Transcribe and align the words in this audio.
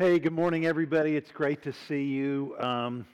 Hey, 0.00 0.18
good 0.18 0.32
morning, 0.32 0.64
everybody. 0.64 1.14
It's 1.14 1.30
great 1.30 1.60
to 1.60 1.74
see 1.86 2.04
you. 2.04 2.56
Um, 2.58 3.04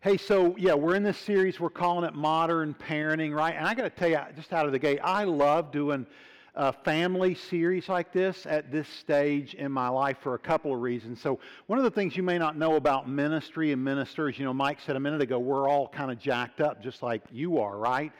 hey, 0.00 0.16
so 0.16 0.56
yeah, 0.56 0.72
we're 0.72 0.94
in 0.94 1.02
this 1.02 1.18
series. 1.18 1.60
We're 1.60 1.68
calling 1.68 2.08
it 2.08 2.14
Modern 2.14 2.72
Parenting, 2.72 3.34
right? 3.34 3.54
And 3.54 3.68
I 3.68 3.74
got 3.74 3.82
to 3.82 3.90
tell 3.90 4.08
you, 4.08 4.18
just 4.34 4.50
out 4.54 4.64
of 4.64 4.72
the 4.72 4.78
gate, 4.78 4.98
I 5.04 5.24
love 5.24 5.70
doing 5.70 6.06
a 6.54 6.72
family 6.72 7.34
series 7.34 7.90
like 7.90 8.14
this 8.14 8.46
at 8.46 8.72
this 8.72 8.88
stage 8.88 9.52
in 9.52 9.70
my 9.70 9.90
life 9.90 10.16
for 10.22 10.32
a 10.32 10.38
couple 10.38 10.72
of 10.72 10.80
reasons. 10.80 11.20
So, 11.20 11.38
one 11.66 11.78
of 11.78 11.84
the 11.84 11.90
things 11.90 12.16
you 12.16 12.22
may 12.22 12.38
not 12.38 12.56
know 12.56 12.76
about 12.76 13.06
ministry 13.06 13.70
and 13.72 13.84
ministers, 13.84 14.38
you 14.38 14.46
know, 14.46 14.54
Mike 14.54 14.78
said 14.80 14.96
a 14.96 15.00
minute 15.00 15.20
ago, 15.20 15.38
we're 15.38 15.68
all 15.68 15.86
kind 15.86 16.10
of 16.10 16.18
jacked 16.18 16.62
up, 16.62 16.82
just 16.82 17.02
like 17.02 17.20
you 17.30 17.58
are, 17.58 17.76
right? 17.76 18.10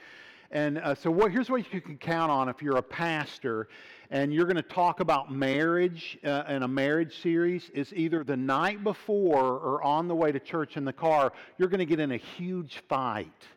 And 0.53 0.77
uh, 0.77 0.93
so, 0.93 1.09
what, 1.09 1.31
here's 1.31 1.49
what 1.49 1.73
you 1.73 1.81
can 1.81 1.97
count 1.97 2.31
on 2.31 2.47
if 2.47 2.61
you're 2.61 2.77
a 2.77 2.83
pastor 2.83 3.67
and 4.11 4.31
you're 4.31 4.45
going 4.45 4.55
to 4.55 4.61
talk 4.61 4.99
about 4.99 5.31
marriage 5.31 6.19
uh, 6.23 6.43
in 6.47 6.61
a 6.61 6.67
marriage 6.67 7.23
series. 7.23 7.71
Is 7.73 7.91
either 7.95 8.23
the 8.23 8.37
night 8.37 8.83
before 8.83 9.43
or 9.43 9.83
on 9.83 10.07
the 10.07 10.13
way 10.13 10.31
to 10.31 10.39
church 10.39 10.77
in 10.77 10.85
the 10.85 10.93
car, 10.93 11.33
you're 11.57 11.69
going 11.69 11.79
to 11.79 11.87
get 11.87 11.99
in 11.99 12.11
a 12.11 12.17
huge 12.17 12.83
fight 12.87 13.47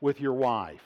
with 0.00 0.18
your 0.18 0.32
wife. 0.32 0.80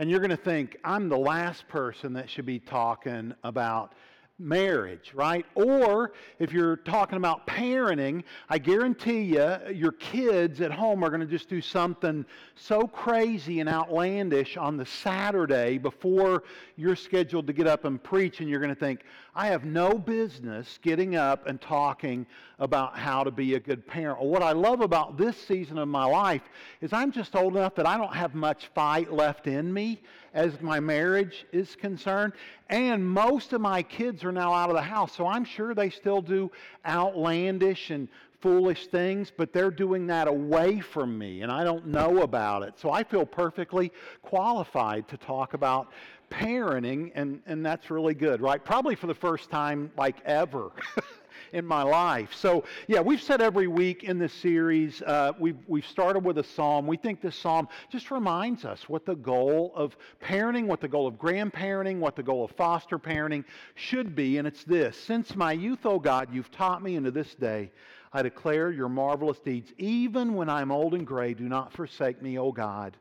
And 0.00 0.10
you're 0.10 0.18
going 0.18 0.30
to 0.30 0.36
think, 0.36 0.76
I'm 0.82 1.08
the 1.08 1.18
last 1.18 1.68
person 1.68 2.12
that 2.14 2.28
should 2.28 2.46
be 2.46 2.58
talking 2.58 3.34
about 3.44 3.94
marriage, 4.38 5.12
right? 5.14 5.44
Or 5.54 6.12
if 6.38 6.52
you're 6.52 6.76
talking 6.76 7.16
about 7.16 7.46
parenting, 7.46 8.22
I 8.48 8.58
guarantee 8.58 9.22
you, 9.22 9.56
your 9.72 9.92
kids 9.92 10.60
at 10.60 10.70
home 10.70 11.02
are 11.02 11.08
going 11.08 11.20
to 11.20 11.26
just 11.26 11.48
do 11.48 11.60
something 11.60 12.24
so 12.54 12.86
crazy 12.86 13.60
and 13.60 13.68
outlandish 13.68 14.56
on 14.56 14.76
the 14.76 14.86
Saturday 14.86 15.78
before 15.78 16.44
you're 16.76 16.96
scheduled 16.96 17.46
to 17.48 17.52
get 17.52 17.66
up 17.66 17.84
and 17.84 18.02
preach, 18.02 18.40
and 18.40 18.48
you're 18.48 18.60
going 18.60 18.74
to 18.74 18.78
think, 18.78 19.00
I 19.34 19.48
have 19.48 19.64
no 19.64 19.98
business 19.98 20.78
getting 20.82 21.16
up 21.16 21.46
and 21.46 21.60
talking 21.60 22.26
about 22.58 22.96
how 22.96 23.22
to 23.22 23.30
be 23.30 23.54
a 23.54 23.60
good 23.60 23.86
parent. 23.86 24.20
What 24.20 24.42
I 24.42 24.52
love 24.52 24.80
about 24.80 25.16
this 25.16 25.36
season 25.36 25.78
of 25.78 25.88
my 25.88 26.04
life 26.04 26.42
is 26.80 26.92
I'm 26.92 27.12
just 27.12 27.36
old 27.36 27.56
enough 27.56 27.74
that 27.76 27.86
I 27.86 27.96
don't 27.96 28.14
have 28.14 28.34
much 28.34 28.66
fight 28.74 29.12
left 29.12 29.46
in 29.46 29.72
me 29.72 30.00
as 30.34 30.60
my 30.60 30.80
marriage 30.80 31.46
is 31.52 31.76
concerned. 31.76 32.32
And 32.68 33.08
most 33.08 33.52
of 33.52 33.60
my 33.60 33.82
kids 33.82 34.24
are 34.24 34.32
now 34.32 34.52
out 34.52 34.70
of 34.70 34.76
the 34.76 34.82
house, 34.82 35.16
so 35.16 35.26
I'm 35.26 35.44
sure 35.44 35.74
they 35.74 35.90
still 35.90 36.20
do 36.20 36.50
outlandish 36.86 37.90
and 37.90 38.08
foolish 38.40 38.86
things, 38.86 39.32
but 39.36 39.52
they're 39.52 39.70
doing 39.70 40.06
that 40.06 40.28
away 40.28 40.80
from 40.80 41.18
me, 41.18 41.42
and 41.42 41.50
I 41.50 41.64
don't 41.64 41.86
know 41.86 42.22
about 42.22 42.62
it. 42.62 42.78
So 42.78 42.90
I 42.90 43.02
feel 43.02 43.26
perfectly 43.26 43.92
qualified 44.22 45.08
to 45.08 45.16
talk 45.16 45.54
about 45.54 45.88
parenting, 46.30 47.10
and, 47.14 47.40
and 47.46 47.64
that's 47.64 47.90
really 47.90 48.14
good, 48.14 48.40
right? 48.40 48.64
Probably 48.64 48.94
for 48.94 49.06
the 49.06 49.14
first 49.14 49.50
time, 49.50 49.90
like 49.96 50.16
ever. 50.24 50.70
in 51.52 51.64
my 51.64 51.82
life. 51.82 52.34
So, 52.34 52.64
yeah, 52.86 53.00
we've 53.00 53.22
said 53.22 53.40
every 53.40 53.66
week 53.66 54.04
in 54.04 54.18
this 54.18 54.32
series, 54.32 55.02
uh, 55.02 55.32
we've, 55.38 55.58
we've 55.66 55.86
started 55.86 56.24
with 56.24 56.38
a 56.38 56.44
psalm. 56.44 56.86
We 56.86 56.96
think 56.96 57.20
this 57.20 57.36
psalm 57.36 57.68
just 57.90 58.10
reminds 58.10 58.64
us 58.64 58.88
what 58.88 59.06
the 59.06 59.16
goal 59.16 59.72
of 59.74 59.96
parenting, 60.22 60.66
what 60.66 60.80
the 60.80 60.88
goal 60.88 61.06
of 61.06 61.14
grandparenting, 61.14 61.98
what 61.98 62.16
the 62.16 62.22
goal 62.22 62.44
of 62.44 62.50
foster 62.52 62.98
parenting 62.98 63.44
should 63.74 64.14
be. 64.14 64.38
And 64.38 64.46
it's 64.46 64.64
this 64.64 64.96
Since 64.96 65.36
my 65.36 65.52
youth, 65.52 65.86
O 65.86 65.98
God, 65.98 66.28
you've 66.32 66.50
taught 66.50 66.82
me 66.82 66.96
into 66.96 67.10
this 67.10 67.34
day 67.34 67.70
I 68.12 68.22
declare 68.22 68.70
your 68.70 68.88
marvelous 68.88 69.38
deeds. 69.38 69.72
Even 69.78 70.34
when 70.34 70.48
I'm 70.48 70.70
old 70.70 70.94
and 70.94 71.06
gray, 71.06 71.34
do 71.34 71.48
not 71.48 71.72
forsake 71.72 72.22
me, 72.22 72.38
O 72.38 72.52
God, 72.52 72.96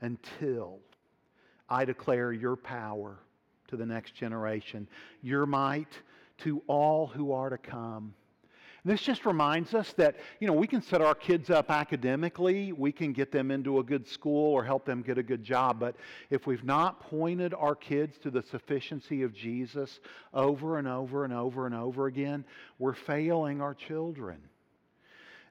until 0.00 0.80
I 1.68 1.84
declare 1.84 2.32
your 2.32 2.56
power 2.56 3.18
to 3.68 3.76
the 3.76 3.86
next 3.86 4.14
generation, 4.14 4.88
your 5.22 5.46
might 5.46 6.00
to 6.38 6.62
all 6.66 7.06
who 7.06 7.32
are 7.32 7.50
to 7.50 7.58
come. 7.58 8.14
This 8.86 9.02
just 9.02 9.26
reminds 9.26 9.74
us 9.74 9.92
that, 9.94 10.14
you 10.38 10.46
know, 10.46 10.52
we 10.52 10.68
can 10.68 10.80
set 10.80 11.00
our 11.00 11.14
kids 11.16 11.50
up 11.50 11.72
academically, 11.72 12.70
we 12.72 12.92
can 12.92 13.12
get 13.12 13.32
them 13.32 13.50
into 13.50 13.80
a 13.80 13.82
good 13.82 14.06
school 14.06 14.52
or 14.52 14.62
help 14.62 14.84
them 14.84 15.02
get 15.02 15.18
a 15.18 15.24
good 15.24 15.42
job, 15.42 15.80
but 15.80 15.96
if 16.30 16.46
we've 16.46 16.62
not 16.62 17.00
pointed 17.00 17.52
our 17.52 17.74
kids 17.74 18.16
to 18.18 18.30
the 18.30 18.44
sufficiency 18.44 19.24
of 19.24 19.34
Jesus 19.34 19.98
over 20.32 20.78
and 20.78 20.86
over 20.86 21.24
and 21.24 21.32
over 21.32 21.66
and 21.66 21.74
over 21.74 22.06
again, 22.06 22.44
we're 22.78 22.94
failing 22.94 23.60
our 23.60 23.74
children. 23.74 24.38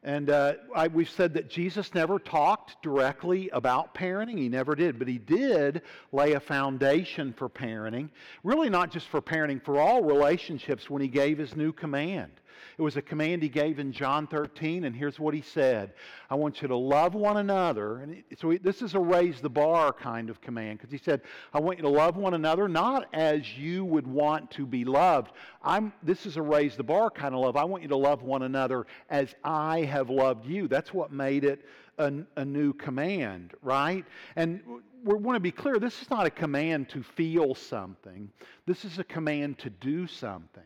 And 0.06 0.30
uh, 0.30 0.54
I, 0.76 0.88
we've 0.88 1.10
said 1.10 1.34
that 1.34 1.50
Jesus 1.50 1.96
never 1.96 2.20
talked 2.20 2.80
directly 2.84 3.50
about 3.50 3.96
parenting. 3.96 4.38
He 4.38 4.50
never 4.50 4.76
did. 4.76 5.00
But 5.00 5.08
he 5.08 5.18
did 5.18 5.82
lay 6.12 6.34
a 6.34 6.40
foundation 6.40 7.34
for 7.34 7.50
parenting. 7.50 8.10
Really, 8.44 8.70
not 8.70 8.92
just 8.92 9.08
for 9.08 9.20
parenting, 9.20 9.66
for 9.66 9.80
all 9.80 10.04
relationships 10.04 10.92
when 10.92 11.02
he 11.02 11.08
gave 11.08 11.40
his 11.40 11.56
new 11.56 11.74
command. 11.74 12.32
It 12.78 12.82
was 12.82 12.98
a 12.98 13.02
command 13.02 13.44
he 13.44 13.50
gave 13.50 13.80
in 13.80 13.92
John 13.92 14.28
13, 14.28 14.84
and 14.84 14.96
here's 14.96 15.20
what 15.20 15.34
he 15.34 15.42
said 15.42 15.94
I 16.30 16.36
want 16.36 16.62
you 16.62 16.68
to 16.68 16.76
love 16.76 17.16
one 17.16 17.38
another. 17.38 18.00
And 18.00 18.24
so 18.38 18.58
this 18.62 18.82
is 18.82 18.96
a 18.96 19.00
raise 19.00 19.42
the 19.42 19.50
bar 19.50 19.94
kind 19.94 20.30
of 20.30 20.42
command 20.42 20.80
because 20.80 20.92
he 20.92 20.98
said, 20.98 21.22
I 21.54 21.60
want 21.60 21.78
you 21.78 21.84
to 21.84 21.90
love 21.90 22.18
one 22.18 22.34
another 22.34 22.68
not 22.68 23.08
as 23.14 23.58
you 23.58 23.86
would 23.86 24.08
want 24.08 24.52
to 24.52 24.66
be 24.66 24.86
loved. 24.86 25.32
I'm, 25.64 25.94
this 26.04 26.26
is 26.26 26.38
a 26.38 26.42
raise 26.42 26.76
the 26.76 26.84
bar 26.84 27.10
kind 27.10 27.34
of 27.34 27.42
love. 27.42 27.56
I 27.56 27.64
want 27.64 27.84
you 27.84 27.90
to 27.90 27.98
love 27.98 28.24
one 28.24 28.44
another 28.44 28.86
as 29.10 29.36
I 29.44 29.82
have 29.82 30.10
loved 30.10 30.46
you. 30.46 30.68
That's 30.68 30.94
what 30.94 31.12
made 31.12 31.44
it 31.44 31.66
a, 31.98 32.12
a 32.36 32.46
new 32.46 32.74
command, 32.74 33.54
right? 33.62 34.06
And 34.36 34.62
we 35.04 35.16
want 35.16 35.36
to 35.36 35.40
be 35.40 35.52
clear 35.52 35.78
this 35.78 36.02
is 36.02 36.10
not 36.10 36.26
a 36.26 36.32
command 36.32 36.90
to 36.90 37.04
feel 37.04 37.56
something, 37.56 38.30
this 38.66 38.86
is 38.86 39.00
a 39.00 39.04
command 39.04 39.60
to 39.60 39.70
do 39.70 40.08
something. 40.08 40.64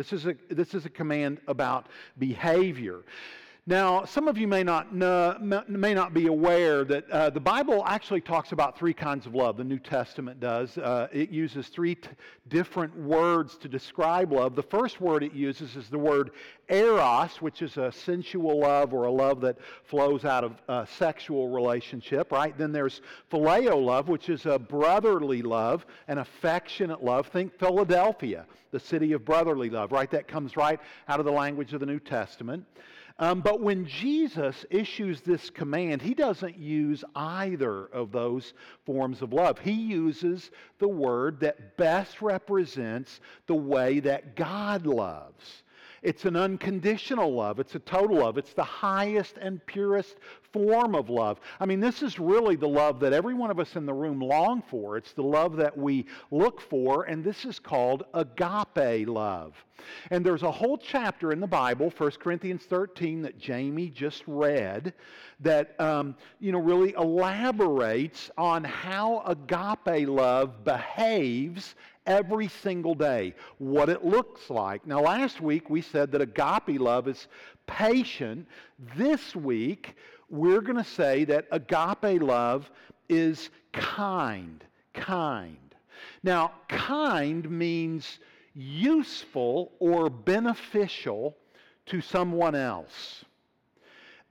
This 0.00 0.14
is 0.14 0.24
a, 0.24 0.34
this 0.48 0.72
is 0.72 0.86
a 0.86 0.88
command 0.88 1.42
about 1.46 1.90
behavior. 2.18 3.00
Now, 3.66 4.06
some 4.06 4.26
of 4.26 4.38
you 4.38 4.48
may 4.48 4.62
not, 4.62 4.94
know, 4.94 5.36
may 5.68 5.92
not 5.92 6.14
be 6.14 6.28
aware 6.28 6.82
that 6.84 7.10
uh, 7.10 7.28
the 7.28 7.40
Bible 7.40 7.84
actually 7.86 8.22
talks 8.22 8.52
about 8.52 8.78
three 8.78 8.94
kinds 8.94 9.26
of 9.26 9.34
love. 9.34 9.58
The 9.58 9.64
New 9.64 9.78
Testament 9.78 10.40
does. 10.40 10.78
Uh, 10.78 11.08
it 11.12 11.28
uses 11.28 11.68
three 11.68 11.94
t- 11.94 12.08
different 12.48 12.96
words 12.96 13.58
to 13.58 13.68
describe 13.68 14.32
love. 14.32 14.56
The 14.56 14.62
first 14.62 14.98
word 15.00 15.22
it 15.22 15.34
uses 15.34 15.76
is 15.76 15.90
the 15.90 15.98
word 15.98 16.30
eros, 16.70 17.36
which 17.42 17.60
is 17.60 17.76
a 17.76 17.92
sensual 17.92 18.60
love 18.60 18.94
or 18.94 19.04
a 19.04 19.12
love 19.12 19.42
that 19.42 19.58
flows 19.84 20.24
out 20.24 20.42
of 20.42 20.56
a 20.68 20.86
sexual 20.86 21.50
relationship, 21.50 22.32
right? 22.32 22.56
Then 22.56 22.72
there's 22.72 23.02
phileo 23.30 23.76
love, 23.84 24.08
which 24.08 24.30
is 24.30 24.46
a 24.46 24.58
brotherly 24.58 25.42
love, 25.42 25.84
an 26.08 26.16
affectionate 26.16 27.04
love. 27.04 27.26
Think 27.26 27.58
Philadelphia, 27.58 28.46
the 28.70 28.80
city 28.80 29.12
of 29.12 29.26
brotherly 29.26 29.68
love, 29.68 29.92
right? 29.92 30.10
That 30.10 30.28
comes 30.28 30.56
right 30.56 30.80
out 31.08 31.20
of 31.20 31.26
the 31.26 31.32
language 31.32 31.74
of 31.74 31.80
the 31.80 31.86
New 31.86 32.00
Testament. 32.00 32.64
Um, 33.20 33.42
but 33.42 33.60
when 33.60 33.84
Jesus 33.84 34.64
issues 34.70 35.20
this 35.20 35.50
command, 35.50 36.00
he 36.00 36.14
doesn't 36.14 36.56
use 36.56 37.04
either 37.14 37.84
of 37.86 38.12
those 38.12 38.54
forms 38.86 39.20
of 39.20 39.34
love. 39.34 39.58
He 39.58 39.72
uses 39.72 40.50
the 40.78 40.88
word 40.88 41.38
that 41.40 41.76
best 41.76 42.22
represents 42.22 43.20
the 43.46 43.54
way 43.54 44.00
that 44.00 44.36
God 44.36 44.86
loves. 44.86 45.64
It's 46.02 46.24
an 46.24 46.34
unconditional 46.34 47.32
love. 47.32 47.60
It's 47.60 47.74
a 47.74 47.78
total 47.78 48.18
love. 48.18 48.38
It's 48.38 48.54
the 48.54 48.64
highest 48.64 49.36
and 49.36 49.64
purest 49.66 50.16
form 50.52 50.94
of 50.94 51.10
love. 51.10 51.40
I 51.60 51.66
mean, 51.66 51.78
this 51.78 52.02
is 52.02 52.18
really 52.18 52.56
the 52.56 52.68
love 52.68 53.00
that 53.00 53.12
every 53.12 53.34
one 53.34 53.50
of 53.50 53.60
us 53.60 53.76
in 53.76 53.84
the 53.84 53.92
room 53.92 54.18
long 54.18 54.62
for. 54.62 54.96
It's 54.96 55.12
the 55.12 55.22
love 55.22 55.56
that 55.56 55.76
we 55.76 56.06
look 56.30 56.60
for, 56.60 57.04
and 57.04 57.22
this 57.22 57.44
is 57.44 57.58
called 57.58 58.04
agape 58.14 59.06
love. 59.08 59.54
And 60.10 60.24
there's 60.24 60.42
a 60.42 60.50
whole 60.50 60.78
chapter 60.78 61.32
in 61.32 61.40
the 61.40 61.46
Bible, 61.46 61.92
1 61.96 62.10
Corinthians 62.12 62.62
13, 62.64 63.22
that 63.22 63.38
Jamie 63.38 63.88
just 63.88 64.24
read, 64.26 64.94
that 65.40 65.78
um, 65.80 66.14
you 66.38 66.52
know 66.52 66.58
really 66.58 66.94
elaborates 66.94 68.30
on 68.36 68.64
how 68.64 69.22
agape 69.26 70.08
love 70.08 70.64
behaves 70.64 71.74
every 72.10 72.48
single 72.48 72.94
day, 72.94 73.34
what 73.58 73.88
it 73.88 74.04
looks 74.04 74.50
like. 74.50 74.84
Now, 74.84 75.00
last 75.00 75.40
week 75.40 75.70
we 75.70 75.80
said 75.80 76.10
that 76.10 76.20
agape 76.20 76.80
love 76.80 77.06
is 77.06 77.28
patient. 77.68 78.48
This 78.96 79.36
week 79.36 79.94
we're 80.28 80.60
going 80.60 80.76
to 80.76 80.90
say 80.90 81.24
that 81.26 81.46
agape 81.52 82.20
love 82.20 82.68
is 83.08 83.50
kind. 83.72 84.64
Kind. 84.92 85.56
Now, 86.24 86.52
kind 86.68 87.48
means 87.48 88.18
useful 88.54 89.70
or 89.78 90.10
beneficial 90.10 91.36
to 91.86 92.00
someone 92.00 92.56
else. 92.56 93.24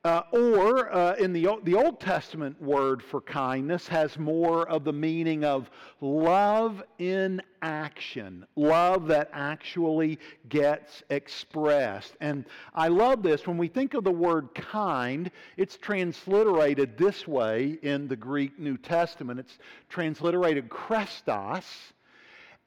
Uh, 0.03 0.21
or 0.31 0.93
uh, 0.93 1.15
in 1.15 1.33
the, 1.33 1.47
the 1.63 1.75
Old 1.75 1.99
Testament 1.99 2.61
word 2.61 3.03
for 3.03 3.19
kindness 3.21 3.87
has 3.87 4.17
more 4.17 4.67
of 4.67 4.83
the 4.83 4.93
meaning 4.93 5.43
of 5.43 5.69
love 5.99 6.81
in 6.99 7.41
action, 7.61 8.45
love 8.55 9.07
that 9.07 9.29
actually 9.33 10.19
gets 10.49 11.03
expressed. 11.09 12.15
And 12.21 12.45
I 12.73 12.87
love 12.87 13.23
this. 13.23 13.47
When 13.47 13.57
we 13.57 13.67
think 13.67 13.93
of 13.93 14.03
the 14.03 14.11
word 14.11 14.53
kind, 14.55 15.31
it's 15.57 15.77
transliterated 15.77 16.97
this 16.97 17.27
way 17.27 17.79
in 17.81 18.07
the 18.07 18.15
Greek 18.15 18.59
New 18.59 18.77
Testament. 18.77 19.39
It's 19.39 19.57
transliterated 19.89 20.69
chrestos. 20.69 21.65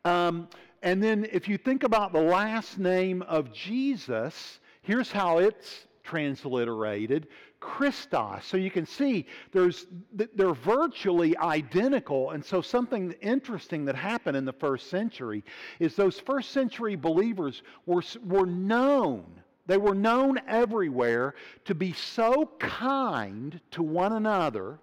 Um, 0.05 0.49
and 0.83 1.03
then 1.03 1.27
if 1.31 1.49
you 1.49 1.59
think 1.59 1.85
about 1.85 2.13
the 2.13 2.21
last 2.21 2.79
name 2.79 3.23
of 3.23 3.53
Jesus, 3.53 4.59
Here's 4.85 5.13
how 5.13 5.39
it's 5.39 5.87
transliterated 6.03 7.29
Christos. 7.63 8.45
So 8.45 8.57
you 8.57 8.71
can 8.71 8.85
see 8.85 9.25
there's, 9.53 9.87
they're 10.13 10.53
virtually 10.53 11.37
identical. 11.39 12.33
And 12.33 12.45
so 12.45 12.61
something 12.61 13.13
interesting 13.23 13.85
that 13.85 13.95
happened 13.95 14.37
in 14.37 14.45
the 14.45 14.53
first 14.53 14.91
century 14.91 15.45
is 15.79 15.95
those 15.95 16.19
first 16.19 16.51
century 16.51 16.97
believers 16.97 17.63
were, 17.87 18.03
were 18.27 18.47
known. 18.47 19.25
They 19.67 19.77
were 19.77 19.95
known 19.95 20.41
everywhere 20.49 21.37
to 21.67 21.75
be 21.75 21.93
so 21.93 22.51
kind 22.59 23.61
to 23.71 23.83
one 23.83 24.13
another 24.13 24.81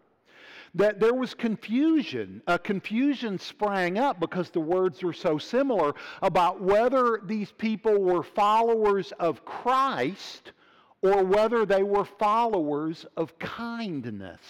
that 0.76 1.02
there 1.02 1.14
was 1.14 1.34
confusion. 1.34 2.42
A 2.48 2.58
confusion 2.58 3.40
sprang 3.40 3.98
up 3.98 4.22
because 4.22 4.52
the 4.52 4.62
words 4.62 5.04
were 5.04 5.14
so 5.14 5.38
similar 5.38 5.96
about 6.22 6.62
whether 6.62 7.20
these 7.26 7.52
people 7.52 8.00
were 8.00 8.24
followers 8.24 9.12
of 9.20 9.44
Christ 9.44 10.54
or 11.02 11.24
whether 11.24 11.66
they 11.66 11.84
were 11.84 12.06
followers 12.06 13.06
of 13.16 13.38
kindness. 13.40 14.42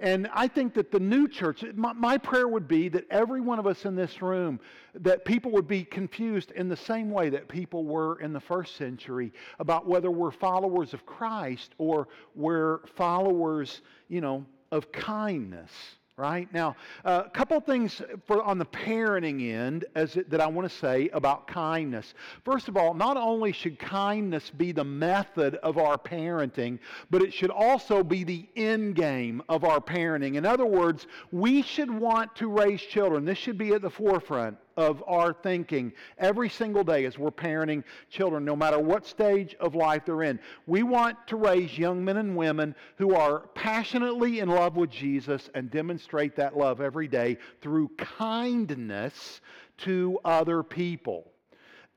And 0.00 0.28
I 0.32 0.46
think 0.46 0.74
that 0.74 0.92
the 0.92 1.00
new 1.00 1.26
church, 1.26 1.64
my, 1.74 1.92
my, 1.92 2.18
prayer 2.18 2.46
would 2.46 2.68
be 2.68 2.88
that 2.90 3.04
every 3.10 3.40
one 3.40 3.58
of 3.58 3.66
us 3.66 3.84
in 3.84 3.96
this 3.96 4.22
room, 4.22 4.60
that 4.94 5.24
people 5.24 5.50
would 5.52 5.66
be 5.66 5.82
confused 5.82 6.52
in 6.52 6.68
the 6.68 6.76
same 6.76 7.10
way 7.10 7.30
that 7.30 7.48
people 7.48 7.84
were 7.84 8.20
in 8.20 8.32
the 8.32 8.40
first 8.40 8.76
century 8.76 9.32
about 9.58 9.88
whether 9.88 10.10
we're 10.10 10.30
followers 10.30 10.94
of 10.94 11.04
Christ 11.04 11.74
or 11.78 12.06
we're 12.36 12.78
followers, 12.94 13.82
you 14.08 14.20
know, 14.20 14.46
of 14.70 14.92
kindness 14.92 15.72
right? 16.18 16.52
Now, 16.52 16.74
uh, 17.04 17.22
a 17.26 17.30
couple 17.30 17.58
things 17.60 18.02
for, 18.26 18.42
on 18.42 18.58
the 18.58 18.66
parenting 18.66 19.52
end 19.52 19.84
as 19.94 20.16
it, 20.16 20.28
that 20.30 20.40
I 20.40 20.48
want 20.48 20.68
to 20.68 20.76
say 20.76 21.08
about 21.12 21.46
kindness. 21.46 22.12
First 22.44 22.68
of 22.68 22.76
all, 22.76 22.92
not 22.92 23.16
only 23.16 23.52
should 23.52 23.78
kindness 23.78 24.50
be 24.50 24.72
the 24.72 24.84
method 24.84 25.54
of 25.56 25.78
our 25.78 25.96
parenting, 25.96 26.80
but 27.10 27.22
it 27.22 27.32
should 27.32 27.50
also 27.50 28.02
be 28.02 28.24
the 28.24 28.48
end 28.56 28.96
game 28.96 29.42
of 29.48 29.62
our 29.62 29.80
parenting. 29.80 30.34
In 30.34 30.44
other 30.44 30.66
words, 30.66 31.06
we 31.30 31.62
should 31.62 31.90
want 31.90 32.34
to 32.36 32.48
raise 32.48 32.82
children. 32.82 33.24
This 33.24 33.38
should 33.38 33.56
be 33.56 33.72
at 33.72 33.82
the 33.82 33.90
forefront 33.90 34.58
of 34.78 35.02
our 35.08 35.32
thinking 35.32 35.92
every 36.18 36.48
single 36.48 36.84
day 36.84 37.04
as 37.04 37.18
we're 37.18 37.32
parenting 37.32 37.82
children, 38.08 38.44
no 38.44 38.54
matter 38.54 38.78
what 38.78 39.04
stage 39.04 39.56
of 39.58 39.74
life 39.74 40.04
they're 40.06 40.22
in. 40.22 40.38
We 40.68 40.84
want 40.84 41.18
to 41.26 41.36
raise 41.36 41.76
young 41.76 42.04
men 42.04 42.16
and 42.16 42.36
women 42.36 42.76
who 42.96 43.12
are 43.16 43.48
passionately 43.56 44.38
in 44.38 44.48
love 44.48 44.76
with 44.76 44.90
Jesus 44.90 45.50
and 45.54 45.68
demonstrate 45.68 46.36
that 46.36 46.56
love 46.56 46.80
every 46.80 47.08
day 47.08 47.38
through 47.60 47.88
kindness 47.96 49.40
to 49.78 50.20
other 50.24 50.62
people. 50.62 51.32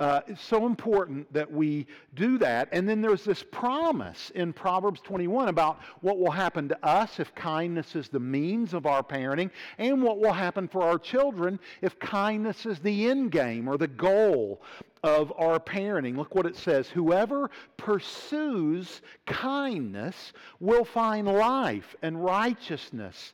Uh, 0.01 0.19
it's 0.25 0.42
so 0.42 0.65
important 0.65 1.31
that 1.31 1.51
we 1.51 1.86
do 2.15 2.39
that. 2.39 2.68
And 2.71 2.89
then 2.89 3.01
there's 3.01 3.24
this 3.24 3.44
promise 3.51 4.31
in 4.33 4.51
Proverbs 4.51 5.00
21 5.01 5.48
about 5.48 5.80
what 6.01 6.18
will 6.18 6.31
happen 6.31 6.68
to 6.69 6.86
us 6.86 7.19
if 7.19 7.36
kindness 7.36 7.95
is 7.95 8.09
the 8.09 8.19
means 8.19 8.74
of 8.74 8.88
our 8.88 9.03
parenting, 9.03 9.51
and 9.77 10.01
what 10.01 10.18
will 10.18 10.33
happen 10.33 10.68
for 10.68 10.81
our 10.81 10.98
children 10.98 11.59
if 11.83 12.00
kindness 12.00 12.65
is 12.65 12.80
the 12.80 13.09
end 13.12 13.31
game 13.31 13.68
or 13.68 13.77
the 13.77 13.88
goal 13.88 14.63
of 15.03 15.31
our 15.38 15.59
parenting. 15.59 16.18
Look 16.18 16.33
what 16.33 16.47
it 16.47 16.56
says 16.56 16.88
Whoever 16.88 17.51
pursues 17.77 19.04
kindness 19.27 20.33
will 20.59 20.83
find 20.83 21.27
life 21.27 21.95
and 22.01 22.24
righteousness 22.24 23.33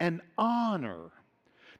and 0.00 0.20
honor. 0.36 1.12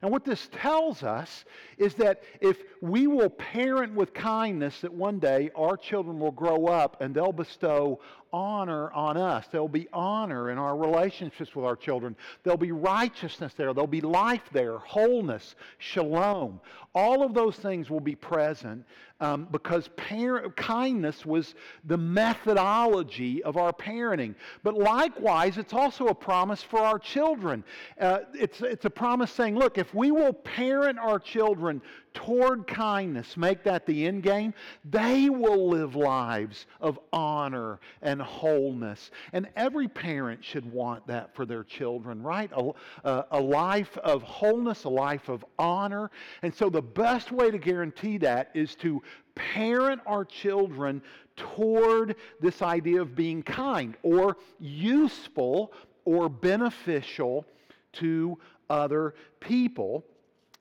Now, 0.00 0.11
what 0.11 0.25
this 0.25 0.49
tells 0.53 1.03
us 1.03 1.45
is 1.77 1.95
that 1.95 2.23
if 2.41 2.59
we 2.81 3.09
will 3.09 3.31
parent 3.31 3.95
with 3.95 4.15
kindness, 4.15 4.81
that 4.83 4.93
one 4.95 5.19
day 5.19 5.50
our 5.56 5.77
children 5.77 6.21
will 6.21 6.31
grow 6.31 6.67
up 6.67 7.00
and 7.00 7.12
they'll 7.12 7.33
bestow 7.33 7.99
honor 8.33 8.93
on 8.93 9.17
us. 9.17 9.47
There'll 9.50 9.69
be 9.69 9.89
honor 9.93 10.50
in 10.50 10.59
our 10.59 10.77
relationships 10.77 11.56
with 11.56 11.65
our 11.65 11.75
children. 11.75 12.15
There'll 12.45 12.59
be 12.59 12.71
righteousness 12.71 13.55
there. 13.55 13.75
There'll 13.75 13.89
be 13.89 14.00
life 14.00 14.49
there, 14.53 14.79
wholeness, 14.79 15.56
shalom. 15.79 16.61
All 16.94 17.25
of 17.25 17.35
those 17.35 17.56
things 17.56 17.91
will 17.91 18.01
be 18.01 18.15
present 18.15 18.85
um, 19.20 19.49
because 19.50 19.88
parent, 19.97 20.56
kindness 20.56 21.26
was 21.26 21.55
the 21.85 21.97
methodology 21.97 23.43
of 23.43 23.56
our 23.56 23.73
parenting. 23.73 24.35
But 24.62 24.75
likewise, 24.75 25.59
it's 25.59 25.73
also 25.73 26.06
a 26.06 26.15
promise 26.15 26.62
for 26.62 26.79
our 26.79 26.99
children. 26.99 27.65
Uh, 28.00 28.20
it's, 28.35 28.61
it's 28.61 28.85
a 28.85 28.91
promise 28.91 29.32
saying, 29.32 29.56
look, 29.56 29.79
if 29.79 29.93
we 29.94 30.11
will 30.11 30.32
parent 30.32 30.99
our 30.99 31.19
children 31.19 31.82
toward 32.15 32.67
kindness, 32.67 33.37
make 33.37 33.62
that 33.62 33.87
the 33.87 34.06
end 34.06 34.23
game, 34.23 34.53
they 34.85 35.31
will 35.31 35.69
live 35.69 35.94
lives 35.94 36.67
of 36.81 36.99
honor 37.12 37.79
and 38.03 38.20
wholeness. 38.20 39.11
And 39.32 39.49
every 39.55 39.87
parent 39.87 40.44
should 40.44 40.70
want 40.70 41.06
that 41.06 41.35
for 41.35 41.47
their 41.47 41.62
children, 41.62 42.23
right? 42.23 42.50
A, 42.56 42.70
a, 43.05 43.25
a, 43.32 43.41
life 43.41 43.97
of 43.99 44.23
wholeness, 44.23 44.85
a 44.85 44.88
life 44.88 45.29
of 45.29 45.44
honor. 45.59 46.11
And 46.43 46.53
so 46.53 46.69
the 46.69 46.82
best 46.82 47.31
way 47.31 47.50
to 47.50 47.59
guarantee 47.59 48.19
that 48.19 48.50
is 48.53 48.75
to 48.76 49.03
parent 49.34 50.00
our 50.06 50.25
children 50.25 51.02
toward 51.37 52.16
this 52.40 52.62
idea 52.62 53.00
of 53.00 53.14
being 53.14 53.43
kind 53.43 53.96
or 54.02 54.37
useful 54.58 55.72
or 56.05 56.28
beneficial 56.28 57.44
to 57.93 58.38
other 58.70 59.14
people. 59.40 60.05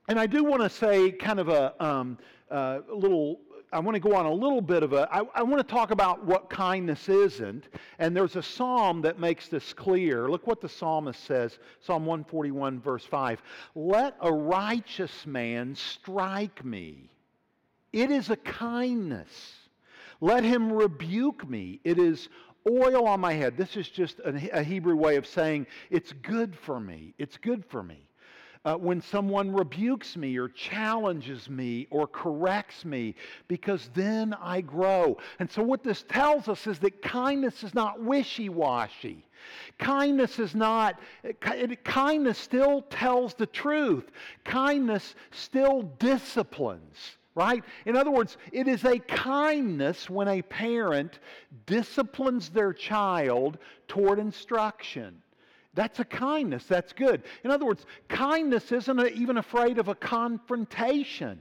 And 0.08 0.20
I 0.20 0.26
do 0.26 0.44
want 0.44 0.62
to 0.62 0.70
say, 0.70 1.12
kind 1.12 1.40
of 1.40 1.50
a, 1.50 1.74
um, 1.84 2.18
little, 2.50 3.40
I 3.74 3.80
want 3.80 3.96
to 3.96 4.00
go 4.00 4.16
on 4.16 4.26
a 4.26 4.32
little 4.32 4.62
bit 4.62 4.84
of 4.84 4.94
a, 4.94 5.08
I, 5.12 5.24
I 5.36 5.44
want 5.44 5.58
to 5.68 5.74
talk 5.74 5.92
about 5.92 6.24
what 6.24 6.50
kindness 6.50 7.10
isn't. 7.10 7.66
And 8.00 8.16
there's 8.16 8.36
a 8.36 8.44
psalm 8.44 9.02
that 9.02 9.20
makes 9.20 9.50
this 9.50 9.74
clear. 9.74 10.30
Look 10.30 10.48
what 10.48 10.62
the 10.62 10.70
psalmist 10.70 11.24
says 11.26 11.60
Psalm 11.82 12.06
141, 12.06 12.80
verse 12.80 13.04
5. 13.04 13.42
Let 13.76 14.16
a 14.22 14.32
righteous 14.32 15.26
man 15.26 15.76
strike 15.76 16.64
me. 16.64 17.10
It 17.94 18.12
is 18.12 18.30
a 18.30 18.36
kindness. 18.36 19.56
Let 20.20 20.44
him 20.44 20.72
rebuke 20.72 21.48
me. 21.48 21.80
It 21.84 22.00
is 22.00 22.30
oil 22.70 23.08
on 23.08 23.20
my 23.20 23.34
head. 23.34 23.56
This 23.56 23.78
is 23.78 23.88
just 23.90 24.20
a, 24.26 24.64
Hebrew 24.64 24.96
way 24.96 25.16
of 25.16 25.26
saying 25.26 25.68
it's 25.90 26.12
good 26.12 26.56
for 26.56 26.80
me. 26.80 27.14
It's 27.18 27.38
good 27.38 27.64
for 27.66 27.84
me 27.84 28.08
uh, 28.68 28.76
when 28.76 29.02
someone 29.02 29.54
rebukes 29.54 30.18
me 30.18 30.38
or 30.38 30.50
challenges 30.50 31.50
me 31.50 31.88
or 31.90 32.06
corrects 32.06 32.84
me, 32.84 33.16
because 33.48 33.90
then 33.94 34.34
I 34.42 34.60
grow. 34.60 35.18
And 35.40 35.50
so, 35.50 35.64
what 35.64 35.84
this 35.84 36.04
tells 36.04 36.50
us 36.50 36.68
is 36.68 36.78
that 36.80 37.02
kindness 37.02 37.64
is 37.64 37.74
not 37.74 38.04
wishy 38.04 38.50
washy. 38.50 39.26
Kindness 39.78 40.40
is 40.40 40.54
not, 40.54 41.00
kindness 41.86 42.38
still 42.38 42.82
tells 42.90 43.34
the 43.36 43.46
truth. 43.46 44.12
Kindness 44.44 45.16
still 45.32 45.84
disciplines 46.00 47.18
right? 47.38 47.64
In 47.86 47.96
other 47.96 48.10
words, 48.10 48.36
it 48.52 48.68
is 48.68 48.84
a 48.84 48.98
kindness 48.98 50.10
when 50.10 50.28
a 50.28 50.42
parent 50.42 51.20
disciplines 51.68 52.50
their 52.50 52.74
child 52.74 53.60
toward 53.88 54.18
instruction. 54.18 55.22
That's 55.76 56.00
a 56.00 56.06
kindness. 56.06 56.66
That's 56.66 56.94
good. 56.94 57.22
In 57.44 57.52
other 57.52 57.66
words, 57.66 57.86
kindness 58.10 58.72
isn't 58.72 59.00
even 59.12 59.38
afraid 59.38 59.78
of 59.78 59.88
a 59.88 59.94
confrontation. 59.94 61.40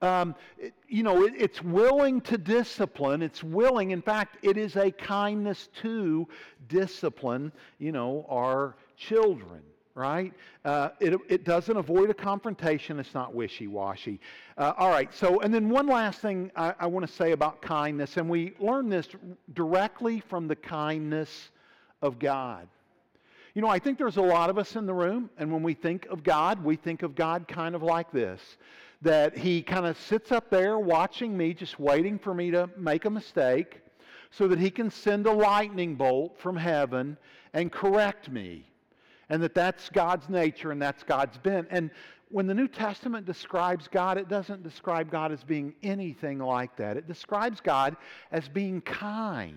Um, 0.00 0.34
it, 0.56 0.72
you 0.88 1.02
know, 1.02 1.24
it, 1.24 1.34
it's 1.36 1.62
willing 1.62 2.22
to 2.22 2.38
discipline. 2.38 3.20
It's 3.20 3.44
willing, 3.44 3.90
in 3.90 4.00
fact, 4.00 4.38
it 4.42 4.56
is 4.56 4.76
a 4.76 4.90
kindness 4.90 5.68
to 5.82 6.26
discipline, 6.68 7.52
you 7.78 7.92
know, 7.92 8.24
our 8.30 8.76
children, 8.96 9.60
right? 10.00 10.32
Uh, 10.64 10.88
it, 10.98 11.20
it 11.28 11.44
doesn't 11.44 11.76
avoid 11.76 12.08
a 12.10 12.14
confrontation. 12.14 12.98
It's 12.98 13.14
not 13.14 13.34
wishy 13.34 13.66
washy. 13.66 14.18
Uh, 14.56 14.72
all 14.78 14.90
right, 14.90 15.12
so, 15.14 15.40
and 15.40 15.52
then 15.52 15.68
one 15.68 15.86
last 15.86 16.20
thing 16.20 16.50
I, 16.56 16.74
I 16.80 16.86
want 16.86 17.06
to 17.06 17.12
say 17.12 17.32
about 17.32 17.60
kindness, 17.60 18.16
and 18.16 18.28
we 18.28 18.54
learn 18.58 18.88
this 18.88 19.08
directly 19.52 20.20
from 20.20 20.48
the 20.48 20.56
kindness 20.56 21.50
of 22.00 22.18
God. 22.18 22.66
You 23.54 23.62
know, 23.62 23.68
I 23.68 23.78
think 23.78 23.98
there's 23.98 24.16
a 24.16 24.22
lot 24.22 24.48
of 24.48 24.58
us 24.58 24.76
in 24.76 24.86
the 24.86 24.94
room, 24.94 25.28
and 25.36 25.52
when 25.52 25.62
we 25.62 25.74
think 25.74 26.06
of 26.06 26.22
God, 26.22 26.64
we 26.64 26.76
think 26.76 27.02
of 27.02 27.14
God 27.14 27.46
kind 27.46 27.74
of 27.74 27.82
like 27.82 28.10
this 28.10 28.40
that 29.02 29.36
He 29.36 29.62
kind 29.62 29.86
of 29.86 29.98
sits 29.98 30.30
up 30.30 30.50
there 30.50 30.78
watching 30.78 31.36
me, 31.36 31.54
just 31.54 31.80
waiting 31.80 32.18
for 32.18 32.34
me 32.34 32.50
to 32.50 32.68
make 32.76 33.06
a 33.06 33.10
mistake, 33.10 33.80
so 34.30 34.46
that 34.48 34.58
He 34.58 34.70
can 34.70 34.90
send 34.90 35.26
a 35.26 35.32
lightning 35.32 35.94
bolt 35.94 36.38
from 36.38 36.56
heaven 36.56 37.16
and 37.52 37.72
correct 37.72 38.30
me. 38.30 38.64
And 39.30 39.42
that 39.42 39.54
that's 39.54 39.88
God's 39.88 40.28
nature 40.28 40.70
and 40.70 40.82
that's 40.82 41.02
God's 41.02 41.38
bent. 41.38 41.68
And 41.70 41.90
when 42.28 42.46
the 42.46 42.54
New 42.54 42.68
Testament 42.68 43.24
describes 43.24 43.88
God, 43.88 44.18
it 44.18 44.28
doesn't 44.28 44.62
describe 44.62 45.10
God 45.10 45.32
as 45.32 45.42
being 45.42 45.72
anything 45.82 46.38
like 46.38 46.76
that. 46.76 46.98
It 46.98 47.08
describes 47.08 47.60
God 47.60 47.96
as 48.30 48.48
being 48.48 48.82
kind 48.82 49.56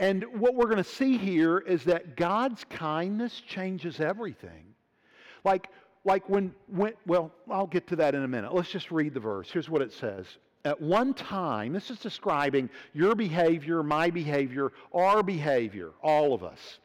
and 0.00 0.24
what 0.40 0.54
we're 0.54 0.64
going 0.64 0.78
to 0.78 0.84
see 0.84 1.18
here 1.18 1.58
is 1.58 1.84
that 1.84 2.16
God's 2.16 2.64
kindness 2.64 3.42
changes 3.46 4.00
everything. 4.00 4.64
Like, 5.44 5.68
like 6.04 6.26
when, 6.26 6.54
when, 6.68 6.94
well, 7.06 7.30
I'll 7.50 7.66
get 7.66 7.86
to 7.88 7.96
that 7.96 8.14
in 8.14 8.24
a 8.24 8.28
minute. 8.28 8.54
Let's 8.54 8.70
just 8.70 8.90
read 8.90 9.12
the 9.12 9.20
verse. 9.20 9.50
Here's 9.52 9.68
what 9.68 9.82
it 9.82 9.92
says 9.92 10.26
at 10.64 10.80
one 10.80 11.14
time, 11.14 11.74
this 11.74 11.90
is 11.90 11.98
describing 11.98 12.68
your 12.94 13.14
behavior, 13.14 13.82
my 13.82 14.10
behavior, 14.10 14.72
our 14.92 15.22
behavior, 15.22 15.90
all 16.02 16.34
of 16.34 16.42
us. 16.42 16.78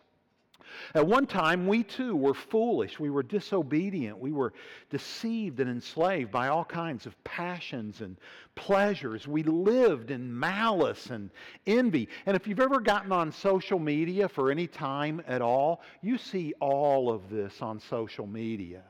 At 0.93 1.05
one 1.05 1.25
time, 1.27 1.67
we 1.67 1.83
too 1.83 2.15
were 2.15 2.33
foolish. 2.33 2.99
We 2.99 3.09
were 3.09 3.23
disobedient. 3.23 4.17
We 4.17 4.31
were 4.31 4.53
deceived 4.89 5.59
and 5.59 5.69
enslaved 5.69 6.31
by 6.31 6.47
all 6.47 6.65
kinds 6.65 7.05
of 7.05 7.21
passions 7.23 8.01
and 8.01 8.17
pleasures. 8.55 9.27
We 9.27 9.43
lived 9.43 10.11
in 10.11 10.37
malice 10.37 11.09
and 11.09 11.29
envy. 11.67 12.09
And 12.25 12.35
if 12.35 12.47
you've 12.47 12.59
ever 12.59 12.79
gotten 12.79 13.11
on 13.11 13.31
social 13.31 13.79
media 13.79 14.29
for 14.29 14.51
any 14.51 14.67
time 14.67 15.21
at 15.27 15.41
all, 15.41 15.81
you 16.01 16.17
see 16.17 16.53
all 16.59 17.11
of 17.11 17.29
this 17.29 17.61
on 17.61 17.79
social 17.79 18.27
media. 18.27 18.83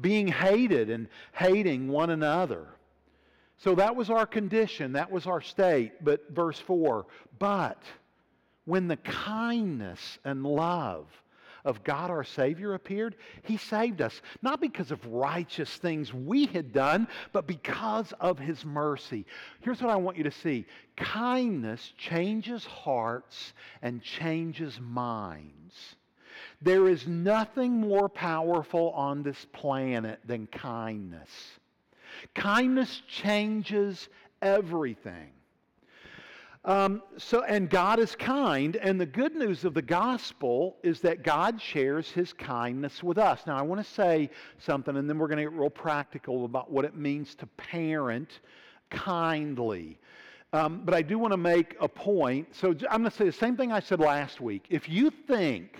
Being 0.00 0.28
hated 0.28 0.90
and 0.90 1.08
hating 1.32 1.88
one 1.88 2.10
another. 2.10 2.68
So 3.58 3.76
that 3.76 3.94
was 3.94 4.10
our 4.10 4.26
condition, 4.26 4.92
that 4.94 5.10
was 5.10 5.26
our 5.26 5.40
state. 5.40 5.92
But 6.04 6.30
verse 6.30 6.58
4 6.58 7.06
But 7.38 7.78
when 8.64 8.88
the 8.88 8.96
kindness 8.96 10.18
and 10.24 10.44
love 10.44 11.06
of 11.64 11.84
God 11.84 12.10
our 12.10 12.24
Savior 12.24 12.74
appeared, 12.74 13.16
He 13.44 13.56
saved 13.56 14.00
us, 14.02 14.20
not 14.42 14.60
because 14.60 14.90
of 14.90 15.04
righteous 15.06 15.70
things 15.76 16.12
we 16.12 16.46
had 16.46 16.72
done, 16.72 17.06
but 17.32 17.46
because 17.46 18.12
of 18.20 18.38
His 18.38 18.64
mercy. 18.64 19.26
Here's 19.60 19.80
what 19.80 19.90
I 19.90 19.96
want 19.96 20.16
you 20.16 20.24
to 20.24 20.30
see 20.30 20.66
kindness 20.96 21.92
changes 21.96 22.64
hearts 22.64 23.52
and 23.80 24.02
changes 24.02 24.78
minds. 24.80 25.96
There 26.60 26.88
is 26.88 27.06
nothing 27.06 27.80
more 27.80 28.08
powerful 28.08 28.90
on 28.90 29.22
this 29.22 29.46
planet 29.52 30.20
than 30.24 30.46
kindness. 30.46 31.30
Kindness 32.34 33.02
changes 33.08 34.08
everything. 34.40 35.30
Um, 36.64 37.02
so, 37.16 37.42
and 37.42 37.68
God 37.68 37.98
is 37.98 38.14
kind, 38.14 38.76
and 38.76 39.00
the 39.00 39.06
good 39.06 39.34
news 39.34 39.64
of 39.64 39.74
the 39.74 39.82
gospel 39.82 40.76
is 40.84 41.00
that 41.00 41.24
God 41.24 41.60
shares 41.60 42.08
his 42.08 42.32
kindness 42.32 43.02
with 43.02 43.18
us. 43.18 43.40
Now, 43.48 43.56
I 43.56 43.62
want 43.62 43.84
to 43.84 43.92
say 43.92 44.30
something, 44.58 44.96
and 44.96 45.10
then 45.10 45.18
we're 45.18 45.26
going 45.26 45.38
to 45.38 45.50
get 45.50 45.52
real 45.52 45.70
practical 45.70 46.44
about 46.44 46.70
what 46.70 46.84
it 46.84 46.94
means 46.94 47.34
to 47.36 47.46
parent 47.46 48.38
kindly. 48.90 49.98
Um, 50.52 50.82
but 50.84 50.94
I 50.94 51.02
do 51.02 51.18
want 51.18 51.32
to 51.32 51.36
make 51.38 51.74
a 51.80 51.88
point. 51.88 52.54
So, 52.54 52.68
I'm 52.88 53.00
going 53.00 53.10
to 53.10 53.16
say 53.16 53.24
the 53.24 53.32
same 53.32 53.56
thing 53.56 53.72
I 53.72 53.80
said 53.80 53.98
last 53.98 54.40
week. 54.40 54.64
If 54.70 54.88
you 54.88 55.10
think 55.10 55.76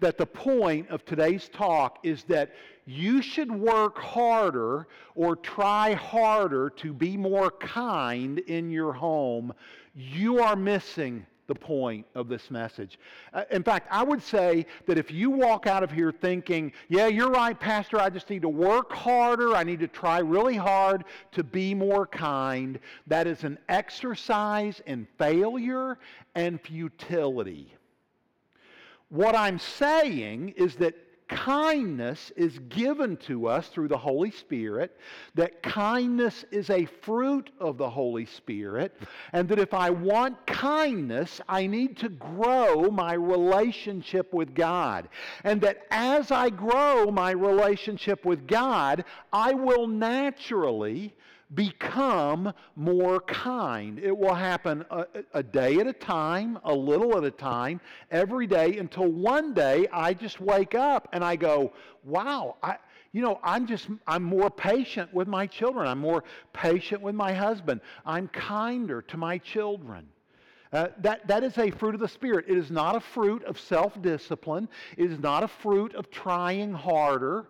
that 0.00 0.18
the 0.18 0.26
point 0.26 0.88
of 0.88 1.04
today's 1.04 1.48
talk 1.48 1.98
is 2.02 2.24
that 2.24 2.50
you 2.86 3.22
should 3.22 3.52
work 3.52 3.98
harder 3.98 4.88
or 5.14 5.36
try 5.36 5.92
harder 5.92 6.70
to 6.70 6.92
be 6.92 7.16
more 7.16 7.50
kind 7.52 8.40
in 8.40 8.70
your 8.70 8.92
home, 8.92 9.52
you 10.00 10.42
are 10.42 10.56
missing 10.56 11.26
the 11.46 11.54
point 11.56 12.06
of 12.14 12.28
this 12.28 12.48
message. 12.48 12.96
Uh, 13.34 13.42
in 13.50 13.64
fact, 13.64 13.88
I 13.90 14.04
would 14.04 14.22
say 14.22 14.66
that 14.86 14.98
if 14.98 15.10
you 15.10 15.30
walk 15.30 15.66
out 15.66 15.82
of 15.82 15.90
here 15.90 16.12
thinking, 16.12 16.72
yeah, 16.88 17.08
you're 17.08 17.30
right, 17.30 17.58
Pastor, 17.58 17.98
I 17.98 18.08
just 18.08 18.30
need 18.30 18.42
to 18.42 18.48
work 18.48 18.92
harder, 18.92 19.56
I 19.56 19.64
need 19.64 19.80
to 19.80 19.88
try 19.88 20.20
really 20.20 20.54
hard 20.54 21.04
to 21.32 21.42
be 21.42 21.74
more 21.74 22.06
kind, 22.06 22.78
that 23.08 23.26
is 23.26 23.42
an 23.42 23.58
exercise 23.68 24.80
in 24.86 25.08
failure 25.18 25.98
and 26.36 26.60
futility. 26.60 27.74
What 29.08 29.34
I'm 29.34 29.58
saying 29.58 30.50
is 30.50 30.76
that 30.76 30.94
kindness 31.30 32.32
is 32.36 32.58
given 32.68 33.16
to 33.16 33.46
us 33.46 33.68
through 33.68 33.88
the 33.88 33.96
Holy 33.96 34.30
Spirit, 34.30 34.96
that 35.34 35.62
kindness 35.62 36.44
is 36.50 36.68
a 36.70 36.84
fruit 37.02 37.50
of 37.60 37.78
the 37.78 37.88
Holy 37.88 38.26
Spirit, 38.26 38.94
and 39.32 39.48
that 39.48 39.58
if 39.58 39.72
I 39.72 39.90
want 39.90 40.46
kindness, 40.46 41.40
I 41.48 41.66
need 41.66 41.96
to 41.98 42.08
grow 42.08 42.90
my 42.90 43.14
relationship 43.14 44.32
with 44.34 44.54
God. 44.54 45.08
And 45.44 45.60
that 45.60 45.86
as 45.90 46.30
I 46.30 46.50
grow 46.50 47.10
my 47.10 47.30
relationship 47.30 48.24
with 48.24 48.46
God, 48.46 49.04
I 49.32 49.54
will 49.54 49.86
naturally 49.86 51.14
become 51.54 52.52
more 52.76 53.20
kind. 53.20 53.98
It 53.98 54.16
will 54.16 54.34
happen 54.34 54.84
a, 54.90 55.06
a, 55.34 55.42
day 55.42 55.78
at 55.78 55.86
a 55.86 55.92
time, 55.92 56.58
a 56.64 56.72
little 56.72 57.16
at 57.16 57.24
a 57.24 57.30
time, 57.30 57.80
every 58.10 58.46
day 58.46 58.78
until 58.78 59.08
one 59.08 59.52
day 59.52 59.86
I 59.92 60.14
just 60.14 60.40
wake 60.40 60.74
up 60.74 61.08
and 61.12 61.24
I 61.24 61.36
go, 61.36 61.72
wow, 62.04 62.56
I, 62.62 62.76
you 63.12 63.22
know, 63.22 63.40
I'm 63.42 63.66
just, 63.66 63.88
I'm 64.06 64.22
more 64.22 64.50
patient 64.50 65.12
with 65.12 65.26
my 65.26 65.46
children. 65.46 65.88
I'm 65.88 65.98
more 65.98 66.22
patient 66.52 67.02
with 67.02 67.14
my 67.14 67.32
husband. 67.32 67.80
I'm 68.06 68.28
kinder 68.28 69.02
to 69.02 69.16
my 69.16 69.38
children. 69.38 70.06
Uh, 70.72 70.86
that, 70.98 71.26
that 71.26 71.42
is 71.42 71.58
a 71.58 71.70
fruit 71.72 71.96
of 71.96 72.00
the 72.00 72.06
Spirit. 72.06 72.44
It 72.48 72.56
is 72.56 72.70
not 72.70 72.94
a 72.94 73.00
fruit 73.00 73.42
of 73.42 73.58
self 73.58 74.00
discipline. 74.00 74.68
It 74.96 75.10
is 75.10 75.18
not 75.18 75.42
a 75.42 75.48
fruit 75.48 75.96
of 75.96 76.12
trying 76.12 76.72
harder. 76.72 77.46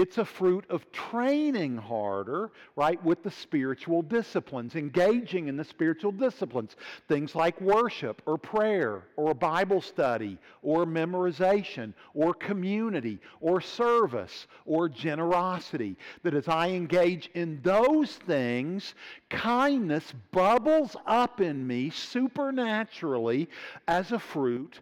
It's 0.00 0.16
a 0.16 0.24
fruit 0.24 0.64
of 0.70 0.90
training 0.92 1.76
harder, 1.76 2.52
right, 2.74 3.04
with 3.04 3.22
the 3.22 3.30
spiritual 3.30 4.00
disciplines, 4.00 4.74
engaging 4.74 5.48
in 5.48 5.58
the 5.58 5.64
spiritual 5.64 6.10
disciplines. 6.10 6.74
Things 7.06 7.34
like 7.34 7.60
worship 7.60 8.22
or 8.24 8.38
prayer 8.38 9.02
or 9.16 9.34
Bible 9.34 9.82
study 9.82 10.38
or 10.62 10.86
memorization 10.86 11.92
or 12.14 12.32
community 12.32 13.20
or 13.42 13.60
service 13.60 14.46
or 14.64 14.88
generosity. 14.88 15.98
That 16.22 16.32
as 16.32 16.48
I 16.48 16.68
engage 16.68 17.28
in 17.34 17.60
those 17.62 18.16
things, 18.16 18.94
kindness 19.28 20.14
bubbles 20.30 20.96
up 21.04 21.42
in 21.42 21.66
me 21.66 21.90
supernaturally 21.90 23.50
as 23.86 24.12
a 24.12 24.18
fruit 24.18 24.80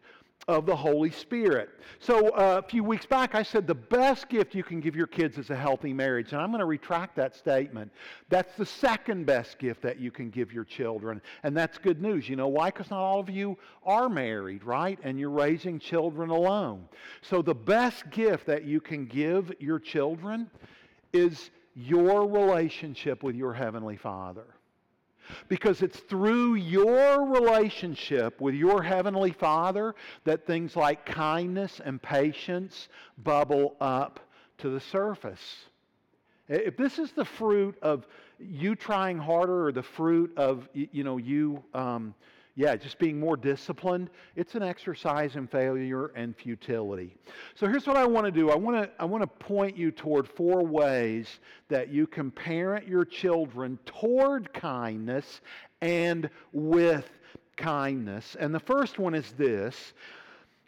of 0.48 0.64
the 0.64 0.74
Holy 0.74 1.10
Spirit. 1.10 1.68
So 2.00 2.30
uh, 2.30 2.62
a 2.64 2.66
few 2.66 2.82
weeks 2.82 3.04
back, 3.04 3.34
I 3.34 3.42
said 3.42 3.66
the 3.66 3.74
best 3.74 4.30
gift 4.30 4.54
you 4.54 4.64
can 4.64 4.80
give 4.80 4.96
your 4.96 5.06
kids 5.06 5.36
is 5.36 5.50
a 5.50 5.56
healthy 5.56 5.92
marriage. 5.92 6.32
And 6.32 6.40
I'm 6.40 6.48
going 6.50 6.60
to 6.60 6.64
retract 6.64 7.14
that 7.16 7.36
statement. 7.36 7.92
That's 8.30 8.56
the 8.56 8.64
second 8.64 9.26
best 9.26 9.58
gift 9.58 9.82
that 9.82 10.00
you 10.00 10.10
can 10.10 10.30
give 10.30 10.50
your 10.50 10.64
children. 10.64 11.20
And 11.42 11.54
that's 11.54 11.76
good 11.76 12.00
news. 12.00 12.28
You 12.30 12.36
know 12.36 12.48
why? 12.48 12.70
Because 12.70 12.90
not 12.90 13.00
all 13.00 13.20
of 13.20 13.28
you 13.28 13.58
are 13.84 14.08
married, 14.08 14.64
right? 14.64 14.98
And 15.02 15.20
you're 15.20 15.28
raising 15.28 15.78
children 15.78 16.30
alone. 16.30 16.88
So 17.20 17.42
the 17.42 17.54
best 17.54 18.08
gift 18.10 18.46
that 18.46 18.64
you 18.64 18.80
can 18.80 19.04
give 19.04 19.52
your 19.60 19.78
children 19.78 20.50
is 21.12 21.50
your 21.74 22.26
relationship 22.26 23.22
with 23.22 23.36
your 23.36 23.52
Heavenly 23.52 23.96
Father. 23.96 24.46
Because 25.48 25.82
it's 25.82 26.00
through 26.00 26.54
your 26.54 27.26
relationship 27.26 28.40
with 28.40 28.54
your 28.54 28.82
Heavenly 28.82 29.32
Father 29.32 29.94
that 30.24 30.46
things 30.46 30.76
like 30.76 31.04
kindness 31.06 31.80
and 31.84 32.00
patience 32.00 32.88
bubble 33.18 33.76
up 33.80 34.20
to 34.58 34.70
the 34.70 34.80
surface. 34.80 35.66
If 36.48 36.76
this 36.76 36.98
is 36.98 37.12
the 37.12 37.24
fruit 37.24 37.76
of 37.82 38.06
you 38.38 38.74
trying 38.74 39.18
harder 39.18 39.66
or 39.66 39.72
the 39.72 39.82
fruit 39.82 40.32
of, 40.36 40.68
you 40.72 41.04
know, 41.04 41.18
you 41.18 41.62
um, 41.74 42.14
yeah, 42.58 42.74
just 42.74 42.98
being 42.98 43.20
more 43.20 43.36
disciplined, 43.36 44.10
it's 44.34 44.56
an 44.56 44.64
exercise 44.64 45.36
in 45.36 45.46
failure 45.46 46.06
and 46.16 46.36
futility. 46.36 47.14
So 47.54 47.68
here's 47.68 47.86
what 47.86 47.96
I 47.96 48.04
want 48.04 48.26
to 48.26 48.32
do. 48.32 48.50
I 48.50 48.56
want 48.56 48.82
to 48.82 48.90
I 48.98 49.04
want 49.04 49.22
to 49.22 49.28
point 49.28 49.76
you 49.76 49.92
toward 49.92 50.26
four 50.26 50.66
ways 50.66 51.38
that 51.68 51.90
you 51.90 52.04
can 52.08 52.32
parent 52.32 52.88
your 52.88 53.04
children 53.04 53.78
toward 53.86 54.52
kindness 54.52 55.40
and 55.82 56.28
with 56.52 57.08
kindness. 57.56 58.36
And 58.40 58.52
the 58.52 58.58
first 58.58 58.98
one 58.98 59.14
is 59.14 59.30
this. 59.38 59.92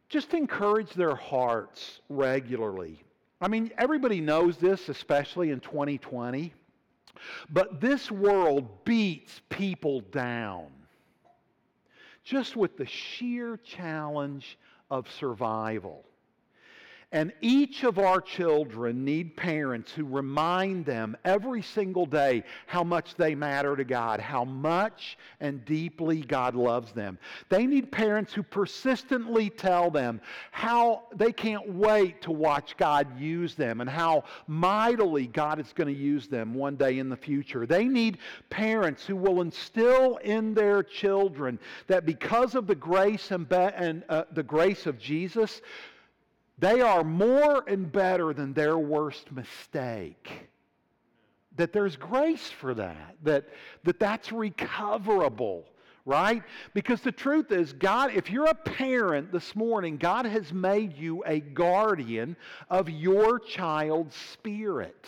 Just 0.08 0.32
encourage 0.32 0.92
their 0.92 1.16
hearts 1.16 2.02
regularly. 2.08 3.02
I 3.40 3.48
mean, 3.48 3.72
everybody 3.76 4.20
knows 4.20 4.58
this, 4.58 4.88
especially 4.88 5.50
in 5.50 5.58
2020. 5.58 6.54
But 7.52 7.80
this 7.80 8.12
world 8.12 8.84
beats 8.84 9.40
people 9.48 10.02
down 10.12 10.68
just 12.24 12.56
with 12.56 12.76
the 12.76 12.86
sheer 12.86 13.56
challenge 13.56 14.58
of 14.90 15.10
survival. 15.10 16.04
And 17.12 17.32
each 17.40 17.82
of 17.82 17.98
our 17.98 18.20
children 18.20 19.04
need 19.04 19.36
parents 19.36 19.90
who 19.90 20.04
remind 20.04 20.86
them 20.86 21.16
every 21.24 21.60
single 21.60 22.06
day 22.06 22.44
how 22.68 22.84
much 22.84 23.16
they 23.16 23.34
matter 23.34 23.74
to 23.74 23.82
God, 23.82 24.20
how 24.20 24.44
much 24.44 25.18
and 25.40 25.64
deeply 25.64 26.20
God 26.20 26.54
loves 26.54 26.92
them. 26.92 27.18
They 27.48 27.66
need 27.66 27.90
parents 27.90 28.32
who 28.32 28.44
persistently 28.44 29.50
tell 29.50 29.90
them 29.90 30.20
how 30.52 31.02
they 31.12 31.32
can't 31.32 31.68
wait 31.74 32.22
to 32.22 32.30
watch 32.30 32.76
God 32.76 33.18
use 33.18 33.56
them 33.56 33.80
and 33.80 33.90
how 33.90 34.22
mightily 34.46 35.26
God 35.26 35.58
is 35.58 35.72
going 35.72 35.92
to 35.92 36.00
use 36.00 36.28
them 36.28 36.54
one 36.54 36.76
day 36.76 37.00
in 37.00 37.08
the 37.08 37.16
future. 37.16 37.66
They 37.66 37.86
need 37.86 38.18
parents 38.50 39.04
who 39.04 39.16
will 39.16 39.40
instill 39.40 40.18
in 40.18 40.54
their 40.54 40.84
children 40.84 41.58
that 41.88 42.06
because 42.06 42.54
of 42.54 42.68
the 42.68 42.76
grace 42.76 43.32
and, 43.32 43.48
be- 43.48 43.56
and 43.56 44.04
uh, 44.08 44.24
the 44.32 44.44
grace 44.44 44.86
of 44.86 44.96
Jesus, 44.96 45.60
they 46.60 46.80
are 46.82 47.02
more 47.02 47.64
and 47.66 47.90
better 47.90 48.32
than 48.32 48.52
their 48.52 48.78
worst 48.78 49.32
mistake. 49.32 50.50
that 51.56 51.72
there's 51.72 51.96
grace 51.96 52.50
for 52.50 52.74
that, 52.74 53.16
that, 53.22 53.44
that 53.84 53.98
that's 53.98 54.32
recoverable, 54.32 55.64
right? 56.06 56.42
Because 56.72 57.00
the 57.02 57.12
truth 57.12 57.52
is, 57.52 57.72
God, 57.72 58.12
if 58.14 58.30
you're 58.30 58.48
a 58.48 58.54
parent 58.54 59.30
this 59.32 59.54
morning, 59.54 59.96
God 59.98 60.24
has 60.24 60.52
made 60.52 60.96
you 60.96 61.22
a 61.26 61.40
guardian 61.40 62.36
of 62.70 62.88
your 62.88 63.38
child's 63.38 64.16
spirit. 64.16 65.06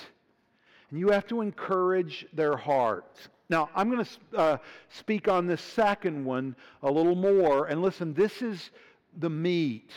And 0.90 1.00
you 1.00 1.08
have 1.08 1.26
to 1.28 1.40
encourage 1.40 2.26
their 2.34 2.56
hearts. 2.56 3.28
Now, 3.48 3.70
I'm 3.74 3.90
going 3.90 4.04
to 4.04 4.38
uh, 4.38 4.56
speak 4.90 5.28
on 5.28 5.46
this 5.46 5.62
second 5.62 6.22
one 6.22 6.54
a 6.82 6.90
little 6.90 7.14
more. 7.14 7.66
And 7.66 7.80
listen, 7.80 8.12
this 8.12 8.42
is 8.42 8.70
the 9.18 9.30
meat. 9.30 9.90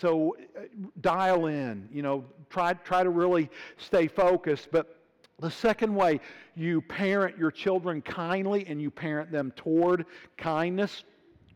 So 0.00 0.36
uh, 0.56 0.62
dial 1.00 1.46
in, 1.46 1.88
you 1.92 2.02
know, 2.02 2.24
try, 2.48 2.72
try 2.74 3.02
to 3.02 3.10
really 3.10 3.50
stay 3.76 4.08
focused. 4.08 4.68
But 4.70 4.96
the 5.38 5.50
second 5.50 5.94
way 5.94 6.20
you 6.54 6.82
parent 6.82 7.38
your 7.38 7.50
children 7.50 8.02
kindly 8.02 8.66
and 8.66 8.80
you 8.80 8.90
parent 8.90 9.32
them 9.32 9.52
toward 9.56 10.06
kindness, 10.36 11.04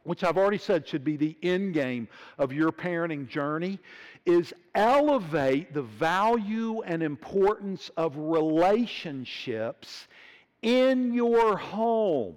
which 0.04 0.24
I've 0.24 0.36
already 0.38 0.58
said 0.58 0.86
should 0.86 1.04
be 1.04 1.16
the 1.16 1.36
end 1.42 1.74
game 1.74 2.08
of 2.38 2.52
your 2.52 2.72
parenting 2.72 3.28
journey, 3.28 3.78
is 4.26 4.54
elevate 4.74 5.74
the 5.74 5.82
value 5.82 6.82
and 6.82 7.02
importance 7.02 7.90
of 7.96 8.16
relationships 8.16 10.08
in 10.62 11.12
your 11.12 11.56
home. 11.56 12.36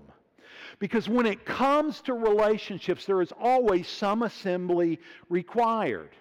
Because 0.79 1.09
when 1.09 1.25
it 1.25 1.45
comes 1.45 2.01
to 2.01 2.13
relationships, 2.13 3.05
there 3.05 3.21
is 3.21 3.33
always 3.39 3.87
some 3.87 4.23
assembly 4.23 4.99
required. 5.29 6.11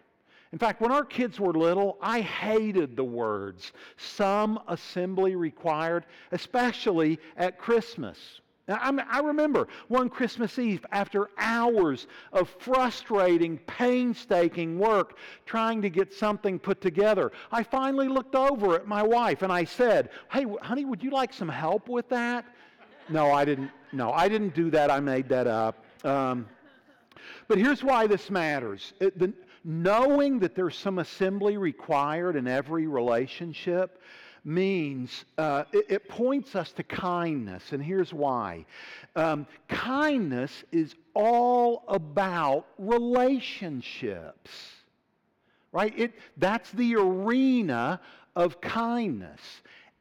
In 0.52 0.58
fact, 0.58 0.80
when 0.80 0.92
our 0.92 1.04
kids 1.04 1.38
were 1.38 1.52
little, 1.52 1.98
I 2.00 2.20
hated 2.20 2.96
the 2.96 3.04
words 3.04 3.72
some 3.96 4.58
assembly 4.68 5.36
required, 5.36 6.06
especially 6.32 7.18
at 7.36 7.58
Christmas. 7.58 8.40
Now, 8.68 8.78
I 9.08 9.20
remember 9.20 9.68
one 9.86 10.08
Christmas 10.08 10.58
Eve, 10.58 10.84
after 10.90 11.30
hours 11.38 12.08
of 12.32 12.48
frustrating, 12.58 13.58
painstaking 13.58 14.78
work 14.78 15.18
trying 15.44 15.82
to 15.82 15.90
get 15.90 16.12
something 16.12 16.58
put 16.58 16.80
together, 16.80 17.30
I 17.52 17.62
finally 17.62 18.08
looked 18.08 18.34
over 18.34 18.74
at 18.74 18.88
my 18.88 19.04
wife 19.04 19.42
and 19.42 19.52
I 19.52 19.64
said, 19.64 20.10
Hey, 20.32 20.46
honey, 20.62 20.84
would 20.84 21.02
you 21.02 21.10
like 21.10 21.32
some 21.32 21.48
help 21.48 21.88
with 21.88 22.08
that? 22.08 22.44
No, 23.08 23.30
I 23.30 23.44
didn't. 23.44 23.70
No, 23.92 24.12
I 24.12 24.28
didn't 24.28 24.54
do 24.54 24.70
that. 24.70 24.90
I 24.90 25.00
made 25.00 25.28
that 25.28 25.46
up. 25.46 25.84
Um, 26.04 26.46
but 27.48 27.58
here's 27.58 27.82
why 27.82 28.06
this 28.06 28.30
matters. 28.30 28.92
It, 29.00 29.18
the, 29.18 29.32
knowing 29.64 30.38
that 30.40 30.54
there's 30.54 30.76
some 30.76 30.98
assembly 30.98 31.56
required 31.56 32.36
in 32.36 32.46
every 32.46 32.86
relationship 32.86 34.00
means 34.44 35.24
uh, 35.38 35.64
it, 35.72 35.86
it, 35.88 36.08
points 36.08 36.54
us 36.54 36.70
to 36.70 36.84
kindness, 36.84 37.72
and 37.72 37.82
here's 37.82 38.14
why. 38.14 38.64
Um, 39.16 39.44
kindness 39.68 40.62
is 40.70 40.94
all 41.14 41.82
about 41.88 42.66
relationships, 42.78 44.50
right? 45.72 45.92
It, 45.98 46.12
that's 46.36 46.70
the 46.70 46.94
arena 46.94 48.00
of 48.36 48.60
kindness. 48.60 49.40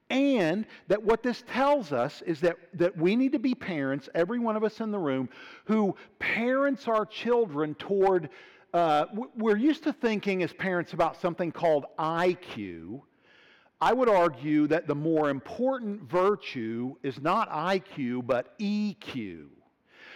And 0.10 0.66
that 0.88 1.02
what 1.02 1.24
this 1.24 1.44
tells 1.48 1.92
us 1.92 2.22
is 2.24 2.40
that, 2.42 2.58
that 2.76 2.96
we 2.96 3.16
need 3.16 3.32
to 3.32 3.40
be 3.40 3.56
parents, 3.56 4.08
every 4.14 4.38
one 4.38 4.56
of 4.56 4.64
us 4.64 4.80
in 4.80 4.92
the 4.92 5.00
room, 5.00 5.30
who 5.66 5.96
parents 6.20 6.88
our 6.88 7.06
children 7.06 7.74
toward 7.76 8.30
uh, 8.76 9.06
we're 9.38 9.56
used 9.56 9.84
to 9.84 9.94
thinking 9.94 10.44
as 10.44 10.52
parents 10.52 10.92
about 10.92 11.16
something 11.22 11.50
called 11.50 11.86
IQ. 11.98 13.02
I 13.80 13.94
would 13.94 14.10
argue 14.10 14.68
that 14.68 14.86
the 14.86 14.96
more 14.96 15.30
important 15.30 16.02
virtue 16.04 16.96
is 17.02 17.22
not 17.22 17.50
IQ, 17.50 18.28
but 18.28 18.60
EQ. 18.60 19.46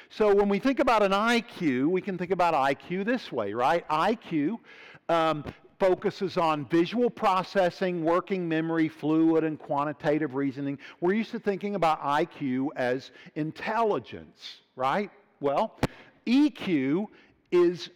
So 0.10 0.36
when 0.36 0.50
we 0.50 0.60
think 0.60 0.80
about 0.80 1.04
an 1.04 1.14
IQ, 1.14 1.88
we 1.88 2.02
can 2.02 2.18
think 2.18 2.32
about 2.32 2.54
IQ 2.54 3.06
this 3.06 3.32
way, 3.32 3.54
right? 3.54 3.88
IQ 3.88 4.58
um, 5.08 5.46
focuses 5.80 6.38
on 6.38 6.66
visual 6.66 7.10
processing, 7.10 8.04
working 8.04 8.48
memory, 8.48 8.90
fluid 8.90 9.44
and 9.44 9.58
quantitative 9.58 10.36
reasoning. 10.36 10.78
We're 11.00 11.14
used 11.14 11.32
to 11.32 11.40
thinking 11.40 11.76
about 11.76 12.02
IQ 12.02 12.70
as 12.76 13.12
intelligence, 13.36 14.58
right? 14.76 15.10
Well, 15.40 15.80
EQ 16.28 17.08
is 17.52 17.90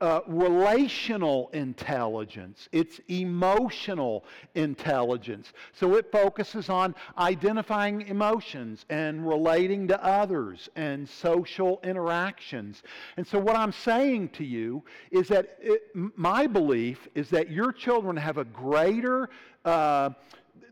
uh, 0.00 0.20
relational 0.26 1.50
intelligence, 1.52 2.68
it's 2.72 3.00
emotional 3.08 4.24
intelligence. 4.54 5.52
So 5.72 5.96
it 5.96 6.10
focuses 6.10 6.68
on 6.70 6.94
identifying 7.18 8.02
emotions 8.02 8.86
and 8.88 9.28
relating 9.28 9.88
to 9.88 10.02
others 10.04 10.68
and 10.74 11.08
social 11.08 11.80
interactions. 11.84 12.82
And 13.16 13.26
so, 13.26 13.38
what 13.38 13.56
I'm 13.56 13.72
saying 13.72 14.30
to 14.30 14.44
you 14.44 14.82
is 15.10 15.28
that 15.28 15.58
it, 15.60 15.82
my 15.94 16.46
belief 16.46 17.06
is 17.14 17.28
that 17.30 17.50
your 17.50 17.72
children 17.72 18.16
have 18.16 18.38
a 18.38 18.44
greater 18.44 19.28
uh, 19.64 20.10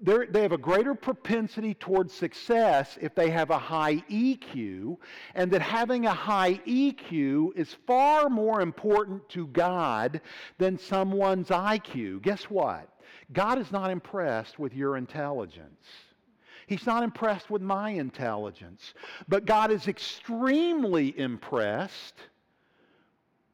they 0.03 0.43
have 0.43 0.53
a 0.53 0.59
greater 0.59 0.95
propensity 0.95 1.75
towards 1.75 2.13
success 2.13 2.99
if 3.01 3.15
they 3.15 3.31
have 3.31 3.51
a 3.51 3.59
high 3.59 3.97
EQ, 4.11 4.97
and 5.35 5.51
that 5.51 5.63
having 5.63 6.07
a 6.07 6.15
high 6.15 6.55
EQ 6.67 7.57
is 7.57 7.75
far 7.87 8.29
more 8.29 8.61
important 8.61 9.29
to 9.31 9.47
God 9.49 10.21
than 10.59 10.79
someone's 10.79 11.49
IQ. 11.49 12.23
Guess 12.23 12.45
what? 12.45 12.89
God 13.33 13.59
is 13.59 13.71
not 13.73 13.91
impressed 13.91 14.59
with 14.59 14.75
your 14.75 14.97
intelligence. 14.97 15.87
He's 16.67 16.87
not 16.87 17.03
impressed 17.03 17.51
with 17.51 17.63
my 17.63 17.91
intelligence. 17.91 18.95
But 19.27 19.47
God 19.47 19.71
is 19.71 19.89
extremely 19.89 21.19
impressed 21.19 22.15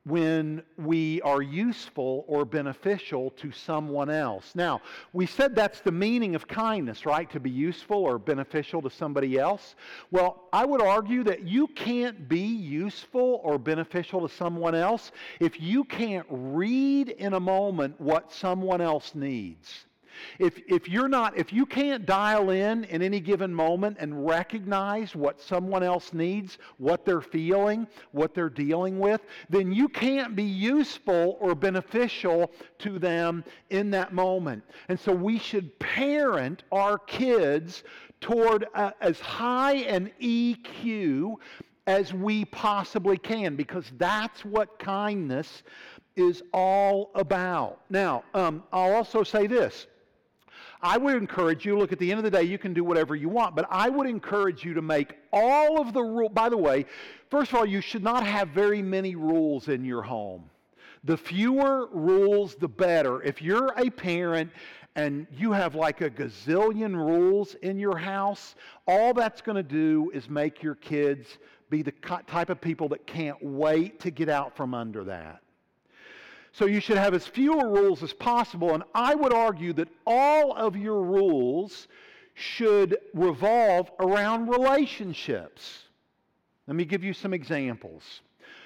when 0.05 0.62
we 0.77 1.23
are 1.23 1.40
useful 1.40 2.25
or 2.29 2.45
beneficial 2.45 3.31
to 3.31 3.51
someone 3.51 4.11
else. 4.11 4.53
Now, 4.55 4.83
we 5.12 5.25
said 5.25 5.55
that's 5.55 5.81
the 5.81 5.93
meaning 5.93 6.35
of 6.35 6.47
kindness, 6.47 7.07
right? 7.07 7.31
To 7.31 7.40
be 7.40 7.51
useful 7.51 7.97
or 7.97 8.19
beneficial 8.19 8.83
to 8.83 8.90
somebody 8.90 9.38
else. 9.38 9.77
Well, 10.11 10.49
I 10.53 10.67
would 10.67 10.83
argue 10.83 11.25
that 11.25 11.45
you 11.45 11.69
can't 11.69 12.29
be 12.29 12.40
useful 12.40 13.40
or 13.43 13.59
beneficial 13.59 14.29
to 14.29 14.35
someone 14.35 14.75
else 14.75 15.11
if 15.40 15.59
you 15.61 15.85
can't 15.85 16.27
read 16.29 17.09
in 17.09 17.33
a 17.33 17.40
moment 17.40 17.99
what 17.99 18.31
someone 18.31 18.83
else 18.83 19.14
needs. 19.14 19.87
If, 20.38 20.61
if 20.66 20.88
you're 20.88 21.09
not, 21.09 21.37
if 21.37 21.53
you 21.53 21.66
can't 21.66 22.07
dial 22.07 22.50
in 22.50 22.85
in 22.85 23.03
any 23.03 23.20
given 23.20 23.55
moment 23.55 23.96
and 24.00 24.27
recognize 24.27 25.14
what 25.14 25.40
someone 25.40 25.83
else 25.83 26.12
needs, 26.12 26.59
what 26.79 27.05
they're 27.05 27.20
feeling, 27.20 27.87
what 28.12 28.35
they're 28.35 28.48
dealing 28.48 28.98
with, 28.98 29.22
then 29.48 29.72
you 29.72 29.88
can't 29.88 30.35
be 30.37 30.44
useful 30.44 31.37
or 31.40 31.55
beneficial 31.55 32.50
to 32.79 32.98
them 32.98 33.44
in 33.70 33.90
that 33.90 34.12
moment. 34.12 34.62
And 34.88 34.98
so 34.98 35.12
we 35.12 35.38
should 35.38 35.79
parent 35.79 36.64
our 36.72 36.98
kids 36.98 37.85
toward 38.20 38.66
a, 38.74 38.92
as 39.00 39.20
high 39.20 39.74
an 39.74 40.11
EQ 40.20 41.37
as 41.87 42.14
we 42.14 42.44
possibly 42.46 43.18
can 43.18 43.57
because 43.57 43.92
that's 43.98 44.44
what 44.44 44.79
kindness 44.79 45.62
is 46.16 46.42
all 46.53 47.11
about. 47.14 47.81
Now, 47.90 48.24
um, 48.35 48.62
I'll 48.72 48.94
also 48.94 49.22
say 49.22 49.46
this 49.46 49.87
I 50.85 50.99
would 50.99 51.16
encourage 51.16 51.64
you, 51.64 51.79
look, 51.79 51.92
at 51.92 51.99
the 51.99 52.11
end 52.11 52.18
of 52.18 52.25
the 52.25 52.31
day, 52.31 52.42
you 52.42 52.59
can 52.59 52.75
do 52.75 52.85
whatever 52.85 53.16
you 53.16 53.31
want, 53.31 53.57
but 53.57 53.66
I 53.70 53.88
would 53.88 54.07
encourage 54.07 54.64
you 54.64 54.75
to 54.75 54.83
make 54.83 55.14
all 55.33 55.81
of 55.81 55.94
the 55.94 56.03
rules. 56.03 56.33
By 56.33 56.51
the 56.51 56.59
way, 56.59 56.85
first 57.31 57.51
of 57.53 57.59
all, 57.59 57.64
you 57.64 57.81
should 57.81 58.03
not 58.03 58.27
have 58.27 58.51
very 58.51 58.83
many 58.83 59.14
rules 59.14 59.68
in 59.68 59.83
your 59.83 60.03
home. 60.03 60.44
The 61.05 61.16
fewer 61.16 61.88
rules, 61.90 62.55
the 62.57 62.68
better. 62.68 63.23
If 63.23 63.40
you're 63.40 63.73
a 63.79 63.88
parent 63.88 64.51
and 64.94 65.27
you 65.33 65.53
have 65.53 65.75
like 65.75 66.03
a 66.03 66.11
gazillion 66.11 66.94
rules 66.94 67.55
in 67.62 67.79
your 67.79 67.97
house, 67.97 68.55
all 68.87 69.14
that's 69.14 69.40
going 69.40 69.57
to 69.57 69.62
do 69.62 70.11
is 70.12 70.29
make 70.29 70.62
your 70.62 70.75
kids 70.75 71.38
be 71.70 71.81
the 71.81 71.92
type 72.27 72.51
of 72.51 72.61
people 72.61 72.90
that 72.90 73.07
can't 73.07 73.42
wait 73.42 74.01
to 74.01 74.11
get 74.11 74.29
out 74.29 74.55
from 74.55 74.75
under 74.75 75.03
that. 75.05 75.40
So 76.55 76.67
you 76.67 76.79
should 76.79 76.99
have 76.99 77.14
as 77.14 77.27
few 77.27 77.61
rules 77.61 78.05
as 78.05 78.12
possible. 78.12 78.75
And 78.75 78.85
I 78.95 79.17
would 79.17 79.35
argue 79.35 79.73
that 79.73 79.88
all 80.07 80.55
of 80.55 80.77
your 80.77 81.03
rules 81.03 81.88
should 82.35 82.97
revolve 83.12 83.90
around 83.99 84.47
relationships. 84.47 85.83
Let 86.69 86.77
me 86.77 86.85
give 86.85 87.03
you 87.03 87.12
some 87.12 87.35
examples. 87.35 88.21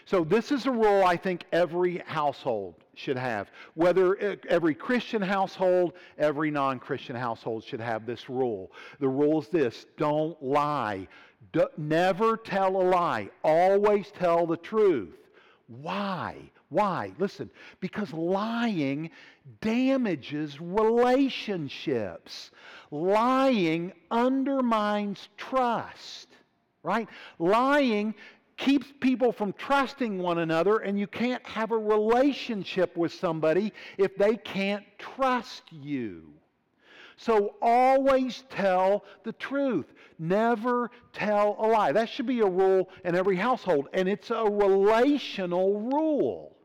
So, 0.05 0.23
this 0.23 0.53
is 0.53 0.67
a 0.67 0.71
rule 0.71 1.03
I 1.05 1.17
think 1.17 1.45
every 1.51 1.99
household 2.07 2.75
should 2.95 3.17
have. 3.17 3.51
Whether 3.75 4.19
eh, 4.23 4.37
every 4.49 4.75
Christian 4.75 5.23
household, 5.23 5.95
every 6.19 6.51
non 6.51 6.79
Christian 6.79 7.17
household 7.17 7.65
should 7.65 7.81
have 7.81 8.05
this 8.05 8.29
rule. 8.29 8.71
The 9.01 9.09
rule 9.09 9.41
is 9.41 9.49
this 9.49 9.87
don't 9.97 10.41
lie. 10.43 11.09
Do, 11.53 11.69
never 11.79 12.37
tell 12.37 12.77
a 12.77 12.85
lie. 12.85 13.31
Always 13.43 14.11
tell 14.11 14.47
the 14.47 14.57
truth. 14.59 15.17
Why? 15.67 16.51
Why? 16.71 17.13
Listen, 17.19 17.51
because 17.81 18.13
lying 18.13 19.11
damages 19.61 20.61
relationships. 20.61 22.51
Lying 22.91 23.93
undermines 24.11 25.29
trust, 25.39 26.29
right? 26.83 27.09
Lying 27.39 28.15
keeps 28.59 28.93
people 29.01 29.33
from 29.33 29.55
trusting 29.55 30.19
one 30.19 30.39
another, 30.39 30.79
and 30.79 30.99
you 30.99 31.07
can't 31.07 31.47
have 31.47 31.71
a 31.71 31.79
relationship 31.79 32.97
with 32.97 33.15
somebody 33.15 33.73
if 33.97 34.17
they 34.17 34.37
can't 34.37 34.85
trust 34.99 35.63
you. 35.71 36.35
So 37.17 37.55
always 37.63 38.45
tell 38.51 39.05
the 39.25 39.33
truth. 39.33 39.87
Never 40.19 40.91
tell 41.13 41.57
a 41.59 41.67
lie. 41.67 41.93
That 41.93 42.09
should 42.09 42.27
be 42.27 42.41
a 42.41 42.47
rule 42.47 42.91
in 43.05 43.15
every 43.15 43.37
household, 43.37 43.89
and 43.95 44.09
it's 44.09 44.31
a 44.31 44.45
relational 44.45 45.81
rule. 45.81 46.58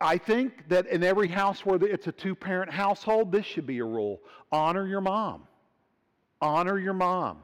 I 0.00 0.18
think 0.18 0.68
that 0.68 0.86
in 0.86 1.02
every 1.02 1.28
house 1.28 1.64
where 1.64 1.82
it's 1.82 2.06
a 2.06 2.12
two 2.12 2.34
parent 2.34 2.70
household, 2.70 3.32
this 3.32 3.46
should 3.46 3.66
be 3.66 3.78
a 3.78 3.84
rule 3.84 4.20
honor 4.52 4.86
your 4.86 5.00
mom. 5.00 5.46
Honor 6.40 6.78
your 6.78 6.94
mom. 6.94 7.38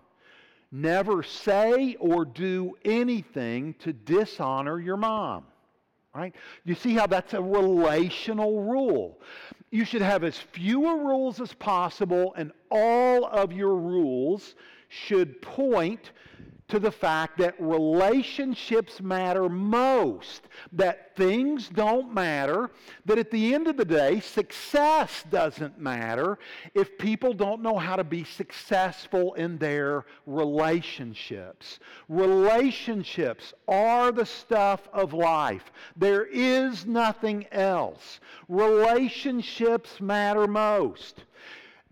Never 0.73 1.23
say 1.23 1.97
or 1.99 2.25
do 2.25 2.77
anything 2.85 3.75
to 3.81 3.93
dishonor 3.93 4.79
your 4.79 4.97
mom. 4.97 5.45
Right? 6.15 6.35
You 6.65 6.75
see 6.75 6.95
how 6.95 7.07
that's 7.07 7.35
a 7.35 7.43
relational 7.43 8.63
rule. 8.63 9.21
You 9.71 9.85
should 9.85 10.03
have 10.03 10.25
as 10.25 10.37
fewer 10.37 10.97
rules 10.97 11.41
as 11.41 11.53
possible, 11.55 12.35
and 12.37 12.53
all 12.71 13.25
of 13.27 13.53
your 13.53 13.77
rules 13.77 14.57
should 14.89 15.41
point 15.41 16.11
to 16.71 16.79
the 16.79 16.91
fact 16.91 17.39
that 17.39 17.55
relationships 17.59 19.01
matter 19.01 19.49
most, 19.49 20.49
that 20.73 21.15
things 21.17 21.69
don't 21.69 22.15
matter, 22.15 22.71
that 23.05 23.19
at 23.19 23.31
the 23.31 23.55
end 23.55 23.67
of 23.67 23.77
the 23.77 23.85
day, 23.85 24.21
success 24.21 25.25
doesn't 25.31 25.79
matter 25.79 26.39
if 26.75 26.97
people 26.97 27.33
don't 27.33 27.61
know 27.61 27.77
how 27.77 27.97
to 27.97 28.05
be 28.05 28.25
successful 28.25 29.35
in 29.35 29.59
their 29.59 30.07
relationships. 30.27 31.81
Relationships 32.09 33.53
are 33.69 34.13
the 34.13 34.27
stuff 34.27 34.89
of 34.93 35.13
life. 35.13 35.73
There 35.97 36.25
is 36.25 36.87
nothing 36.87 37.47
else. 37.53 38.21
Relationships 38.49 40.01
matter 40.01 40.47
most. 40.47 41.25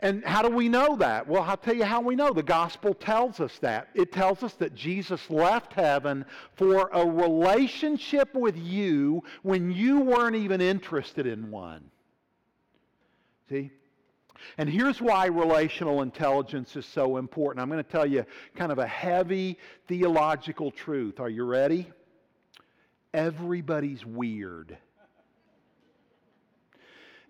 And 0.00 0.24
how 0.24 0.42
do 0.42 0.50
we 0.50 0.68
know 0.68 0.96
that? 0.96 1.26
Well, 1.26 1.42
I'll 1.42 1.56
tell 1.56 1.74
you 1.74 1.84
how 1.84 2.00
we 2.00 2.14
know. 2.14 2.32
The 2.32 2.42
gospel 2.42 2.94
tells 2.94 3.40
us 3.40 3.58
that. 3.58 3.88
It 3.94 4.12
tells 4.12 4.44
us 4.44 4.54
that 4.54 4.74
Jesus 4.74 5.28
left 5.28 5.72
heaven 5.72 6.24
for 6.54 6.88
a 6.92 7.04
relationship 7.04 8.32
with 8.34 8.56
you 8.56 9.24
when 9.42 9.72
you 9.72 10.00
weren't 10.00 10.36
even 10.36 10.60
interested 10.60 11.26
in 11.26 11.50
one. 11.50 11.90
See? 13.48 13.72
And 14.56 14.68
here's 14.68 15.00
why 15.00 15.26
relational 15.26 16.02
intelligence 16.02 16.76
is 16.76 16.86
so 16.86 17.16
important. 17.16 17.60
I'm 17.60 17.68
going 17.68 17.82
to 17.82 17.90
tell 17.90 18.06
you 18.06 18.24
kind 18.54 18.70
of 18.70 18.78
a 18.78 18.86
heavy 18.86 19.58
theological 19.88 20.70
truth. 20.70 21.18
Are 21.18 21.28
you 21.28 21.44
ready? 21.44 21.90
Everybody's 23.12 24.06
weird. 24.06 24.78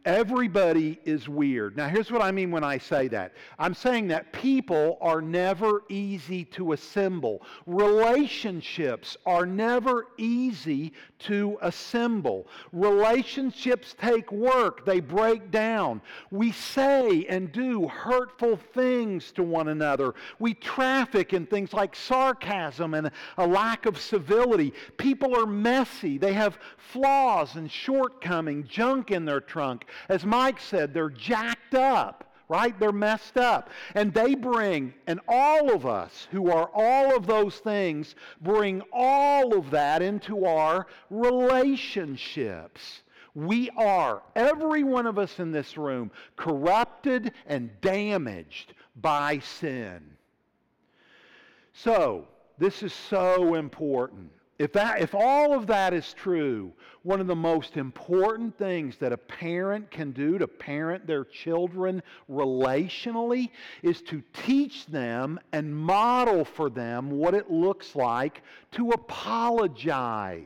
Everybody 0.05 0.99
is 1.05 1.29
weird. 1.29 1.77
Now, 1.77 1.89
here's 1.89 2.11
what 2.11 2.23
I 2.23 2.31
mean 2.31 2.51
when 2.51 2.65
I 2.65 2.79
say 2.79 3.09
that 3.09 3.33
I'm 3.59 3.75
saying 3.75 4.09
that 4.09 4.33
people 4.33 4.97
are 5.01 5.21
never 5.21 5.83
easy 5.89 6.45
to 6.47 6.73
assemble, 6.73 7.43
relationships 7.67 9.17
are 9.27 9.45
never 9.45 10.07
easy 10.17 10.93
to 11.21 11.59
assemble. 11.63 12.47
Relationships 12.73 13.95
take 13.99 14.31
work, 14.31 14.85
they 14.85 15.01
break 15.01 15.51
down. 15.51 16.01
We 16.31 16.53
say 16.53 17.27
and 17.29 17.51
do 17.53 17.89
hurtful 17.89 18.57
things 18.57 19.33
to 19.33 19.43
one 19.43 19.69
another. 19.69 20.15
We 20.39 20.55
traffic 20.55 21.33
in 21.33 21.47
things 21.47 21.73
like 21.73 21.97
sarcasm 21.97 22.95
and 22.95 23.11
a 23.37 23.47
lack 23.47 23.87
of 23.87 23.99
civility. 23.99 24.73
People 24.97 25.37
are 25.37 25.47
messy, 25.47 26.19
they 26.19 26.33
have 26.33 26.59
flaws 26.77 27.57
and 27.57 27.71
shortcomings, 27.71 28.69
junk 28.69 29.11
in 29.11 29.25
their 29.25 29.41
trunk. 29.41 29.87
As 30.09 30.25
Mike 30.25 30.61
said, 30.61 30.95
they're 30.95 31.11
jacked 31.11 31.75
up 31.75 32.28
right? 32.49 32.79
They're 32.79 32.93
messed 32.93 33.37
up. 33.37 33.71
And 33.95 34.13
they 34.13 34.35
bring, 34.35 34.95
and 35.07 35.21
all 35.29 35.73
of 35.73 35.87
us 35.87 36.29
who 36.31 36.51
are 36.51 36.71
all 36.75 37.17
of 37.17 37.27
those 37.27 37.57
things, 37.57 38.15
bring 38.41 38.83
all 38.93 39.57
of 39.57 39.71
that 39.71 40.03
into 40.03 40.45
our 40.47 40.87
relationships. 41.11 43.03
We 43.35 43.71
are, 43.77 44.23
every 44.35 44.83
one 44.83 45.07
of 45.07 45.19
us 45.19 45.39
in 45.39 45.53
this 45.53 45.77
room, 45.77 46.11
corrupted 46.37 47.33
and 47.47 47.71
damaged 47.81 48.73
by 48.97 49.39
sin. 49.39 50.03
So, 51.73 52.27
this 52.59 52.83
is 52.83 52.93
so 52.93 53.55
important. 53.55 54.33
If, 54.59 54.73
that, 54.73 55.01
if 55.01 55.15
all 55.15 55.55
of 55.55 55.69
that 55.69 55.95
is 55.95 56.13
true, 56.15 56.73
one 57.05 57.21
of 57.21 57.29
the 57.29 57.37
most 57.37 57.77
important 57.77 58.59
things 58.59 58.97
that 58.97 59.13
a 59.13 59.17
parent 59.17 59.89
can 59.89 60.11
do 60.11 60.37
to 60.37 60.49
parent 60.49 61.07
their 61.07 61.25
children 61.25 62.03
relationally 62.29 63.51
is 63.85 64.03
to 64.03 64.21
teach 64.33 64.87
them 64.87 65.39
and 65.53 65.75
model 65.75 66.45
for 66.45 66.71
them 66.71 67.11
what 67.11 67.35
it 67.35 67.51
looks 67.51 67.95
like 67.95 68.43
to 68.73 68.91
apologize. 68.91 70.45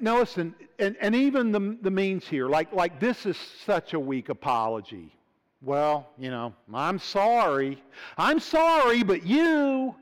Now 0.00 0.20
listen, 0.20 0.54
and, 0.78 0.96
and 1.00 1.14
even 1.16 1.50
the, 1.50 1.76
the 1.82 1.90
means 1.90 2.26
here, 2.26 2.48
like, 2.48 2.72
like 2.72 3.00
this 3.00 3.26
is 3.26 3.36
such 3.66 3.94
a 3.94 4.00
weak 4.00 4.28
apology. 4.28 5.12
Well, 5.60 6.08
you 6.18 6.30
know, 6.30 6.54
I'm 6.72 6.98
sorry. 6.98 7.82
I'm 8.16 8.38
sorry, 8.38 9.02
but 9.02 9.26
you 9.26 9.96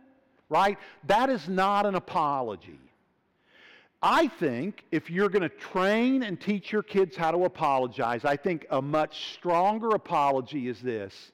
right? 0.52 0.78
That 1.04 1.30
is 1.30 1.48
not 1.48 1.86
an 1.86 1.94
apology. 1.94 2.78
I 4.02 4.28
think 4.28 4.84
if 4.92 5.10
you're 5.10 5.30
going 5.30 5.42
to 5.42 5.48
train 5.48 6.24
and 6.24 6.38
teach 6.38 6.70
your 6.70 6.82
kids 6.82 7.16
how 7.16 7.30
to 7.30 7.44
apologize, 7.44 8.24
I 8.24 8.36
think 8.36 8.66
a 8.70 8.82
much 8.82 9.32
stronger 9.34 9.90
apology 9.90 10.68
is 10.68 10.80
this 10.80 11.32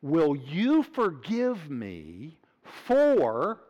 Will 0.00 0.34
you 0.34 0.82
forgive 0.82 1.70
me 1.70 2.36
for 2.86 3.60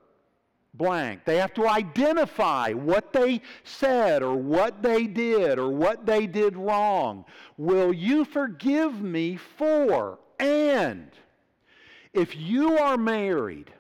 blank? 0.73 1.27
They 1.27 1.37
have 1.37 1.53
to 1.55 1.69
identify 1.69 2.73
what 2.73 3.13
they 3.13 3.43
said 3.65 4.23
or 4.23 4.37
what 4.37 4.83
they 4.83 5.07
did 5.07 5.59
or 5.59 5.71
what 5.71 6.07
they 6.07 6.27
did 6.27 6.57
wrong. 6.57 7.27
Will 7.59 7.93
you 7.93 8.25
forgive 8.25 9.03
me 9.03 9.37
for? 9.59 10.19
And 10.39 11.11
if 12.15 12.35
you 12.35 12.79
are 12.79 12.97
married, 12.97 13.71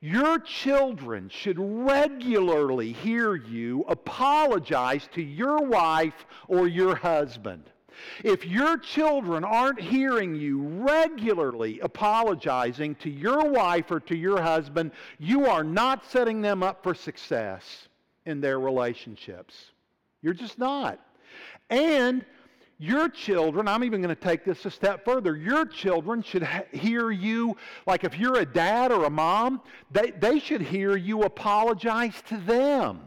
your 0.00 0.38
children 0.38 1.28
should 1.28 1.58
regularly 1.58 2.92
hear 2.92 3.34
you 3.34 3.84
apologize 3.88 5.08
to 5.12 5.22
your 5.22 5.58
wife 5.58 6.26
or 6.48 6.66
your 6.66 6.94
husband. 6.96 7.64
If 8.24 8.46
your 8.46 8.78
children 8.78 9.44
aren't 9.44 9.80
hearing 9.80 10.34
you 10.34 10.62
regularly 10.62 11.80
apologizing 11.80 12.94
to 12.96 13.10
your 13.10 13.50
wife 13.50 13.90
or 13.90 14.00
to 14.00 14.16
your 14.16 14.40
husband, 14.40 14.92
you 15.18 15.46
are 15.46 15.64
not 15.64 16.06
setting 16.06 16.40
them 16.40 16.62
up 16.62 16.82
for 16.82 16.94
success 16.94 17.88
in 18.24 18.40
their 18.40 18.58
relationships. 18.58 19.54
You're 20.22 20.34
just 20.34 20.58
not. 20.58 20.98
And 21.68 22.24
your 22.80 23.10
children, 23.10 23.68
I'm 23.68 23.84
even 23.84 24.00
going 24.00 24.14
to 24.14 24.20
take 24.20 24.42
this 24.42 24.64
a 24.64 24.70
step 24.70 25.04
further, 25.04 25.36
your 25.36 25.66
children 25.66 26.22
should 26.22 26.48
hear 26.72 27.10
you, 27.10 27.58
like 27.86 28.04
if 28.04 28.18
you're 28.18 28.38
a 28.38 28.46
dad 28.46 28.90
or 28.90 29.04
a 29.04 29.10
mom, 29.10 29.60
they, 29.90 30.12
they 30.12 30.38
should 30.38 30.62
hear 30.62 30.96
you 30.96 31.24
apologize 31.24 32.22
to 32.28 32.38
them. 32.38 33.02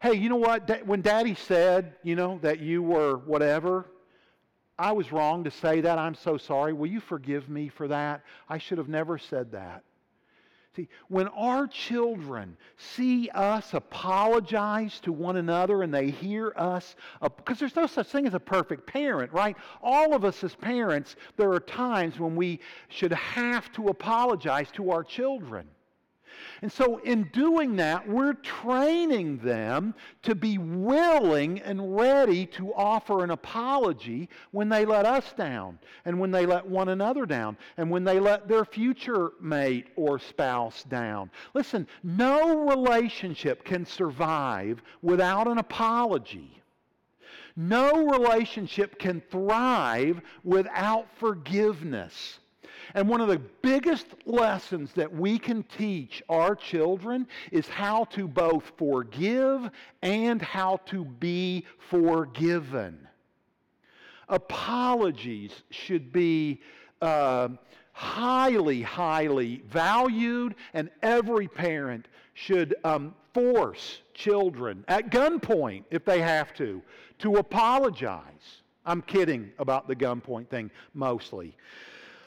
Hey, 0.00 0.14
you 0.14 0.28
know 0.28 0.36
what? 0.36 0.86
When 0.86 1.02
daddy 1.02 1.34
said, 1.34 1.94
you 2.04 2.14
know, 2.14 2.38
that 2.42 2.60
you 2.60 2.84
were 2.84 3.16
whatever, 3.16 3.86
I 4.78 4.92
was 4.92 5.10
wrong 5.10 5.42
to 5.42 5.50
say 5.50 5.80
that. 5.80 5.98
I'm 5.98 6.14
so 6.14 6.38
sorry. 6.38 6.72
Will 6.72 6.86
you 6.86 7.00
forgive 7.00 7.48
me 7.48 7.68
for 7.68 7.88
that? 7.88 8.22
I 8.48 8.58
should 8.58 8.78
have 8.78 8.88
never 8.88 9.18
said 9.18 9.50
that. 9.52 9.82
See, 10.74 10.88
when 11.08 11.28
our 11.28 11.66
children 11.66 12.56
see 12.78 13.28
us 13.34 13.74
apologize 13.74 15.00
to 15.00 15.12
one 15.12 15.36
another 15.36 15.82
and 15.82 15.92
they 15.92 16.08
hear 16.08 16.54
us, 16.56 16.96
because 17.20 17.58
there's 17.58 17.76
no 17.76 17.86
such 17.86 18.06
thing 18.06 18.26
as 18.26 18.32
a 18.32 18.40
perfect 18.40 18.86
parent, 18.86 19.30
right? 19.34 19.54
All 19.82 20.14
of 20.14 20.24
us 20.24 20.42
as 20.42 20.54
parents, 20.54 21.16
there 21.36 21.52
are 21.52 21.60
times 21.60 22.18
when 22.18 22.34
we 22.34 22.58
should 22.88 23.12
have 23.12 23.70
to 23.72 23.88
apologize 23.88 24.70
to 24.72 24.90
our 24.90 25.04
children. 25.04 25.68
And 26.62 26.70
so, 26.70 26.98
in 26.98 27.24
doing 27.32 27.76
that, 27.76 28.08
we're 28.08 28.34
training 28.34 29.38
them 29.38 29.94
to 30.22 30.34
be 30.34 30.58
willing 30.58 31.60
and 31.60 31.96
ready 31.96 32.46
to 32.46 32.72
offer 32.74 33.24
an 33.24 33.30
apology 33.30 34.28
when 34.50 34.68
they 34.68 34.84
let 34.84 35.06
us 35.06 35.32
down, 35.32 35.78
and 36.04 36.18
when 36.18 36.30
they 36.30 36.46
let 36.46 36.66
one 36.66 36.88
another 36.88 37.26
down, 37.26 37.56
and 37.76 37.90
when 37.90 38.04
they 38.04 38.20
let 38.20 38.48
their 38.48 38.64
future 38.64 39.32
mate 39.40 39.88
or 39.96 40.18
spouse 40.18 40.84
down. 40.84 41.30
Listen, 41.54 41.86
no 42.02 42.66
relationship 42.68 43.64
can 43.64 43.84
survive 43.84 44.82
without 45.02 45.48
an 45.48 45.58
apology. 45.58 46.62
No 47.56 48.06
relationship 48.06 48.98
can 48.98 49.20
thrive 49.30 50.20
without 50.42 51.06
forgiveness. 51.18 52.38
And 52.94 53.08
one 53.08 53.20
of 53.20 53.28
the 53.28 53.38
biggest 53.38 54.06
lessons 54.26 54.92
that 54.94 55.12
we 55.12 55.38
can 55.38 55.62
teach 55.64 56.22
our 56.28 56.54
children 56.54 57.26
is 57.50 57.66
how 57.68 58.04
to 58.06 58.28
both 58.28 58.72
forgive 58.76 59.70
and 60.02 60.42
how 60.42 60.78
to 60.86 61.04
be 61.04 61.64
forgiven. 61.90 63.08
Apologies 64.28 65.52
should 65.70 66.12
be 66.12 66.60
uh, 67.00 67.48
highly, 67.92 68.82
highly 68.82 69.62
valued, 69.68 70.54
and 70.74 70.90
every 71.02 71.48
parent 71.48 72.08
should 72.34 72.74
um, 72.84 73.14
force 73.34 74.00
children 74.14 74.84
at 74.88 75.10
gunpoint, 75.10 75.84
if 75.90 76.04
they 76.04 76.20
have 76.20 76.54
to, 76.54 76.82
to 77.18 77.36
apologize. 77.36 78.62
I'm 78.84 79.02
kidding 79.02 79.52
about 79.58 79.86
the 79.86 79.94
gunpoint 79.94 80.48
thing 80.48 80.70
mostly. 80.94 81.56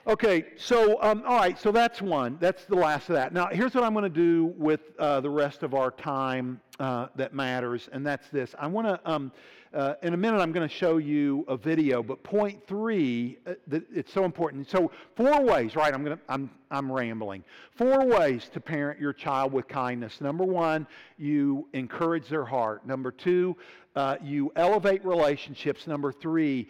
Okay, 0.08 0.46
so, 0.56 1.02
um, 1.02 1.24
all 1.26 1.38
right, 1.38 1.60
so 1.60 1.72
that's 1.72 2.00
one. 2.00 2.38
That's 2.40 2.64
the 2.66 2.76
last 2.76 3.10
of 3.10 3.16
that. 3.16 3.34
Now, 3.34 3.48
here's 3.52 3.74
what 3.74 3.84
I'm 3.84 3.94
going 3.94 4.04
to 4.04 4.10
do 4.10 4.54
with 4.56 4.82
uh, 5.00 5.20
the 5.20 5.32
rest 5.32 5.64
of 5.64 5.74
our 5.74 5.90
time 5.90 6.62
uh, 6.80 7.08
that 7.16 7.34
matters, 7.34 7.90
and 7.92 8.06
that's 8.06 8.28
this. 8.30 8.54
I 8.60 8.68
want 8.68 8.88
to, 8.88 9.00
um, 9.10 9.32
uh, 9.74 9.96
in 10.04 10.14
a 10.14 10.18
minute, 10.18 10.40
I'm 10.40 10.52
going 10.52 10.68
to 10.68 10.74
show 10.74 10.98
you 10.98 11.46
a 11.48 11.58
video, 11.58 12.02
but 12.04 12.24
point 12.24 12.66
three, 12.68 13.38
uh, 13.48 13.54
it's 13.94 14.12
so 14.12 14.24
important. 14.24 14.70
So, 14.70 14.92
four 15.16 15.42
ways, 15.42 15.76
right? 15.76 15.94
I'm, 15.94 16.04
going 16.04 16.18
to, 16.18 16.24
I'm, 16.30 16.50
I'm 16.72 16.92
rambling. 16.92 17.44
Four 17.76 18.06
ways 18.06 18.50
to 18.54 18.60
parent 18.60 19.00
your 19.00 19.14
child 19.14 19.54
with 19.54 19.68
kindness. 19.68 20.22
Number 20.22 20.44
one, 20.44 20.88
you 21.18 21.68
encourage 21.74 22.28
their 22.28 22.46
heart. 22.46 22.86
Number 22.86 23.12
two, 23.12 23.56
uh, 23.96 24.18
you 24.22 24.52
elevate 24.56 25.04
relationships. 25.06 25.88
Number 25.88 26.12
three, 26.12 26.68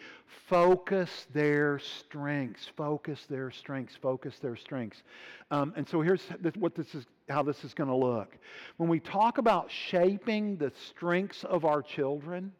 focus 0.48 1.26
their 1.34 1.80
strengths. 1.80 2.66
Focus 2.76 3.24
their 3.28 3.50
strengths. 3.50 3.96
Focus 3.96 4.38
their 4.38 4.56
strengths. 4.56 5.02
Um, 5.50 5.72
and 5.76 5.88
so 5.88 6.00
here's 6.00 6.22
what 6.56 6.74
this 6.76 6.94
is, 6.94 7.06
how 7.28 7.42
this 7.42 7.64
is 7.64 7.74
going 7.74 7.88
to 7.88 7.96
look. 7.96 8.36
When 8.76 8.88
we 8.88 9.00
talk 9.00 9.38
about 9.38 9.70
shaping 9.70 10.56
the 10.56 10.72
strengths 10.88 11.44
of 11.44 11.64
our 11.64 11.82
children, 11.82 12.52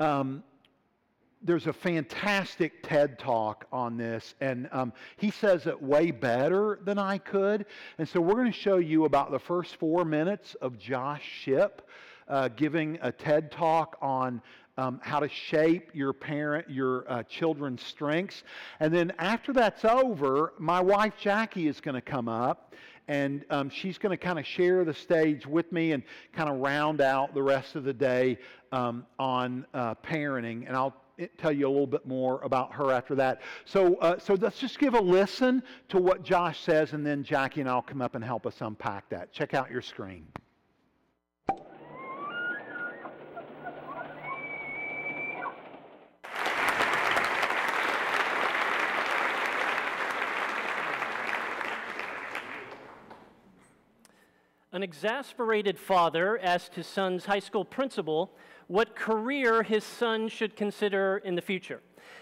um, 0.00 0.42
there's 1.40 1.66
a 1.66 1.72
fantastic 1.72 2.82
TED 2.82 3.18
talk 3.18 3.66
on 3.72 3.96
this, 3.96 4.34
and 4.40 4.68
um, 4.72 4.92
he 5.16 5.30
says 5.30 5.66
it 5.66 5.80
way 5.80 6.10
better 6.10 6.80
than 6.84 6.98
I 6.98 7.18
could. 7.18 7.66
And 7.98 8.08
so 8.08 8.20
we're 8.20 8.34
going 8.34 8.52
to 8.52 8.58
show 8.58 8.78
you 8.78 9.04
about 9.04 9.30
the 9.30 9.38
first 9.38 9.76
four 9.76 10.04
minutes 10.04 10.56
of 10.60 10.78
Josh 10.78 11.22
Shipp 11.42 11.88
uh, 12.26 12.48
giving 12.48 12.98
a 13.02 13.12
TED 13.12 13.52
talk 13.52 13.96
on 14.02 14.42
um, 14.76 15.00
how 15.02 15.18
to 15.20 15.28
shape 15.28 15.90
your 15.92 16.12
parent, 16.12 16.68
your 16.70 17.04
uh, 17.10 17.22
children's 17.24 17.82
strengths. 17.82 18.44
And 18.80 18.94
then 18.94 19.12
after 19.18 19.52
that's 19.52 19.84
over, 19.84 20.52
my 20.58 20.80
wife 20.80 21.14
Jackie 21.20 21.66
is 21.66 21.80
going 21.80 21.96
to 21.96 22.00
come 22.00 22.28
up 22.28 22.74
and 23.08 23.44
um, 23.50 23.70
she's 23.70 23.98
going 23.98 24.16
to 24.16 24.22
kind 24.22 24.38
of 24.38 24.46
share 24.46 24.84
the 24.84 24.94
stage 24.94 25.46
with 25.46 25.72
me 25.72 25.92
and 25.92 26.02
kind 26.32 26.48
of 26.48 26.58
round 26.58 27.00
out 27.00 27.34
the 27.34 27.42
rest 27.42 27.74
of 27.74 27.84
the 27.84 27.92
day 27.92 28.38
um, 28.70 29.06
on 29.18 29.66
uh, 29.74 29.94
parenting. 29.96 30.66
And 30.66 30.76
I'll 30.76 30.94
tell 31.38 31.50
you 31.50 31.66
a 31.66 31.70
little 31.70 31.86
bit 31.86 32.06
more 32.06 32.40
about 32.42 32.72
her 32.74 32.92
after 32.92 33.14
that. 33.16 33.40
So, 33.64 33.96
uh, 33.96 34.18
so 34.18 34.34
let's 34.34 34.58
just 34.58 34.78
give 34.78 34.94
a 34.94 35.00
listen 35.00 35.62
to 35.88 35.98
what 35.98 36.22
Josh 36.22 36.60
says, 36.60 36.92
and 36.92 37.04
then 37.04 37.24
Jackie 37.24 37.60
and 37.60 37.68
I'll 37.68 37.82
come 37.82 38.02
up 38.02 38.14
and 38.14 38.22
help 38.22 38.46
us 38.46 38.60
unpack 38.60 39.08
that. 39.08 39.32
Check 39.32 39.54
out 39.54 39.70
your 39.70 39.82
screen. 39.82 40.26
An 54.78 54.84
exasperated 54.84 55.76
father 55.76 56.38
asked 56.40 56.76
his 56.76 56.86
son's 56.86 57.24
high 57.24 57.40
school 57.40 57.64
principal 57.64 58.30
what 58.68 58.94
career 58.94 59.64
his 59.64 59.82
son 59.82 60.28
should 60.28 60.54
consider 60.54 61.20
in 61.24 61.34
the 61.34 61.42
future. 61.42 61.80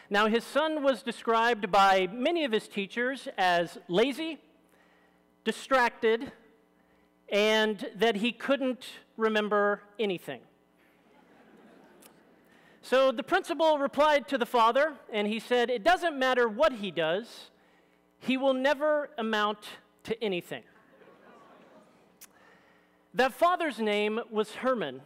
Now, 0.08 0.26
his 0.26 0.42
son 0.42 0.82
was 0.82 1.02
described 1.02 1.70
by 1.70 2.08
many 2.10 2.46
of 2.46 2.52
his 2.52 2.66
teachers 2.66 3.28
as 3.36 3.76
lazy, 3.88 4.38
distracted, 5.44 6.32
and 7.28 7.90
that 7.94 8.16
he 8.16 8.32
couldn't 8.32 8.86
remember 9.18 9.82
anything. 9.98 10.40
So 12.80 13.12
the 13.12 13.22
principal 13.22 13.78
replied 13.78 14.28
to 14.28 14.38
the 14.38 14.46
father, 14.46 14.94
and 15.12 15.28
he 15.28 15.40
said, 15.40 15.68
It 15.68 15.84
doesn't 15.84 16.18
matter 16.18 16.48
what 16.48 16.72
he 16.72 16.90
does, 16.90 17.50
he 18.18 18.38
will 18.38 18.54
never 18.54 19.10
amount 19.18 19.58
to 20.04 20.24
anything. 20.24 20.62
That 23.16 23.32
father's 23.32 23.78
name 23.78 24.20
was 24.30 24.56
Herman, 24.56 25.00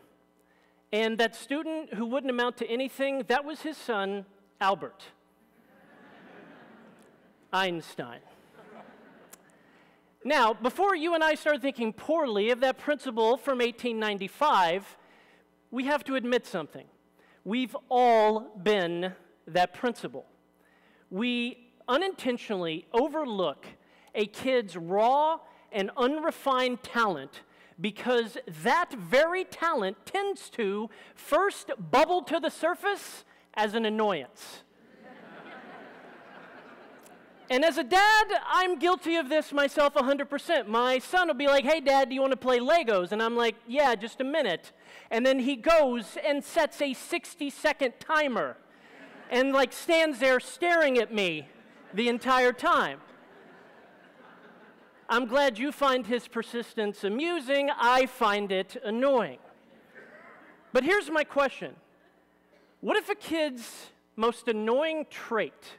and 0.92 1.16
that 1.18 1.36
student 1.36 1.94
who 1.94 2.06
wouldn't 2.06 2.28
amount 2.28 2.56
to 2.56 2.66
anything, 2.68 3.22
that 3.28 3.44
was 3.44 3.60
his 3.60 3.76
son, 3.76 4.26
Albert 4.60 5.04
Einstein. 7.52 8.18
Now, 10.24 10.54
before 10.54 10.96
you 10.96 11.14
and 11.14 11.22
I 11.22 11.36
start 11.36 11.62
thinking 11.62 11.92
poorly 11.92 12.50
of 12.50 12.58
that 12.62 12.78
principal 12.78 13.36
from 13.36 13.58
1895, 13.58 14.96
we 15.70 15.84
have 15.84 16.02
to 16.02 16.16
admit 16.16 16.48
something. 16.48 16.86
We've 17.44 17.76
all 17.88 18.58
been 18.60 19.12
that 19.46 19.72
principal. 19.72 20.26
We 21.10 21.70
unintentionally 21.86 22.88
overlook 22.92 23.66
a 24.16 24.26
kid's 24.26 24.76
raw 24.76 25.38
and 25.70 25.92
unrefined 25.96 26.82
talent 26.82 27.42
because 27.80 28.36
that 28.62 28.92
very 28.92 29.44
talent 29.44 29.96
tends 30.04 30.50
to 30.50 30.90
first 31.14 31.70
bubble 31.90 32.22
to 32.22 32.38
the 32.38 32.50
surface 32.50 33.24
as 33.54 33.74
an 33.74 33.84
annoyance. 33.84 34.62
and 37.50 37.64
as 37.64 37.78
a 37.78 37.84
dad, 37.84 38.24
I'm 38.46 38.78
guilty 38.78 39.16
of 39.16 39.28
this 39.28 39.52
myself 39.52 39.94
100%. 39.94 40.66
My 40.66 40.98
son 40.98 41.28
will 41.28 41.34
be 41.34 41.46
like, 41.46 41.64
hey, 41.64 41.80
dad, 41.80 42.08
do 42.08 42.14
you 42.14 42.20
want 42.20 42.32
to 42.32 42.36
play 42.36 42.58
Legos? 42.58 43.12
And 43.12 43.22
I'm 43.22 43.36
like, 43.36 43.56
yeah, 43.66 43.94
just 43.94 44.20
a 44.20 44.24
minute. 44.24 44.72
And 45.10 45.24
then 45.24 45.40
he 45.40 45.56
goes 45.56 46.18
and 46.24 46.44
sets 46.44 46.80
a 46.82 46.94
60 46.94 47.50
second 47.50 47.94
timer 47.98 48.56
and 49.30 49.52
like 49.52 49.72
stands 49.72 50.18
there 50.18 50.40
staring 50.40 50.98
at 50.98 51.14
me 51.14 51.48
the 51.94 52.08
entire 52.08 52.52
time. 52.52 53.00
I'm 55.12 55.26
glad 55.26 55.58
you 55.58 55.72
find 55.72 56.06
his 56.06 56.28
persistence 56.28 57.02
amusing. 57.02 57.68
I 57.76 58.06
find 58.06 58.52
it 58.52 58.76
annoying. 58.84 59.40
But 60.72 60.84
here's 60.84 61.10
my 61.10 61.24
question 61.24 61.74
What 62.80 62.96
if 62.96 63.10
a 63.10 63.16
kid's 63.16 63.90
most 64.14 64.46
annoying 64.46 65.06
trait 65.10 65.78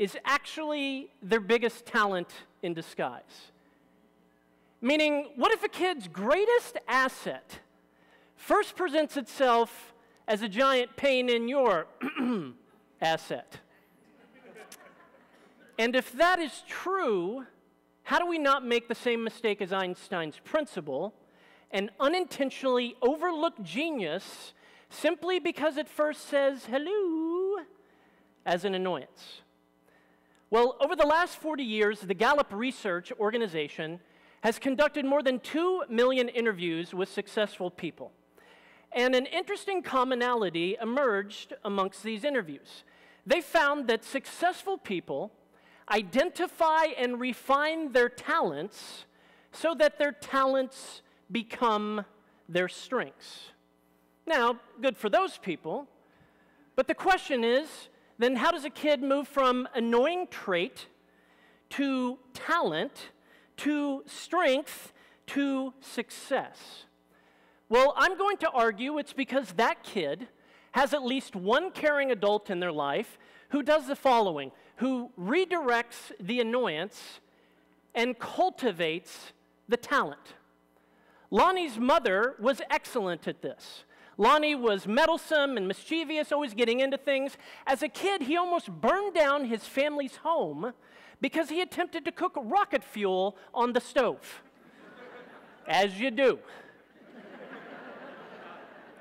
is 0.00 0.18
actually 0.24 1.10
their 1.22 1.38
biggest 1.38 1.86
talent 1.86 2.28
in 2.60 2.74
disguise? 2.74 3.52
Meaning, 4.80 5.28
what 5.36 5.52
if 5.52 5.62
a 5.62 5.68
kid's 5.68 6.08
greatest 6.08 6.76
asset 6.88 7.60
first 8.34 8.74
presents 8.74 9.16
itself 9.16 9.94
as 10.26 10.42
a 10.42 10.48
giant 10.48 10.96
pain 10.96 11.28
in 11.28 11.46
your 11.46 11.86
asset? 13.00 13.60
And 15.78 15.94
if 15.94 16.10
that 16.14 16.40
is 16.40 16.64
true, 16.68 17.46
how 18.04 18.18
do 18.18 18.26
we 18.26 18.38
not 18.38 18.64
make 18.64 18.88
the 18.88 18.94
same 18.94 19.24
mistake 19.24 19.62
as 19.62 19.72
Einstein's 19.72 20.38
principal 20.44 21.14
and 21.70 21.90
unintentionally 21.98 22.94
overlook 23.02 23.60
genius 23.62 24.52
simply 24.90 25.38
because 25.38 25.78
it 25.78 25.88
first 25.88 26.28
says 26.28 26.66
hello 26.66 27.62
as 28.44 28.64
an 28.64 28.74
annoyance? 28.74 29.40
Well, 30.50 30.76
over 30.80 30.94
the 30.94 31.06
last 31.06 31.36
40 31.36 31.64
years, 31.64 32.00
the 32.00 32.14
Gallup 32.14 32.52
Research 32.52 33.10
Organization 33.18 34.00
has 34.42 34.58
conducted 34.58 35.06
more 35.06 35.22
than 35.22 35.40
2 35.40 35.84
million 35.88 36.28
interviews 36.28 36.92
with 36.92 37.08
successful 37.08 37.70
people. 37.70 38.12
And 38.92 39.14
an 39.14 39.24
interesting 39.26 39.82
commonality 39.82 40.76
emerged 40.80 41.54
amongst 41.64 42.02
these 42.02 42.22
interviews. 42.22 42.84
They 43.26 43.40
found 43.40 43.88
that 43.88 44.04
successful 44.04 44.76
people 44.76 45.32
identify 45.90 46.84
and 46.98 47.20
refine 47.20 47.92
their 47.92 48.08
talents 48.08 49.04
so 49.52 49.74
that 49.74 49.98
their 49.98 50.12
talents 50.12 51.02
become 51.30 52.04
their 52.48 52.68
strengths. 52.68 53.50
Now, 54.26 54.58
good 54.80 54.96
for 54.96 55.08
those 55.08 55.38
people, 55.38 55.86
but 56.76 56.88
the 56.88 56.94
question 56.94 57.44
is 57.44 57.68
then 58.18 58.36
how 58.36 58.50
does 58.50 58.64
a 58.64 58.70
kid 58.70 59.02
move 59.02 59.28
from 59.28 59.68
annoying 59.74 60.26
trait 60.30 60.86
to 61.70 62.18
talent 62.32 63.10
to 63.58 64.02
strength 64.06 64.92
to 65.26 65.74
success? 65.80 66.84
Well, 67.68 67.94
I'm 67.96 68.16
going 68.16 68.36
to 68.38 68.50
argue 68.50 68.98
it's 68.98 69.12
because 69.12 69.52
that 69.52 69.82
kid 69.82 70.28
has 70.72 70.92
at 70.92 71.04
least 71.04 71.34
one 71.36 71.70
caring 71.70 72.10
adult 72.10 72.50
in 72.50 72.60
their 72.60 72.72
life 72.72 73.18
who 73.50 73.62
does 73.62 73.86
the 73.86 73.96
following 73.96 74.52
who 74.76 75.10
redirects 75.18 76.12
the 76.20 76.40
annoyance 76.40 77.20
and 77.94 78.18
cultivates 78.18 79.32
the 79.68 79.76
talent. 79.76 80.34
Lonnie's 81.30 81.78
mother 81.78 82.34
was 82.38 82.60
excellent 82.70 83.26
at 83.26 83.42
this. 83.42 83.84
Lonnie 84.16 84.54
was 84.54 84.86
meddlesome 84.86 85.56
and 85.56 85.66
mischievous, 85.66 86.30
always 86.30 86.54
getting 86.54 86.80
into 86.80 86.96
things. 86.96 87.36
As 87.66 87.82
a 87.82 87.88
kid, 87.88 88.22
he 88.22 88.36
almost 88.36 88.70
burned 88.70 89.14
down 89.14 89.46
his 89.46 89.64
family's 89.64 90.16
home 90.16 90.72
because 91.20 91.48
he 91.48 91.60
attempted 91.60 92.04
to 92.04 92.12
cook 92.12 92.34
rocket 92.36 92.84
fuel 92.84 93.36
on 93.52 93.72
the 93.72 93.80
stove. 93.80 94.42
As 95.66 95.98
you 95.98 96.10
do. 96.10 96.38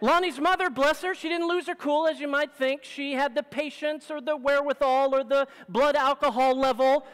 Lonnie's 0.03 0.37
mother, 0.37 0.69
bless 0.69 1.01
her, 1.01 1.15
she 1.15 1.29
didn't 1.29 1.47
lose 1.47 1.65
her 1.67 1.75
cool 1.75 2.07
as 2.07 2.19
you 2.19 2.27
might 2.27 2.53
think. 2.53 2.83
She 2.83 3.13
had 3.13 3.35
the 3.35 3.41
patience 3.41 4.11
or 4.11 4.19
the 4.19 4.35
wherewithal 4.35 5.15
or 5.15 5.23
the 5.23 5.47
blood 5.69 5.95
alcohol 5.95 6.59
level 6.59 7.07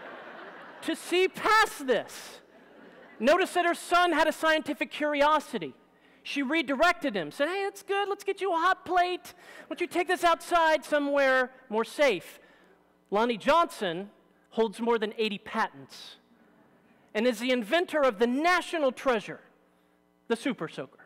to 0.80 0.96
see 0.96 1.28
past 1.28 1.86
this. 1.86 2.40
Notice 3.20 3.52
that 3.52 3.66
her 3.66 3.74
son 3.74 4.12
had 4.12 4.26
a 4.26 4.32
scientific 4.32 4.90
curiosity. 4.90 5.74
She 6.22 6.42
redirected 6.42 7.14
him, 7.14 7.30
said, 7.30 7.48
Hey, 7.48 7.64
that's 7.64 7.82
good. 7.82 8.08
Let's 8.08 8.24
get 8.24 8.40
you 8.40 8.54
a 8.54 8.56
hot 8.56 8.86
plate. 8.86 9.34
Why 9.66 9.74
don't 9.74 9.82
you 9.82 9.86
take 9.86 10.08
this 10.08 10.24
outside 10.24 10.86
somewhere 10.86 11.50
more 11.68 11.84
safe? 11.84 12.40
Lonnie 13.10 13.36
Johnson 13.36 14.08
holds 14.48 14.80
more 14.80 14.98
than 14.98 15.12
80 15.18 15.40
patents 15.40 16.16
and 17.12 17.26
is 17.26 17.38
the 17.38 17.50
inventor 17.50 18.00
of 18.00 18.18
the 18.18 18.26
national 18.26 18.92
treasure, 18.92 19.40
the 20.28 20.36
Super 20.36 20.68
Soaker. 20.68 20.97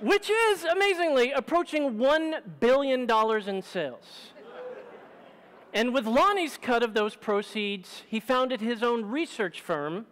Which 0.00 0.30
is 0.30 0.64
amazingly 0.64 1.32
approaching 1.32 1.94
$1 1.94 2.60
billion 2.60 3.10
in 3.48 3.62
sales. 3.62 4.32
And 5.74 5.92
with 5.92 6.06
Lonnie's 6.06 6.56
cut 6.56 6.82
of 6.82 6.94
those 6.94 7.16
proceeds, 7.16 8.04
he 8.08 8.20
founded 8.20 8.60
his 8.60 8.82
own 8.82 9.04
research 9.04 9.60
firm, 9.60 10.06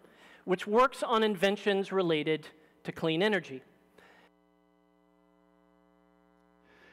which 0.44 0.66
works 0.66 1.02
on 1.02 1.22
inventions 1.22 1.92
related 1.92 2.48
to 2.84 2.92
clean 2.92 3.22
energy. 3.22 3.62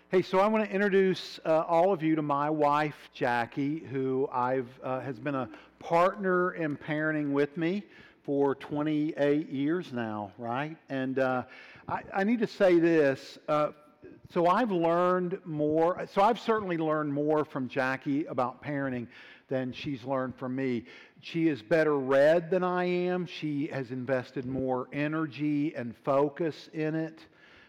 Hey, 0.10 0.22
so 0.22 0.40
I 0.40 0.46
want 0.46 0.64
to 0.64 0.72
introduce 0.72 1.40
uh, 1.44 1.64
all 1.68 1.92
of 1.92 2.04
you 2.04 2.16
to 2.16 2.22
my 2.22 2.48
wife, 2.48 3.10
Jackie, 3.14 3.80
who 3.80 4.30
I've, 4.32 4.70
uh, 4.84 5.00
has 5.00 5.20
been 5.20 5.34
a 5.34 5.50
partner 5.80 6.52
in 6.52 6.78
parenting 6.78 7.32
with 7.32 7.58
me 7.58 7.82
for 8.24 8.56
28 8.56 9.50
years 9.50 9.92
now, 9.92 10.32
right? 10.38 10.78
And 10.90 11.18
uh, 11.18 11.44
I, 11.88 12.02
I, 12.14 12.24
need 12.24 12.40
to 12.40 12.48
say 12.48 12.80
this 12.80 13.38
uh, 13.48 13.72
so 14.34 14.48
I've 14.48 14.72
learned 14.72 15.38
more. 15.46 16.08
So 16.12 16.24
I've 16.24 16.40
certainly 16.40 16.78
learned 16.78 17.14
more 17.14 17.46
from 17.46 17.68
Jackie 17.68 18.26
about 18.26 18.64
parenting 18.64 19.06
than 19.48 19.72
she's 19.72 20.04
learned 20.04 20.36
from 20.36 20.56
me. 20.56 20.86
She 21.22 21.50
is 21.50 21.62
better 21.62 22.00
read 22.00 22.50
than 22.50 22.64
I 22.64 22.86
am. 22.86 23.28
She 23.28 23.68
has 23.68 23.92
invested 23.92 24.48
more 24.48 24.88
energy 24.92 25.76
and 25.76 25.96
focus 25.98 26.70
in 26.74 26.96
it 26.96 27.20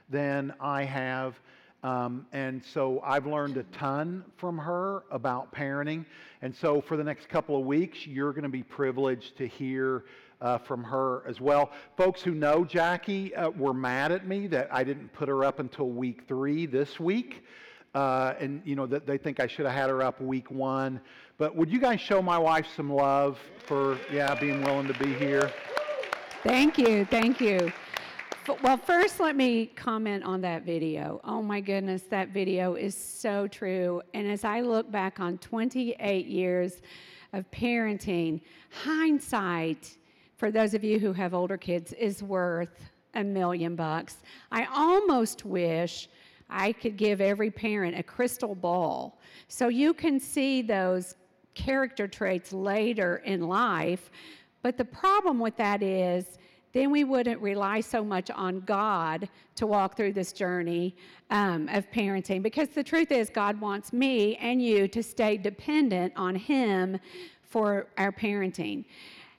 than 0.08 0.54
I 0.58 0.84
have. 0.84 1.38
Um, 1.82 2.26
and 2.32 2.64
so 2.64 3.00
I've 3.04 3.26
learned 3.26 3.58
a 3.58 3.64
ton 3.64 4.24
from 4.38 4.56
her 4.56 5.04
about 5.10 5.52
parenting. 5.52 6.06
And 6.40 6.56
so 6.56 6.80
for 6.80 6.96
the 6.96 7.04
next 7.04 7.28
couple 7.28 7.58
of 7.58 7.66
weeks, 7.66 8.06
you're 8.06 8.32
going 8.32 8.44
to 8.44 8.48
be 8.48 8.62
privileged 8.62 9.36
to 9.36 9.46
hear 9.46 10.04
uh, 10.40 10.58
from 10.58 10.84
her 10.84 11.22
as 11.26 11.40
well. 11.40 11.70
Folks 11.96 12.22
who 12.22 12.32
know 12.32 12.64
Jackie 12.64 13.34
uh, 13.34 13.50
were 13.50 13.74
mad 13.74 14.12
at 14.12 14.26
me 14.26 14.46
that 14.48 14.68
I 14.72 14.84
didn't 14.84 15.12
put 15.12 15.28
her 15.28 15.44
up 15.44 15.58
until 15.58 15.88
week 15.88 16.22
three 16.26 16.66
this 16.66 16.98
week. 17.00 17.44
Uh, 17.94 18.34
and, 18.40 18.60
you 18.64 18.74
know, 18.74 18.86
that 18.86 19.06
they 19.06 19.16
think 19.16 19.38
I 19.38 19.46
should 19.46 19.66
have 19.66 19.74
had 19.74 19.88
her 19.88 20.02
up 20.02 20.20
week 20.20 20.50
one. 20.50 21.00
But 21.38 21.54
would 21.54 21.70
you 21.70 21.78
guys 21.78 22.00
show 22.00 22.20
my 22.20 22.38
wife 22.38 22.66
some 22.74 22.92
love 22.92 23.38
for, 23.66 23.98
yeah, 24.12 24.34
being 24.34 24.62
willing 24.64 24.88
to 24.88 24.98
be 24.98 25.14
here? 25.14 25.52
Thank 26.42 26.76
you. 26.76 27.04
Thank 27.04 27.40
you. 27.40 27.72
Well, 28.62 28.76
first, 28.76 29.20
let 29.20 29.36
me 29.36 29.66
comment 29.66 30.22
on 30.24 30.42
that 30.42 30.64
video. 30.64 31.20
Oh 31.24 31.40
my 31.40 31.60
goodness, 31.62 32.02
that 32.10 32.28
video 32.28 32.74
is 32.74 32.94
so 32.94 33.48
true. 33.48 34.02
And 34.12 34.30
as 34.30 34.44
I 34.44 34.60
look 34.60 34.90
back 34.90 35.18
on 35.18 35.38
28 35.38 36.26
years 36.26 36.82
of 37.32 37.50
parenting, 37.50 38.42
hindsight 38.70 39.96
for 40.44 40.50
those 40.50 40.74
of 40.74 40.84
you 40.84 40.98
who 40.98 41.14
have 41.14 41.32
older 41.32 41.56
kids, 41.56 41.94
is 41.94 42.22
worth 42.22 42.90
a 43.14 43.24
million 43.24 43.74
bucks. 43.74 44.18
I 44.52 44.66
almost 44.66 45.46
wish 45.46 46.06
I 46.50 46.72
could 46.72 46.98
give 46.98 47.22
every 47.22 47.50
parent 47.50 47.98
a 47.98 48.02
crystal 48.02 48.54
ball 48.54 49.18
so 49.48 49.68
you 49.68 49.94
can 49.94 50.20
see 50.20 50.60
those 50.60 51.14
character 51.54 52.06
traits 52.06 52.52
later 52.52 53.22
in 53.24 53.48
life. 53.48 54.10
But 54.60 54.76
the 54.76 54.84
problem 54.84 55.38
with 55.38 55.56
that 55.56 55.82
is, 55.82 56.38
then 56.74 56.90
we 56.90 57.04
wouldn't 57.04 57.40
rely 57.40 57.80
so 57.80 58.04
much 58.04 58.30
on 58.30 58.60
God 58.60 59.30
to 59.54 59.66
walk 59.66 59.96
through 59.96 60.12
this 60.12 60.30
journey 60.30 60.94
um, 61.30 61.70
of 61.70 61.90
parenting. 61.90 62.42
Because 62.42 62.68
the 62.68 62.84
truth 62.84 63.12
is, 63.12 63.30
God 63.30 63.58
wants 63.62 63.94
me 63.94 64.36
and 64.36 64.60
you 64.60 64.88
to 64.88 65.02
stay 65.02 65.38
dependent 65.38 66.12
on 66.16 66.34
Him 66.34 66.98
for 67.48 67.86
our 67.96 68.12
parenting. 68.12 68.84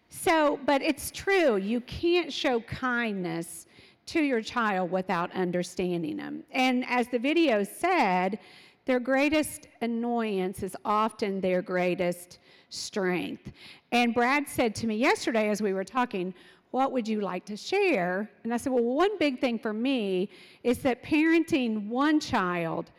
So, 0.10 0.60
but 0.66 0.82
it's 0.82 1.12
true, 1.12 1.58
you 1.58 1.82
can't 1.82 2.32
show 2.32 2.62
kindness 2.62 3.68
to 4.08 4.22
your 4.22 4.42
child 4.42 4.92
without 4.92 5.32
understanding 5.34 6.18
them. 6.18 6.44
And 6.52 6.86
as 6.88 7.08
the 7.08 7.20
video 7.20 7.64
said, 7.64 8.40
their 8.86 9.00
greatest 9.00 9.68
annoyance 9.82 10.62
is 10.62 10.76
often 10.86 11.42
their 11.42 11.62
greatest 11.62 12.40
strength. 12.70 13.52
And 13.92 14.14
Brad 14.14 14.48
said 14.48 14.76
to 14.76 14.88
me 14.88 14.96
yesterday 14.96 15.50
as 15.50 15.62
we 15.62 15.74
were 15.74 15.84
talking, 15.84 16.34
What 16.72 16.92
would 16.92 17.08
you 17.08 17.22
like 17.22 17.46
to 17.46 17.58
share? 17.58 18.30
And 18.44 18.54
I 18.54 18.58
said, 18.58 18.72
Well, 18.72 18.84
one 18.84 19.18
big 19.18 19.40
thing 19.40 19.58
for 19.58 19.74
me 19.74 20.30
is 20.64 20.80
that 20.80 21.04
parenting 21.04 21.88
one 21.88 22.20
child 22.20 22.92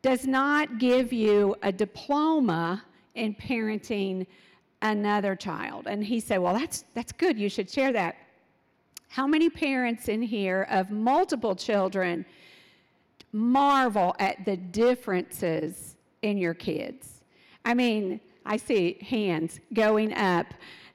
does 0.00 0.26
not 0.26 0.78
give 0.78 1.12
you 1.12 1.54
a 1.62 1.72
diploma 1.72 2.82
in 3.14 3.34
parenting 3.34 4.26
another 4.82 5.34
child. 5.34 5.86
And 5.86 6.04
he 6.04 6.20
said, 6.20 6.38
Well, 6.38 6.54
that's, 6.54 6.84
that's 6.94 7.12
good. 7.12 7.38
You 7.38 7.48
should 7.48 7.70
share 7.70 7.92
that. 7.92 8.16
How 9.08 9.26
many 9.26 9.48
parents 9.48 10.08
in 10.08 10.20
here 10.20 10.66
of 10.70 10.90
multiple 10.90 11.54
children 11.54 12.26
marvel 13.32 14.14
at 14.18 14.44
the 14.44 14.56
differences 14.56 15.96
in 16.22 16.38
your 16.38 16.54
kids? 16.54 17.22
I 17.64 17.74
mean, 17.74 18.20
I 18.44 18.56
see 18.56 18.98
hands 19.00 19.60
going 19.72 20.12
up. 20.14 20.46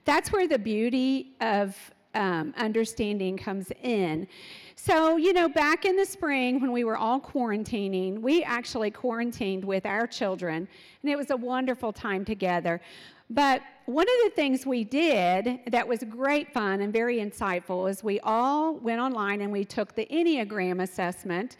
That's 0.05 0.31
where 0.31 0.47
the 0.47 0.59
beauty 0.59 1.33
of 1.41 1.75
um, 2.15 2.53
understanding 2.57 3.37
comes 3.37 3.71
in. 3.83 4.27
So, 4.75 5.17
you 5.17 5.31
know, 5.33 5.47
back 5.47 5.85
in 5.85 5.95
the 5.95 6.05
spring 6.05 6.59
when 6.59 6.71
we 6.71 6.83
were 6.83 6.97
all 6.97 7.19
quarantining, 7.19 8.19
we 8.19 8.43
actually 8.43 8.89
quarantined 8.89 9.63
with 9.63 9.85
our 9.85 10.07
children, 10.07 10.67
and 11.03 11.11
it 11.11 11.15
was 11.15 11.29
a 11.29 11.37
wonderful 11.37 11.93
time 11.93 12.25
together. 12.25 12.81
But 13.31 13.61
one 13.85 14.05
of 14.05 14.29
the 14.29 14.35
things 14.35 14.65
we 14.65 14.83
did 14.83 15.61
that 15.67 15.87
was 15.87 16.03
great 16.03 16.51
fun 16.51 16.81
and 16.81 16.91
very 16.91 17.17
insightful 17.19 17.89
is 17.89 18.03
we 18.03 18.19
all 18.19 18.75
went 18.75 18.99
online 18.99 19.39
and 19.39 19.49
we 19.53 19.63
took 19.63 19.95
the 19.95 20.05
Enneagram 20.11 20.81
assessment 20.83 21.55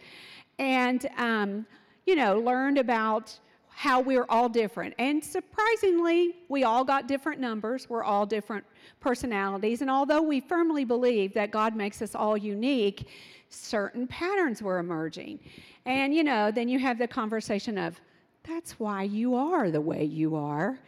and, 0.58 1.08
um, 1.16 1.66
you 2.04 2.14
know, 2.14 2.38
learned 2.38 2.76
about 2.76 3.38
how 3.70 4.00
we're 4.00 4.26
all 4.28 4.50
different. 4.50 4.94
And 4.98 5.24
surprisingly, 5.24 6.36
we 6.50 6.64
all 6.64 6.84
got 6.84 7.08
different 7.08 7.40
numbers. 7.40 7.88
We're 7.88 8.04
all 8.04 8.26
different 8.26 8.66
personalities. 9.00 9.80
And 9.80 9.90
although 9.90 10.20
we 10.20 10.40
firmly 10.40 10.84
believe 10.84 11.32
that 11.32 11.50
God 11.50 11.74
makes 11.74 12.02
us 12.02 12.14
all 12.14 12.36
unique, 12.36 13.08
certain 13.48 14.06
patterns 14.06 14.62
were 14.62 14.78
emerging. 14.78 15.40
And, 15.86 16.14
you 16.14 16.22
know, 16.22 16.50
then 16.50 16.68
you 16.68 16.78
have 16.80 16.98
the 16.98 17.08
conversation 17.08 17.78
of, 17.78 17.98
that's 18.42 18.78
why 18.78 19.04
you 19.04 19.34
are 19.36 19.70
the 19.70 19.80
way 19.80 20.04
you 20.04 20.36
are. 20.36 20.78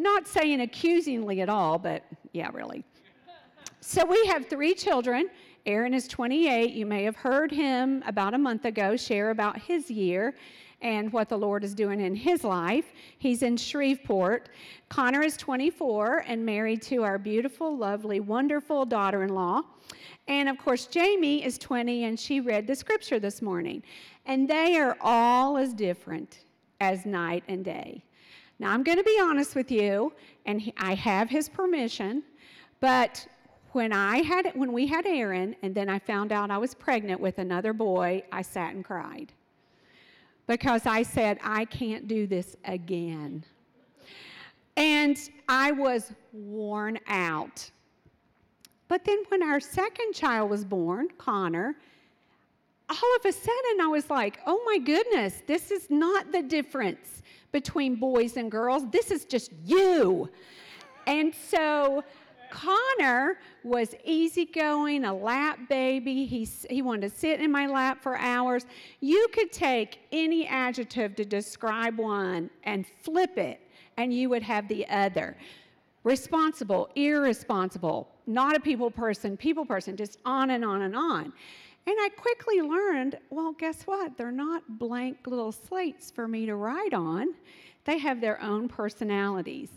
Not 0.00 0.26
saying 0.26 0.62
accusingly 0.62 1.42
at 1.42 1.50
all, 1.50 1.78
but 1.78 2.04
yeah, 2.32 2.48
really. 2.54 2.84
So 3.80 4.04
we 4.06 4.26
have 4.26 4.46
three 4.46 4.74
children, 4.74 5.28
Aaron 5.66 5.92
is 5.92 6.08
28. 6.08 6.72
You 6.72 6.86
may 6.86 7.04
have 7.04 7.16
heard 7.16 7.50
him 7.50 8.02
about 8.06 8.32
a 8.32 8.38
month 8.38 8.64
ago 8.64 8.96
share 8.96 9.28
about 9.28 9.60
his 9.60 9.90
year 9.90 10.34
and 10.80 11.12
what 11.12 11.28
the 11.28 11.36
Lord 11.36 11.64
is 11.64 11.74
doing 11.74 12.00
in 12.00 12.14
his 12.14 12.44
life. 12.44 12.92
He's 13.18 13.42
in 13.42 13.58
Shreveport. 13.58 14.48
Connor 14.88 15.22
is 15.22 15.36
24 15.36 16.24
and 16.26 16.46
married 16.46 16.80
to 16.82 17.02
our 17.02 17.18
beautiful, 17.18 17.76
lovely, 17.76 18.20
wonderful 18.20 18.86
daughter 18.86 19.22
in 19.22 19.34
law. 19.34 19.60
And 20.28 20.48
of 20.48 20.56
course, 20.56 20.86
Jamie 20.86 21.44
is 21.44 21.58
20 21.58 22.04
and 22.04 22.18
she 22.18 22.40
read 22.40 22.66
the 22.66 22.74
scripture 22.74 23.20
this 23.20 23.42
morning. 23.42 23.82
And 24.24 24.48
they 24.48 24.78
are 24.78 24.96
all 25.02 25.58
as 25.58 25.74
different 25.74 26.44
as 26.80 27.04
night 27.04 27.44
and 27.48 27.62
day. 27.62 28.02
Now, 28.60 28.72
I'm 28.72 28.82
going 28.82 28.98
to 28.98 29.04
be 29.04 29.18
honest 29.18 29.54
with 29.54 29.70
you, 29.72 30.12
and 30.44 30.60
he, 30.60 30.74
I 30.76 30.94
have 30.94 31.30
his 31.30 31.48
permission, 31.48 32.22
but 32.78 33.26
when 33.72 33.90
I 33.90 34.18
had 34.18 34.52
when 34.54 34.72
we 34.72 34.86
had 34.86 35.06
Aaron 35.06 35.56
and 35.62 35.74
then 35.74 35.88
I 35.88 35.98
found 35.98 36.30
out 36.30 36.50
I 36.50 36.58
was 36.58 36.74
pregnant 36.74 37.20
with 37.20 37.38
another 37.38 37.72
boy, 37.72 38.22
I 38.30 38.42
sat 38.42 38.74
and 38.74 38.84
cried. 38.84 39.32
Because 40.46 40.84
I 40.84 41.04
said 41.04 41.38
I 41.42 41.64
can't 41.64 42.06
do 42.06 42.26
this 42.26 42.56
again. 42.64 43.44
And 44.76 45.16
I 45.48 45.72
was 45.72 46.12
worn 46.32 46.98
out. 47.06 47.70
But 48.88 49.04
then 49.04 49.22
when 49.28 49.42
our 49.42 49.60
second 49.60 50.12
child 50.12 50.50
was 50.50 50.64
born, 50.66 51.08
Connor, 51.16 51.76
all 52.90 53.16
of 53.16 53.24
a 53.24 53.32
sudden 53.32 53.80
I 53.80 53.86
was 53.86 54.10
like, 54.10 54.40
oh 54.46 54.60
my 54.66 54.78
goodness, 54.78 55.42
this 55.46 55.70
is 55.70 55.88
not 55.88 56.32
the 56.32 56.42
difference 56.42 57.19
between 57.52 57.96
boys 57.96 58.36
and 58.36 58.50
girls. 58.50 58.88
This 58.90 59.10
is 59.10 59.24
just 59.24 59.52
you. 59.64 60.28
And 61.06 61.34
so 61.34 62.04
Connor 62.50 63.38
was 63.62 63.94
easygoing, 64.04 65.04
a 65.04 65.14
lap 65.14 65.58
baby. 65.68 66.26
He, 66.26 66.48
he 66.68 66.82
wanted 66.82 67.10
to 67.10 67.16
sit 67.16 67.40
in 67.40 67.50
my 67.50 67.66
lap 67.66 68.02
for 68.02 68.16
hours. 68.18 68.66
You 69.00 69.28
could 69.32 69.52
take 69.52 70.00
any 70.12 70.46
adjective 70.46 71.14
to 71.16 71.24
describe 71.24 71.98
one 71.98 72.50
and 72.64 72.86
flip 73.02 73.38
it, 73.38 73.60
and 73.96 74.12
you 74.12 74.28
would 74.30 74.42
have 74.42 74.68
the 74.68 74.86
other. 74.88 75.36
Responsible, 76.02 76.88
irresponsible, 76.94 78.08
not 78.26 78.56
a 78.56 78.60
people 78.60 78.90
person, 78.90 79.36
people 79.36 79.64
person, 79.64 79.96
just 79.96 80.18
on 80.24 80.50
and 80.50 80.64
on 80.64 80.82
and 80.82 80.96
on. 80.96 81.32
And 81.86 81.96
I 81.98 82.08
quickly 82.16 82.60
learned 82.60 83.18
well, 83.30 83.52
guess 83.52 83.82
what? 83.82 84.16
They're 84.16 84.30
not 84.30 84.78
blank 84.78 85.18
little 85.26 85.52
slates 85.52 86.10
for 86.10 86.28
me 86.28 86.46
to 86.46 86.56
write 86.56 86.94
on, 86.94 87.34
they 87.84 87.98
have 87.98 88.20
their 88.20 88.40
own 88.42 88.68
personalities. 88.68 89.70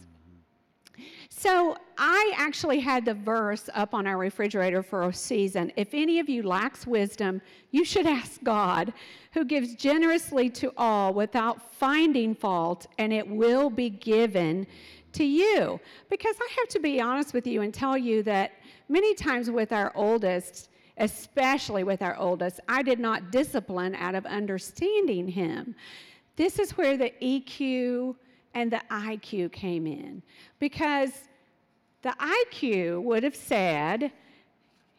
So 1.29 1.75
I 1.97 2.33
actually 2.35 2.79
had 2.79 3.05
the 3.05 3.13
verse 3.13 3.69
up 3.73 3.93
on 3.93 4.05
our 4.05 4.17
refrigerator 4.17 4.83
for 4.83 5.03
a 5.03 5.13
season. 5.13 5.71
If 5.75 5.93
any 5.93 6.19
of 6.19 6.29
you 6.29 6.43
lacks 6.43 6.85
wisdom, 6.85 7.41
you 7.71 7.83
should 7.83 8.05
ask 8.05 8.43
God, 8.43 8.93
who 9.31 9.43
gives 9.43 9.75
generously 9.75 10.49
to 10.51 10.71
all 10.77 11.13
without 11.13 11.73
finding 11.73 12.35
fault, 12.35 12.85
and 12.99 13.11
it 13.11 13.27
will 13.27 13.69
be 13.69 13.89
given 13.89 14.67
to 15.13 15.23
you. 15.23 15.79
Because 16.09 16.35
I 16.39 16.49
have 16.59 16.67
to 16.69 16.79
be 16.79 17.01
honest 17.01 17.33
with 17.33 17.47
you 17.47 17.61
and 17.61 17.73
tell 17.73 17.97
you 17.97 18.21
that 18.23 18.51
many 18.87 19.15
times 19.15 19.49
with 19.49 19.71
our 19.71 19.91
oldest, 19.95 20.69
especially 20.97 21.83
with 21.83 22.01
our 22.01 22.15
oldest, 22.17 22.59
I 22.67 22.83
did 22.83 22.99
not 22.99 23.31
discipline 23.31 23.95
out 23.95 24.15
of 24.15 24.25
understanding 24.25 25.27
him. 25.27 25.75
This 26.35 26.59
is 26.59 26.71
where 26.77 26.97
the 26.97 27.13
EQ 27.21 28.15
and 28.53 28.71
the 28.71 28.81
IQ 28.89 29.51
came 29.51 29.87
in 29.87 30.21
because 30.59 31.11
the 32.01 32.13
IQ 32.19 33.01
would 33.03 33.23
have 33.23 33.35
said, 33.35 34.11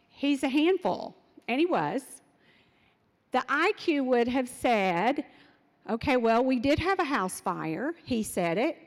he's 0.09 0.43
a 0.43 0.49
handful, 0.49 1.15
and 1.49 1.61
he 1.61 1.67
was. 1.67 2.03
The 3.33 3.45
IQ 3.49 4.07
would 4.07 4.29
have 4.29 4.49
said, 4.49 5.25
okay, 5.89 6.17
well, 6.17 6.45
we 6.45 6.59
did 6.59 6.79
have 6.79 6.99
a 6.99 7.05
house 7.05 7.41
fire. 7.41 7.95
He 8.05 8.23
said 8.23 8.59
it. 8.59 8.79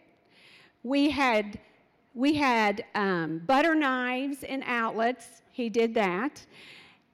We 0.83 1.09
had 1.09 1.59
we 2.15 2.33
had 2.33 2.83
um, 2.95 3.43
butter 3.45 3.75
knives 3.75 4.43
and 4.43 4.63
outlets. 4.65 5.43
He 5.51 5.69
did 5.69 5.93
that. 5.93 6.43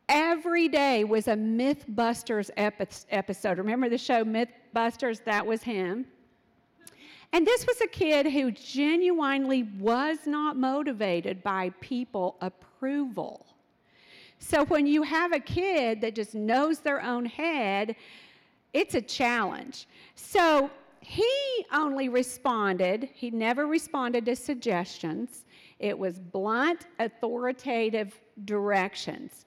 Every 0.10 0.68
day 0.68 1.04
was 1.04 1.28
a 1.28 1.36
Mythbusters 1.36 2.50
epi- 2.58 2.88
episode. 3.10 3.58
Remember 3.58 3.90
the 3.90 3.98
show 3.98 4.24
Mythbusters? 4.24 5.24
That 5.24 5.46
was 5.46 5.64
him. 5.64 6.06
And 7.32 7.48
this 7.48 7.66
was 7.66 7.82
a 7.82 7.88
kid 7.88 8.28
who 8.28 8.52
genuinely 8.52 9.64
was 9.80 10.20
not 10.26 10.56
motivated 10.56 11.42
by 11.42 11.72
people 11.82 12.36
approval. 12.42 13.48
So 14.38 14.66
when 14.66 14.86
you 14.86 15.04
have 15.04 15.32
a 15.32 15.40
kid 15.40 16.02
that 16.02 16.16
just 16.16 16.36
knows 16.36 16.80
their 16.80 17.02
own 17.02 17.26
head, 17.26 17.96
it's 18.74 18.94
a 18.94 19.02
challenge. 19.02 19.88
So 20.16 20.70
he 21.00 21.66
only 21.74 22.10
responded, 22.10 23.10
he 23.14 23.32
never 23.32 23.68
responded 23.68 24.26
to 24.26 24.36
suggestions. 24.36 25.46
It 25.80 25.98
was 25.98 26.20
blunt, 26.20 26.88
authoritative 27.00 28.20
directions. 28.46 29.46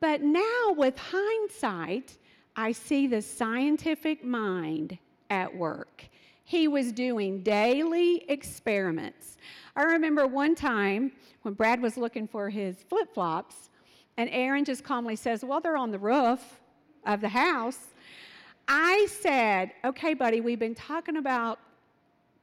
But 0.00 0.22
now, 0.22 0.74
with 0.76 0.96
hindsight, 0.98 2.18
I 2.56 2.72
see 2.72 3.06
the 3.06 3.22
scientific 3.22 4.24
mind 4.24 4.98
at 5.30 5.54
work. 5.54 6.08
He 6.44 6.68
was 6.68 6.92
doing 6.92 7.42
daily 7.42 8.24
experiments. 8.28 9.36
I 9.76 9.82
remember 9.82 10.26
one 10.26 10.54
time 10.54 11.12
when 11.42 11.54
Brad 11.54 11.80
was 11.80 11.96
looking 11.96 12.26
for 12.26 12.48
his 12.48 12.76
flip 12.88 13.12
flops, 13.12 13.70
and 14.16 14.28
Aaron 14.30 14.64
just 14.64 14.82
calmly 14.82 15.14
says, 15.14 15.44
Well, 15.44 15.60
they're 15.60 15.76
on 15.76 15.90
the 15.90 15.98
roof 15.98 16.60
of 17.06 17.20
the 17.20 17.28
house. 17.28 17.78
I 18.66 19.06
said, 19.10 19.72
Okay, 19.84 20.14
buddy, 20.14 20.40
we've 20.40 20.58
been 20.58 20.74
talking 20.74 21.16
about 21.16 21.58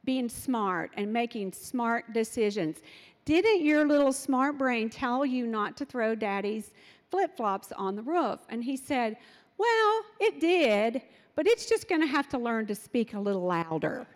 being 0.04 0.28
smart 0.28 0.92
and 0.96 1.12
making 1.12 1.52
smart 1.52 2.12
decisions. 2.12 2.78
Didn't 3.24 3.62
your 3.62 3.86
little 3.86 4.12
smart 4.12 4.56
brain 4.56 4.88
tell 4.88 5.26
you 5.26 5.46
not 5.46 5.76
to 5.78 5.84
throw 5.84 6.14
daddy's 6.14 6.70
flip 7.16 7.34
flops 7.34 7.72
on 7.72 7.96
the 7.96 8.02
roof? 8.02 8.40
And 8.50 8.62
he 8.62 8.76
said, 8.76 9.16
Well, 9.56 10.02
it 10.20 10.38
did, 10.38 11.00
but 11.34 11.46
it's 11.46 11.66
just 11.66 11.88
going 11.88 12.02
to 12.02 12.06
have 12.06 12.28
to 12.28 12.38
learn 12.38 12.66
to 12.66 12.74
speak 12.74 13.14
a 13.14 13.18
little 13.18 13.46
louder. 13.46 14.06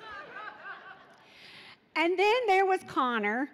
and 1.96 2.18
then 2.18 2.36
there 2.46 2.64
was 2.64 2.80
Connor, 2.86 3.50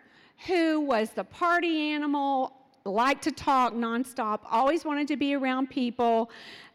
who 0.47 0.79
was 0.79 1.11
the 1.11 1.25
party 1.25 1.91
animal, 1.91 2.53
liked 2.85 3.25
to 3.25 3.33
talk 3.33 3.75
nonstop, 3.75 4.39
always 4.49 4.85
wanted 4.85 5.09
to 5.09 5.17
be 5.17 5.35
around 5.35 5.69
people. 5.69 6.31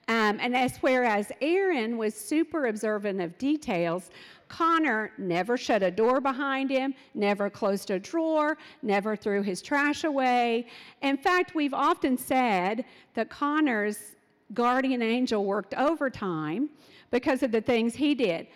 Um, 0.09 0.38
and 0.41 0.53
as 0.53 0.75
whereas 0.82 1.32
Aaron 1.39 1.97
was 1.97 2.13
super 2.13 2.65
observant 2.65 3.21
of 3.21 3.38
details, 3.38 4.09
Connor 4.48 5.12
never 5.18 5.58
shut 5.58 5.84
a 5.84 5.91
door 5.91 6.22
behind 6.22 6.70
him, 6.70 6.93
never 7.14 7.50
closed 7.50 7.91
a 7.91 8.00
drawer, 8.00 8.58
never 8.82 9.16
threw 9.16 9.41
his 9.41 9.62
trash 9.62 10.04
away. 10.04 10.68
In 11.02 11.18
fact, 11.18 11.56
we've 11.56 11.74
often 11.74 12.18
said 12.18 12.86
that 13.14 13.30
Connor's 13.30 14.16
guardian 14.54 15.02
angel 15.02 15.43
worked 15.43 15.74
overtime 15.74 16.70
because 17.12 17.43
of 17.43 17.52
the 17.52 17.62
things 17.62 17.95
he 17.95 18.16
did. 18.16 18.48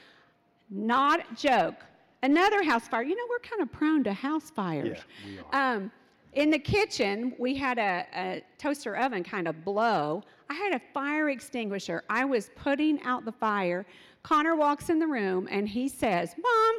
Not 0.70 1.20
a 1.20 1.36
joke. 1.36 1.76
Another 2.24 2.64
house 2.64 2.88
fire. 2.88 3.04
You 3.04 3.16
know, 3.16 3.24
we're 3.30 3.40
kind 3.40 3.62
of 3.62 3.72
prone 3.72 4.04
to 4.06 4.14
house 4.14 4.50
fires. 4.50 5.00
Yeah, 5.26 5.32
we 5.32 5.40
are. 5.52 5.76
Um, 5.76 5.92
in 6.34 6.50
the 6.50 6.60
kitchen, 6.60 7.34
we 7.38 7.56
had 7.56 7.78
a, 7.78 8.06
a 8.16 8.44
toaster 8.58 8.96
oven 8.96 9.24
kind 9.24 9.48
of 9.48 9.66
blow. 9.66 10.24
I 10.50 10.54
had 10.54 10.74
a 10.74 10.82
fire 10.94 11.30
extinguisher. 11.30 12.04
I 12.10 12.24
was 12.24 12.50
putting 12.56 13.02
out 13.04 13.26
the 13.26 13.34
fire. 13.34 13.86
Connor 14.24 14.56
walks 14.56 14.90
in 14.90 15.00
the 15.00 15.08
room 15.08 15.48
and 15.50 15.68
he 15.68 15.88
says, 15.88 16.36
Mom, 16.42 16.76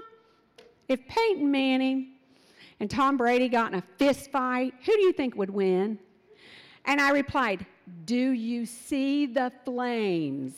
if 0.88 1.06
Peyton 1.08 1.50
Manning 1.50 2.12
and 2.80 2.90
Tom 2.90 3.16
Brady 3.16 3.48
got 3.48 3.72
in 3.72 3.78
a 3.78 3.82
fist 3.98 4.30
fight, 4.30 4.74
who 4.84 4.92
do 4.92 5.00
you 5.00 5.12
think 5.12 5.36
would 5.36 5.50
win? 5.50 5.98
And 6.84 7.00
I 7.00 7.10
replied, 7.10 7.64
Do 8.04 8.30
you 8.30 8.66
see 8.66 9.26
the 9.26 9.52
flames? 9.64 10.54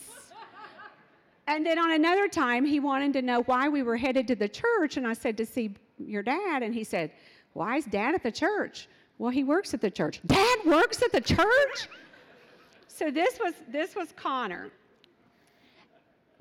and 1.46 1.64
then 1.64 1.78
on 1.78 1.92
another 1.92 2.28
time, 2.28 2.64
he 2.64 2.80
wanted 2.80 3.12
to 3.14 3.22
know 3.22 3.42
why 3.42 3.68
we 3.68 3.82
were 3.82 3.96
headed 3.96 4.26
to 4.28 4.34
the 4.34 4.48
church. 4.48 4.96
And 4.96 5.06
I 5.06 5.12
said, 5.12 5.36
To 5.36 5.46
see 5.46 5.74
your 5.98 6.22
dad. 6.22 6.62
And 6.62 6.74
he 6.74 6.84
said, 6.84 7.12
Why 7.52 7.76
is 7.76 7.84
dad 7.84 8.14
at 8.14 8.22
the 8.22 8.32
church? 8.32 8.88
Well, 9.18 9.30
he 9.30 9.44
works 9.44 9.74
at 9.74 9.80
the 9.80 9.90
church. 9.90 10.20
Dad 10.26 10.58
works 10.66 11.02
at 11.02 11.12
the 11.12 11.20
church? 11.20 11.88
so 12.88 13.10
this 13.10 13.38
was 13.38 13.54
this 13.68 13.94
was 13.94 14.12
Connor. 14.16 14.70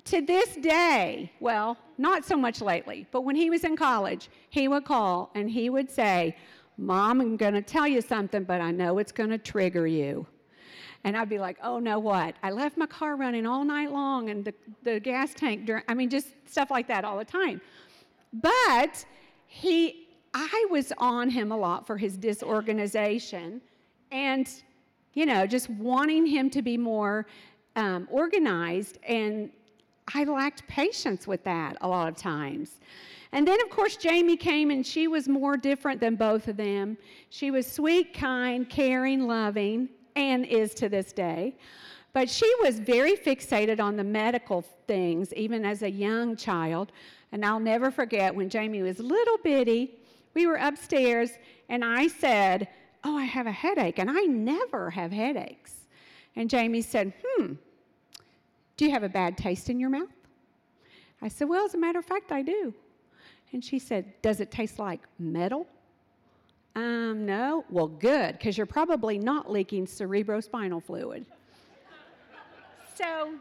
To 0.06 0.22
this 0.22 0.56
day, 0.58 1.32
well, 1.40 1.78
not 1.98 2.26
so 2.26 2.36
much 2.36 2.62
lately, 2.62 3.08
but 3.12 3.22
when 3.22 3.36
he 3.36 3.50
was 3.50 3.64
in 3.64 3.78
college, 3.78 4.30
he 4.50 4.68
would 4.68 4.86
call 4.86 5.32
and 5.34 5.50
he 5.50 5.70
would 5.70 5.90
say, 5.90 6.36
Mom, 6.78 7.22
I'm 7.22 7.38
going 7.38 7.54
to 7.54 7.62
tell 7.62 7.88
you 7.88 8.02
something, 8.02 8.44
but 8.44 8.60
I 8.60 8.72
know 8.72 8.98
it's 8.98 9.12
going 9.12 9.30
to 9.30 9.38
trigger 9.38 9.88
you. 9.88 10.26
And 11.04 11.16
I'd 11.16 11.30
be 11.30 11.38
like, 11.38 11.58
oh, 11.62 11.80
no, 11.80 12.00
what? 12.00 12.36
I 12.42 12.52
left 12.52 12.78
my 12.78 12.86
car 12.86 13.16
running 13.16 13.46
all 13.46 13.64
night 13.64 13.92
long 13.92 14.30
and 14.30 14.44
the, 14.44 14.54
the 14.84 15.00
gas 15.00 15.34
tank, 15.34 15.66
dur- 15.66 15.84
I 15.88 15.94
mean, 15.94 16.10
just 16.10 16.28
stuff 16.50 16.72
like 16.72 16.88
that 16.88 17.06
all 17.06 17.18
the 17.18 17.26
time. 17.26 17.62
But 18.34 19.06
he, 19.48 20.08
I 20.34 20.66
was 20.70 20.92
on 20.98 21.30
him 21.30 21.52
a 21.52 21.58
lot 21.58 21.86
for 21.86 21.98
his 21.98 22.18
disorganization. 22.18 23.62
And 24.12 24.50
you 25.14 25.26
know, 25.26 25.46
just 25.46 25.70
wanting 25.70 26.26
him 26.26 26.50
to 26.50 26.62
be 26.62 26.78
more 26.78 27.26
um, 27.76 28.08
organized. 28.12 28.98
And 29.08 29.52
I 30.14 30.24
lacked 30.24 30.68
patience 30.68 31.28
with 31.28 31.44
that 31.44 31.78
a 31.82 31.88
lot 31.88 32.08
of 32.08 32.16
times. 32.16 32.80
And 33.32 33.48
then, 33.48 33.60
of 33.62 33.70
course, 33.70 33.98
Jamie 33.98 34.38
came 34.38 34.70
and 34.70 34.86
she 34.86 35.08
was 35.08 35.28
more 35.28 35.58
different 35.58 36.00
than 36.00 36.16
both 36.16 36.48
of 36.48 36.58
them. 36.58 36.98
She 37.30 37.50
was 37.50 37.66
sweet, 37.66 38.14
kind, 38.14 38.70
caring, 38.70 39.28
loving, 39.28 39.90
and 40.16 40.46
is 40.46 40.74
to 40.76 40.90
this 40.90 41.12
day. 41.14 41.56
But 42.14 42.30
she 42.30 42.52
was 42.62 42.80
very 42.80 43.16
fixated 43.16 43.80
on 43.80 43.98
the 43.98 44.04
medical 44.04 44.62
things, 44.88 45.34
even 45.34 45.66
as 45.66 45.82
a 45.82 45.90
young 45.90 46.36
child. 46.36 46.92
And 47.32 47.44
I'll 47.44 47.60
never 47.60 47.90
forget 47.90 48.36
when 48.36 48.50
Jamie 48.50 48.84
was 48.84 49.00
little 49.00 49.40
bitty, 49.40 49.98
we 50.36 50.46
were 50.46 50.58
upstairs, 50.58 51.32
and 51.70 51.84
I 51.84 52.08
said, 52.08 52.68
Oh, 53.04 53.18
I 53.18 53.26
have 53.26 53.48
a 53.48 53.52
headache, 53.52 54.00
and 54.00 54.10
I 54.10 54.22
never 54.22 54.92
have 54.92 55.12
headaches. 55.12 55.74
And 56.36 56.50
Jamie 56.50 56.82
said, 56.82 57.14
Hmm, 57.26 57.54
do 58.78 58.86
you 58.86 58.92
have 58.92 59.04
a 59.04 59.10
bad 59.10 59.38
taste 59.38 59.70
in 59.70 59.80
your 59.80 59.90
mouth? 59.90 60.10
I 61.22 61.28
said, 61.28 61.48
Well, 61.48 61.66
as 61.66 61.74
a 61.74 61.78
matter 61.78 62.00
of 62.00 62.06
fact, 62.06 62.32
I 62.32 62.42
do. 62.42 62.74
And 63.52 63.64
she 63.64 63.80
said, 63.80 64.22
Does 64.22 64.40
it 64.40 64.52
taste 64.52 64.80
like 64.80 65.02
metal? 65.20 65.68
Um, 66.76 67.26
no. 67.26 67.66
Well, 67.70 67.88
good, 67.88 68.34
because 68.34 68.58
you're 68.58 68.66
probably 68.66 69.18
not 69.20 69.52
leaking 69.52 69.86
cerebrospinal 69.86 70.84
fluid. 70.84 71.26
so, 72.96 73.34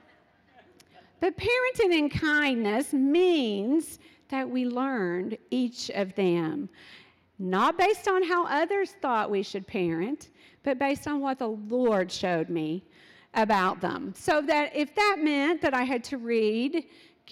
but 1.21 1.35
parenting 1.37 1.93
in 1.93 2.11
kindness 2.11 2.93
means 2.93 3.99
that 4.29 4.49
we 4.49 4.67
learned 4.67 5.39
each 5.51 5.91
of 5.91 6.15
them, 6.15 6.69
not 7.39 7.79
based 7.79 8.07
on 8.07 8.23
how 8.23 8.47
others 8.47 8.93
thought 9.01 9.31
we 9.31 9.43
should 9.43 9.67
parent, 9.67 10.29
but 10.63 10.79
based 10.79 11.07
on 11.07 11.21
what 11.21 11.39
the 11.39 11.49
Lord 11.49 12.11
showed 12.13 12.49
me 12.49 12.85
about 13.35 13.81
them. 13.81 14.15
So 14.17 14.43
that 14.43 14.75
if 14.75 14.95
that 14.95 15.19
meant 15.21 15.63
that 15.63 15.75
I 15.75 15.85
had 15.85 16.05
to 16.05 16.19
read 16.19 16.85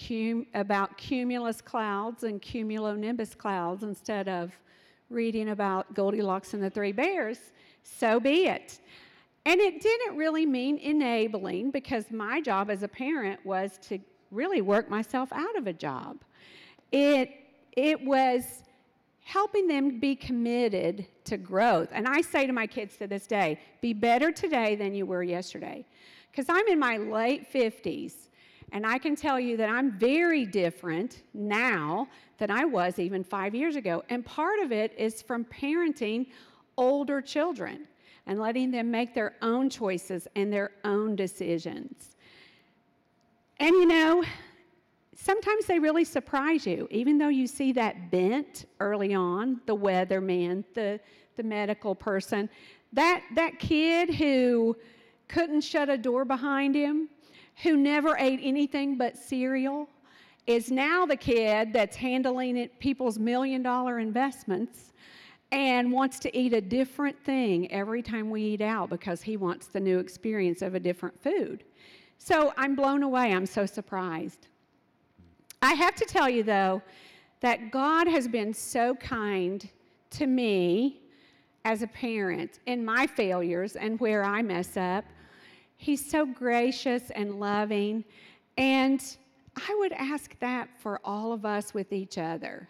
cum- 0.07 0.47
about 0.53 0.97
cumulus 0.97 1.61
clouds 1.61 2.23
and 2.23 2.41
cumulonimbus 2.41 3.37
clouds 3.37 3.83
instead 3.83 4.27
of 4.27 4.51
reading 5.09 5.49
about 5.49 5.93
Goldilocks 5.93 6.53
and 6.53 6.63
the 6.63 6.69
Three 6.69 6.91
Bears, 6.91 7.39
so 7.83 8.19
be 8.19 8.45
it. 8.45 8.79
And 9.45 9.59
it 9.59 9.81
didn't 9.81 10.15
really 10.15 10.45
mean 10.45 10.77
enabling 10.77 11.71
because 11.71 12.11
my 12.11 12.41
job 12.41 12.69
as 12.69 12.83
a 12.83 12.87
parent 12.87 13.43
was 13.45 13.79
to 13.89 13.99
really 14.29 14.61
work 14.61 14.89
myself 14.89 15.31
out 15.33 15.57
of 15.57 15.67
a 15.67 15.73
job. 15.73 16.17
It, 16.91 17.31
it 17.73 18.03
was 18.03 18.63
helping 19.23 19.67
them 19.67 19.99
be 19.99 20.15
committed 20.15 21.05
to 21.25 21.37
growth. 21.37 21.89
And 21.91 22.07
I 22.07 22.21
say 22.21 22.47
to 22.47 22.53
my 22.53 22.67
kids 22.67 22.97
to 22.97 23.07
this 23.07 23.27
day 23.27 23.59
be 23.81 23.93
better 23.93 24.31
today 24.31 24.75
than 24.75 24.93
you 24.93 25.05
were 25.05 25.23
yesterday. 25.23 25.85
Because 26.31 26.45
I'm 26.49 26.67
in 26.67 26.79
my 26.79 26.97
late 26.97 27.51
50s, 27.51 28.13
and 28.71 28.85
I 28.85 28.97
can 28.97 29.15
tell 29.15 29.39
you 29.39 29.57
that 29.57 29.69
I'm 29.69 29.91
very 29.91 30.45
different 30.45 31.23
now 31.33 32.07
than 32.37 32.49
I 32.49 32.63
was 32.63 32.99
even 32.99 33.23
five 33.23 33.53
years 33.53 33.75
ago. 33.75 34.03
And 34.09 34.25
part 34.25 34.59
of 34.59 34.71
it 34.71 34.93
is 34.97 35.21
from 35.21 35.45
parenting 35.45 36.27
older 36.77 37.21
children 37.21 37.87
and 38.27 38.39
letting 38.39 38.71
them 38.71 38.89
make 38.89 39.13
their 39.13 39.35
own 39.41 39.69
choices 39.69 40.27
and 40.35 40.51
their 40.53 40.71
own 40.85 41.15
decisions. 41.15 42.15
And 43.59 43.71
you 43.71 43.85
know, 43.85 44.23
sometimes 45.21 45.65
they 45.65 45.79
really 45.79 46.03
surprise 46.03 46.65
you, 46.65 46.87
even 46.89 47.17
though 47.17 47.29
you 47.29 47.47
see 47.47 47.71
that 47.73 48.09
bent 48.11 48.65
early 48.79 49.13
on 49.13 49.61
the 49.65 49.75
weatherman, 49.75 50.63
the, 50.73 50.99
the 51.35 51.43
medical 51.43 51.93
person. 51.93 52.49
That, 52.93 53.23
that 53.35 53.59
kid 53.59 54.13
who 54.13 54.75
couldn't 55.27 55.61
shut 55.61 55.89
a 55.89 55.97
door 55.97 56.25
behind 56.25 56.75
him, 56.75 57.07
who 57.63 57.77
never 57.77 58.17
ate 58.17 58.39
anything 58.41 58.97
but 58.97 59.15
cereal, 59.15 59.87
is 60.47 60.71
now 60.71 61.05
the 61.05 61.15
kid 61.15 61.71
that's 61.71 61.95
handling 61.95 62.57
it, 62.57 62.79
people's 62.79 63.19
million 63.19 63.61
dollar 63.61 63.99
investments 63.99 64.91
and 65.51 65.91
wants 65.91 66.17
to 66.17 66.35
eat 66.35 66.53
a 66.53 66.61
different 66.61 67.17
thing 67.23 67.71
every 67.71 68.01
time 68.01 68.29
we 68.29 68.41
eat 68.41 68.61
out 68.61 68.89
because 68.89 69.21
he 69.21 69.37
wants 69.37 69.67
the 69.67 69.79
new 69.79 69.99
experience 69.99 70.61
of 70.61 70.75
a 70.75 70.79
different 70.79 71.21
food. 71.21 71.63
So 72.17 72.53
I'm 72.57 72.75
blown 72.75 73.03
away. 73.03 73.33
I'm 73.33 73.45
so 73.45 73.65
surprised. 73.65 74.47
I 75.61 75.73
have 75.73 75.95
to 75.95 76.05
tell 76.05 76.29
you, 76.29 76.43
though, 76.43 76.81
that 77.41 77.71
God 77.71 78.07
has 78.07 78.27
been 78.27 78.53
so 78.53 78.95
kind 78.95 79.67
to 80.11 80.27
me 80.27 81.01
as 81.65 81.81
a 81.81 81.87
parent 81.87 82.59
in 82.65 82.83
my 82.83 83.05
failures 83.05 83.75
and 83.75 83.99
where 83.99 84.23
I 84.23 84.41
mess 84.41 84.77
up. 84.77 85.05
He's 85.77 86.03
so 86.03 86.25
gracious 86.25 87.11
and 87.11 87.39
loving. 87.39 88.03
And 88.57 89.03
I 89.55 89.75
would 89.79 89.93
ask 89.93 90.37
that 90.39 90.69
for 90.79 90.99
all 91.03 91.33
of 91.33 91.45
us 91.45 91.73
with 91.73 91.93
each 91.93 92.17
other 92.17 92.67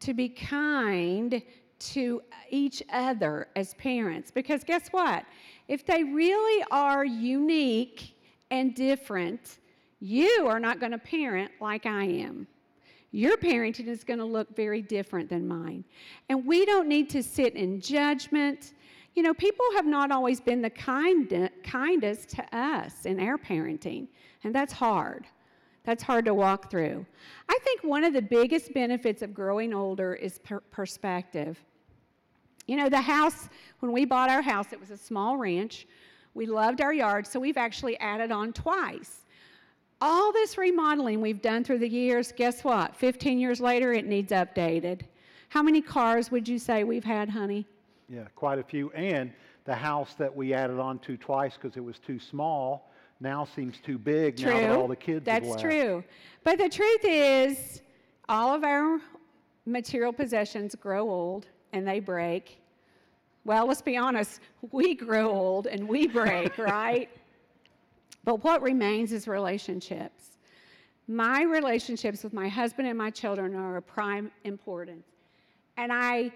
to 0.00 0.14
be 0.14 0.28
kind 0.28 1.42
to 1.78 2.22
each 2.50 2.82
other 2.90 3.48
as 3.56 3.74
parents. 3.74 4.30
Because 4.30 4.64
guess 4.64 4.88
what? 4.88 5.24
If 5.68 5.84
they 5.86 6.04
really 6.04 6.64
are 6.70 7.04
unique 7.04 8.14
and 8.50 8.74
different, 8.74 9.58
you 10.00 10.46
are 10.46 10.60
not 10.60 10.80
going 10.80 10.92
to 10.92 10.98
parent 10.98 11.50
like 11.60 11.86
I 11.86 12.04
am. 12.04 12.46
Your 13.12 13.36
parenting 13.36 13.86
is 13.86 14.04
going 14.04 14.18
to 14.18 14.24
look 14.24 14.54
very 14.54 14.82
different 14.82 15.30
than 15.30 15.46
mine. 15.46 15.84
And 16.28 16.44
we 16.44 16.66
don't 16.66 16.88
need 16.88 17.08
to 17.10 17.22
sit 17.22 17.54
in 17.54 17.80
judgment. 17.80 18.74
You 19.14 19.22
know, 19.22 19.32
people 19.32 19.64
have 19.74 19.86
not 19.86 20.10
always 20.10 20.40
been 20.40 20.60
the 20.60 20.70
kind, 20.70 21.50
kindest 21.62 22.28
to 22.30 22.56
us 22.56 23.06
in 23.06 23.18
our 23.20 23.38
parenting, 23.38 24.08
and 24.44 24.54
that's 24.54 24.72
hard. 24.72 25.26
That's 25.84 26.02
hard 26.02 26.24
to 26.24 26.34
walk 26.34 26.70
through. 26.70 27.06
I 27.48 27.58
think 27.62 27.84
one 27.84 28.02
of 28.02 28.12
the 28.12 28.20
biggest 28.20 28.74
benefits 28.74 29.22
of 29.22 29.32
growing 29.32 29.72
older 29.72 30.14
is 30.14 30.38
per- 30.40 30.60
perspective. 30.60 31.62
You 32.66 32.76
know, 32.76 32.88
the 32.88 33.00
house, 33.00 33.48
when 33.78 33.92
we 33.92 34.04
bought 34.04 34.28
our 34.28 34.42
house, 34.42 34.72
it 34.72 34.80
was 34.80 34.90
a 34.90 34.96
small 34.96 35.36
ranch. 35.36 35.86
We 36.34 36.46
loved 36.46 36.80
our 36.80 36.92
yard, 36.92 37.26
so 37.26 37.38
we've 37.38 37.56
actually 37.56 37.96
added 38.00 38.32
on 38.32 38.52
twice. 38.52 39.24
All 40.00 40.30
this 40.30 40.58
remodeling 40.58 41.22
we've 41.22 41.40
done 41.40 41.64
through 41.64 41.78
the 41.78 41.88
years, 41.88 42.30
guess 42.30 42.62
what? 42.62 42.94
15 42.94 43.38
years 43.38 43.60
later, 43.60 43.92
it 43.94 44.06
needs 44.06 44.30
updated. 44.30 45.02
How 45.48 45.62
many 45.62 45.80
cars 45.80 46.30
would 46.30 46.46
you 46.46 46.58
say 46.58 46.84
we've 46.84 47.04
had, 47.04 47.30
honey? 47.30 47.66
Yeah, 48.08 48.24
quite 48.34 48.58
a 48.58 48.62
few. 48.62 48.90
And 48.90 49.32
the 49.64 49.74
house 49.74 50.14
that 50.18 50.34
we 50.34 50.52
added 50.52 50.78
on 50.78 50.98
to 51.00 51.16
twice 51.16 51.54
because 51.54 51.76
it 51.76 51.84
was 51.84 51.98
too 51.98 52.18
small 52.18 52.90
now 53.20 53.46
seems 53.46 53.78
too 53.80 53.96
big 53.96 54.36
true. 54.36 54.52
now 54.52 54.60
that 54.60 54.76
all 54.76 54.88
the 54.88 54.96
kids 54.96 55.24
That's 55.24 55.60
true. 55.60 56.04
But 56.44 56.58
the 56.58 56.68
truth 56.68 57.00
is, 57.04 57.80
all 58.28 58.54
of 58.54 58.64
our 58.64 59.00
material 59.64 60.12
possessions 60.12 60.74
grow 60.74 61.08
old 61.08 61.46
and 61.72 61.88
they 61.88 62.00
break. 62.00 62.60
Well, 63.46 63.66
let's 63.66 63.80
be 63.80 63.96
honest, 63.96 64.40
we 64.72 64.94
grow 64.94 65.30
old 65.30 65.66
and 65.66 65.88
we 65.88 66.06
break, 66.06 66.58
right? 66.58 67.08
But 68.26 68.42
what 68.42 68.60
remains 68.60 69.12
is 69.12 69.28
relationships. 69.28 70.32
My 71.06 71.42
relationships 71.42 72.24
with 72.24 72.32
my 72.32 72.48
husband 72.48 72.88
and 72.88 72.98
my 72.98 73.08
children 73.08 73.54
are 73.54 73.76
of 73.76 73.86
prime 73.86 74.32
importance. 74.42 75.06
And 75.76 75.92
I 75.92 76.32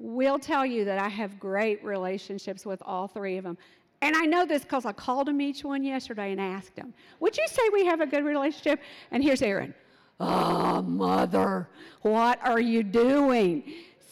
will 0.00 0.40
tell 0.40 0.66
you 0.66 0.84
that 0.84 0.98
I 0.98 1.08
have 1.08 1.38
great 1.38 1.82
relationships 1.84 2.66
with 2.66 2.82
all 2.84 3.06
three 3.06 3.36
of 3.36 3.44
them. 3.44 3.56
And 4.02 4.16
I 4.16 4.24
know 4.24 4.46
this 4.46 4.62
because 4.62 4.84
I 4.84 4.92
called 4.92 5.28
them 5.28 5.40
each 5.40 5.62
one 5.62 5.84
yesterday 5.84 6.32
and 6.32 6.40
asked 6.40 6.74
them, 6.74 6.92
Would 7.20 7.36
you 7.36 7.46
say 7.46 7.62
we 7.72 7.86
have 7.86 8.00
a 8.00 8.06
good 8.06 8.24
relationship? 8.24 8.80
And 9.12 9.22
here's 9.22 9.40
Aaron. 9.40 9.74
Oh, 10.18 10.82
mother, 10.82 11.68
what 12.02 12.40
are 12.42 12.60
you 12.60 12.82
doing? 12.82 13.62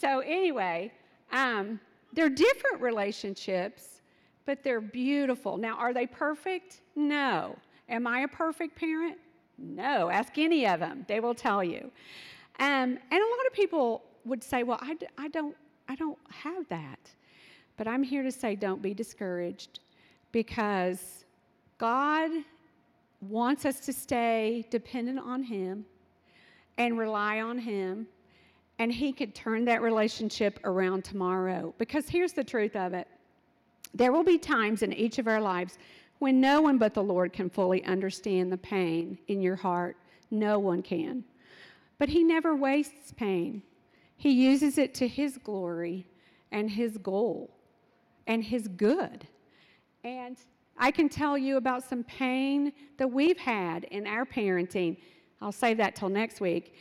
So, 0.00 0.20
anyway, 0.20 0.92
um, 1.32 1.80
they're 2.12 2.30
different 2.30 2.80
relationships, 2.80 3.95
but 4.46 4.62
they're 4.62 4.80
beautiful. 4.80 5.56
Now, 5.56 5.76
are 5.76 5.92
they 5.92 6.06
perfect? 6.06 6.80
No. 6.94 7.56
Am 7.88 8.06
I 8.06 8.20
a 8.20 8.28
perfect 8.28 8.76
parent? 8.76 9.18
No. 9.58 10.08
Ask 10.08 10.38
any 10.38 10.66
of 10.66 10.80
them, 10.80 11.04
they 11.08 11.20
will 11.20 11.34
tell 11.34 11.62
you. 11.62 11.90
Um, 12.58 12.98
and 13.10 13.12
a 13.12 13.16
lot 13.16 13.46
of 13.46 13.52
people 13.52 14.02
would 14.24 14.42
say, 14.42 14.62
Well, 14.62 14.78
I 14.80 15.28
don't, 15.28 15.56
I 15.88 15.94
don't 15.94 16.18
have 16.30 16.66
that. 16.68 16.98
But 17.76 17.86
I'm 17.86 18.02
here 18.02 18.22
to 18.22 18.32
say, 18.32 18.56
don't 18.56 18.80
be 18.80 18.94
discouraged 18.94 19.80
because 20.32 21.24
God 21.78 22.30
wants 23.20 23.64
us 23.66 23.80
to 23.80 23.92
stay 23.92 24.64
dependent 24.70 25.18
on 25.18 25.42
Him 25.42 25.84
and 26.78 26.98
rely 26.98 27.40
on 27.40 27.58
Him, 27.58 28.06
and 28.78 28.92
He 28.92 29.12
could 29.12 29.34
turn 29.34 29.64
that 29.66 29.82
relationship 29.82 30.58
around 30.64 31.04
tomorrow. 31.04 31.74
Because 31.78 32.08
here's 32.08 32.32
the 32.32 32.44
truth 32.44 32.76
of 32.76 32.94
it 32.94 33.08
there 33.96 34.12
will 34.12 34.24
be 34.24 34.38
times 34.38 34.82
in 34.82 34.92
each 34.92 35.18
of 35.18 35.26
our 35.26 35.40
lives 35.40 35.78
when 36.18 36.40
no 36.40 36.60
one 36.60 36.78
but 36.78 36.94
the 36.94 37.02
Lord 37.02 37.32
can 37.32 37.48
fully 37.48 37.84
understand 37.84 38.52
the 38.52 38.58
pain 38.58 39.18
in 39.28 39.40
your 39.40 39.56
heart. 39.56 39.96
No 40.30 40.58
one 40.58 40.82
can. 40.82 41.24
But 41.98 42.08
He 42.08 42.22
never 42.22 42.54
wastes 42.54 43.12
pain, 43.12 43.62
He 44.16 44.30
uses 44.30 44.78
it 44.78 44.94
to 44.94 45.08
His 45.08 45.38
glory 45.38 46.06
and 46.52 46.70
His 46.70 46.98
goal 46.98 47.50
and 48.26 48.44
His 48.44 48.68
good. 48.68 49.26
And 50.04 50.36
I 50.78 50.90
can 50.90 51.08
tell 51.08 51.38
you 51.38 51.56
about 51.56 51.82
some 51.82 52.04
pain 52.04 52.72
that 52.98 53.10
we've 53.10 53.38
had 53.38 53.84
in 53.84 54.06
our 54.06 54.26
parenting. 54.26 54.98
I'll 55.40 55.52
save 55.52 55.78
that 55.78 55.96
till 55.96 56.10
next 56.10 56.40
week. 56.40 56.74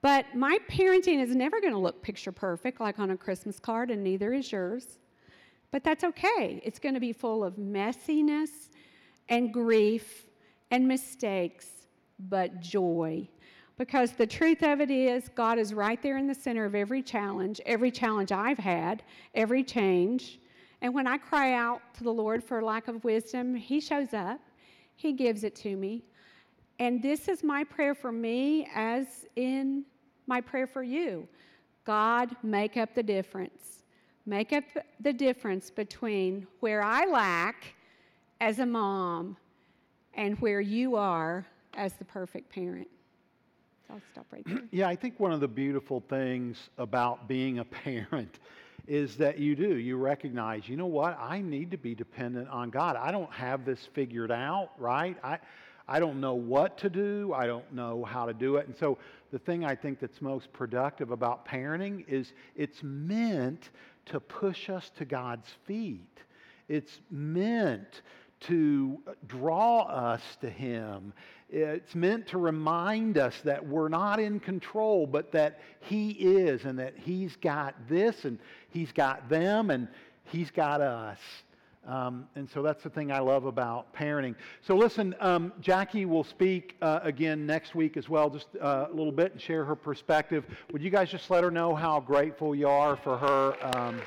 But 0.00 0.26
my 0.34 0.58
parenting 0.68 1.22
is 1.22 1.34
never 1.34 1.60
going 1.60 1.72
to 1.72 1.78
look 1.78 2.02
picture 2.02 2.32
perfect 2.32 2.80
like 2.80 2.98
on 2.98 3.10
a 3.10 3.16
Christmas 3.16 3.58
card, 3.58 3.90
and 3.90 4.02
neither 4.02 4.32
is 4.32 4.50
yours. 4.50 4.98
But 5.72 5.82
that's 5.82 6.04
okay. 6.04 6.60
It's 6.64 6.78
going 6.78 6.94
to 6.94 7.00
be 7.00 7.12
full 7.12 7.42
of 7.42 7.56
messiness 7.56 8.68
and 9.28 9.52
grief 9.52 10.26
and 10.70 10.86
mistakes, 10.86 11.66
but 12.28 12.60
joy. 12.60 13.28
Because 13.78 14.12
the 14.12 14.26
truth 14.26 14.62
of 14.62 14.80
it 14.80 14.90
is, 14.90 15.30
God 15.34 15.58
is 15.58 15.72
right 15.74 16.00
there 16.02 16.18
in 16.18 16.26
the 16.26 16.34
center 16.34 16.66
of 16.66 16.74
every 16.74 17.02
challenge, 17.02 17.60
every 17.66 17.90
challenge 17.90 18.30
I've 18.30 18.58
had, 18.58 19.02
every 19.34 19.64
change. 19.64 20.38
And 20.82 20.94
when 20.94 21.06
I 21.06 21.16
cry 21.16 21.54
out 21.54 21.80
to 21.94 22.04
the 22.04 22.12
Lord 22.12 22.44
for 22.44 22.62
lack 22.62 22.86
of 22.88 23.02
wisdom, 23.02 23.54
He 23.54 23.80
shows 23.80 24.12
up, 24.12 24.40
He 24.94 25.12
gives 25.12 25.42
it 25.42 25.56
to 25.56 25.74
me. 25.74 26.04
And 26.78 27.02
this 27.02 27.28
is 27.28 27.42
my 27.42 27.64
prayer 27.64 27.94
for 27.94 28.12
me, 28.12 28.68
as 28.74 29.06
in 29.36 29.84
my 30.26 30.40
prayer 30.40 30.66
for 30.66 30.82
you. 30.82 31.26
God, 31.84 32.36
make 32.42 32.76
up 32.76 32.94
the 32.94 33.02
difference. 33.02 33.81
Make 34.24 34.52
up 34.52 34.64
the 35.00 35.12
difference 35.12 35.70
between 35.70 36.46
where 36.60 36.82
I 36.82 37.06
lack 37.06 37.74
as 38.40 38.60
a 38.60 38.66
mom 38.66 39.36
and 40.14 40.38
where 40.40 40.60
you 40.60 40.96
are 40.96 41.46
as 41.74 41.94
the 41.94 42.04
perfect 42.04 42.50
parent. 42.50 42.88
I'll 43.90 44.00
stop 44.12 44.26
right 44.30 44.44
there. 44.46 44.62
Yeah, 44.70 44.88
I 44.88 44.96
think 44.96 45.18
one 45.18 45.32
of 45.32 45.40
the 45.40 45.48
beautiful 45.48 46.02
things 46.08 46.70
about 46.78 47.26
being 47.26 47.58
a 47.58 47.64
parent 47.84 48.38
is 48.86 49.16
that 49.16 49.38
you 49.38 49.54
do. 49.54 49.76
You 49.76 49.96
recognize, 49.96 50.68
you 50.68 50.76
know 50.76 50.86
what? 50.86 51.18
I 51.20 51.40
need 51.40 51.70
to 51.70 51.76
be 51.76 51.94
dependent 51.94 52.48
on 52.48 52.70
God. 52.70 52.96
I 52.96 53.10
don't 53.10 53.32
have 53.32 53.64
this 53.64 53.88
figured 53.92 54.30
out, 54.32 54.70
right? 54.78 55.16
I, 55.22 55.38
I 55.86 56.00
don't 56.00 56.20
know 56.20 56.34
what 56.34 56.78
to 56.78 56.90
do. 56.90 57.32
I 57.34 57.46
don't 57.46 57.70
know 57.72 58.04
how 58.04 58.26
to 58.26 58.32
do 58.32 58.56
it. 58.56 58.66
And 58.66 58.76
so 58.76 58.98
the 59.30 59.38
thing 59.38 59.64
I 59.64 59.74
think 59.74 60.00
that's 60.00 60.20
most 60.20 60.52
productive 60.52 61.10
about 61.10 61.46
parenting 61.46 62.04
is 62.08 62.32
it's 62.56 62.82
meant 62.82 63.70
to 64.06 64.20
push 64.20 64.68
us 64.68 64.90
to 64.98 65.04
God's 65.04 65.48
feet. 65.66 66.20
It's 66.68 67.00
meant 67.10 68.02
to 68.40 68.98
draw 69.26 69.82
us 69.82 70.22
to 70.40 70.50
Him. 70.50 71.12
It's 71.48 71.94
meant 71.94 72.26
to 72.28 72.38
remind 72.38 73.18
us 73.18 73.40
that 73.44 73.66
we're 73.66 73.88
not 73.88 74.18
in 74.18 74.40
control, 74.40 75.06
but 75.06 75.32
that 75.32 75.60
He 75.80 76.10
is, 76.10 76.64
and 76.64 76.78
that 76.78 76.94
He's 76.96 77.36
got 77.36 77.74
this, 77.88 78.24
and 78.24 78.38
He's 78.70 78.90
got 78.90 79.28
them, 79.28 79.70
and 79.70 79.88
He's 80.24 80.50
got 80.50 80.80
us. 80.80 81.18
Um, 81.86 82.28
and 82.36 82.48
so 82.48 82.62
that's 82.62 82.82
the 82.84 82.90
thing 82.90 83.10
I 83.10 83.18
love 83.18 83.44
about 83.44 83.92
parenting. 83.94 84.36
So 84.60 84.76
listen, 84.76 85.16
um, 85.18 85.52
Jackie 85.60 86.04
will 86.04 86.22
speak 86.22 86.76
uh, 86.80 87.00
again 87.02 87.44
next 87.44 87.74
week 87.74 87.96
as 87.96 88.08
well, 88.08 88.30
just 88.30 88.48
uh, 88.60 88.86
a 88.88 88.94
little 88.94 89.12
bit, 89.12 89.32
and 89.32 89.40
share 89.40 89.64
her 89.64 89.74
perspective. 89.74 90.46
Would 90.72 90.82
you 90.82 90.90
guys 90.90 91.10
just 91.10 91.28
let 91.28 91.42
her 91.42 91.50
know 91.50 91.74
how 91.74 91.98
grateful 91.98 92.54
you 92.54 92.68
are 92.68 92.96
for 92.96 93.18
her? 93.18 93.76
Um, 93.76 94.00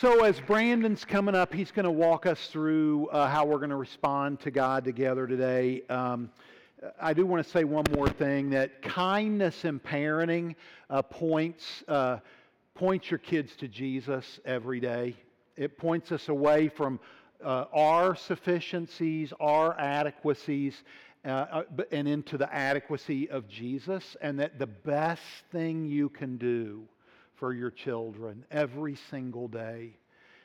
So, 0.00 0.22
as 0.22 0.38
Brandon's 0.38 1.04
coming 1.04 1.34
up, 1.34 1.52
he's 1.52 1.72
going 1.72 1.82
to 1.82 1.90
walk 1.90 2.24
us 2.24 2.46
through 2.46 3.08
uh, 3.08 3.28
how 3.28 3.44
we're 3.44 3.58
going 3.58 3.70
to 3.70 3.74
respond 3.74 4.38
to 4.42 4.52
God 4.52 4.84
together 4.84 5.26
today. 5.26 5.82
Um, 5.90 6.30
I 7.00 7.12
do 7.12 7.26
want 7.26 7.44
to 7.44 7.50
say 7.50 7.64
one 7.64 7.84
more 7.96 8.08
thing 8.08 8.50
that 8.50 8.80
kindness 8.80 9.64
in 9.64 9.80
parenting 9.80 10.54
uh, 10.88 11.02
points, 11.02 11.82
points 12.78 13.10
your 13.10 13.18
kids 13.18 13.56
to 13.56 13.66
Jesus 13.66 14.38
every 14.44 14.78
day. 14.78 15.16
It 15.56 15.78
points 15.78 16.12
us 16.12 16.28
away 16.28 16.68
from 16.68 17.00
uh, 17.44 17.64
our 17.74 18.14
sufficiencies, 18.14 19.32
our 19.40 19.76
adequacies, 19.80 20.84
uh, 21.24 21.28
uh, 21.28 21.62
and 21.90 22.06
into 22.06 22.38
the 22.38 22.52
adequacy 22.54 23.28
of 23.30 23.48
Jesus, 23.48 24.16
and 24.20 24.38
that 24.38 24.60
the 24.60 24.68
best 24.68 25.22
thing 25.50 25.86
you 25.86 26.08
can 26.08 26.36
do 26.36 26.84
for 27.34 27.52
your 27.52 27.72
children 27.72 28.44
every 28.52 28.96
single 29.10 29.48
day 29.48 29.96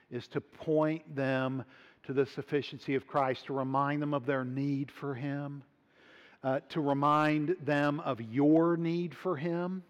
is 0.10 0.28
to 0.30 0.42
point 0.42 1.16
them 1.16 1.64
to 2.02 2.14
the 2.14 2.26
sufficiency 2.26 2.96
of 2.96 3.06
Christ, 3.06 3.46
to 3.46 3.54
remind 3.54 4.02
them 4.02 4.16
of 4.16 4.26
their 4.26 4.44
need 4.44 4.92
for 4.92 5.14
Him, 5.14 5.62
uh, 6.44 6.62
to 6.70 6.82
remind 6.82 7.56
them 7.62 8.00
of 8.00 8.20
your 8.20 8.76
need 8.76 9.14
for 9.16 9.38
Him. 9.38 9.84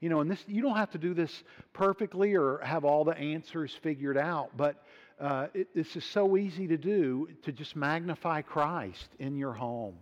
You 0.00 0.10
know, 0.10 0.20
and 0.20 0.30
this 0.30 0.42
you 0.46 0.62
don't 0.62 0.76
have 0.76 0.90
to 0.90 0.98
do 0.98 1.14
this 1.14 1.42
perfectly 1.72 2.34
or 2.34 2.58
have 2.58 2.84
all 2.84 3.04
the 3.04 3.16
answers 3.16 3.74
figured 3.82 4.18
out, 4.18 4.50
but 4.56 4.82
uh, 5.18 5.46
it, 5.54 5.74
this 5.74 5.96
is 5.96 6.04
so 6.04 6.36
easy 6.36 6.66
to 6.66 6.76
do 6.76 7.28
to 7.44 7.52
just 7.52 7.74
magnify 7.74 8.42
Christ 8.42 9.08
in 9.18 9.36
your 9.36 9.52
home. 9.52 9.94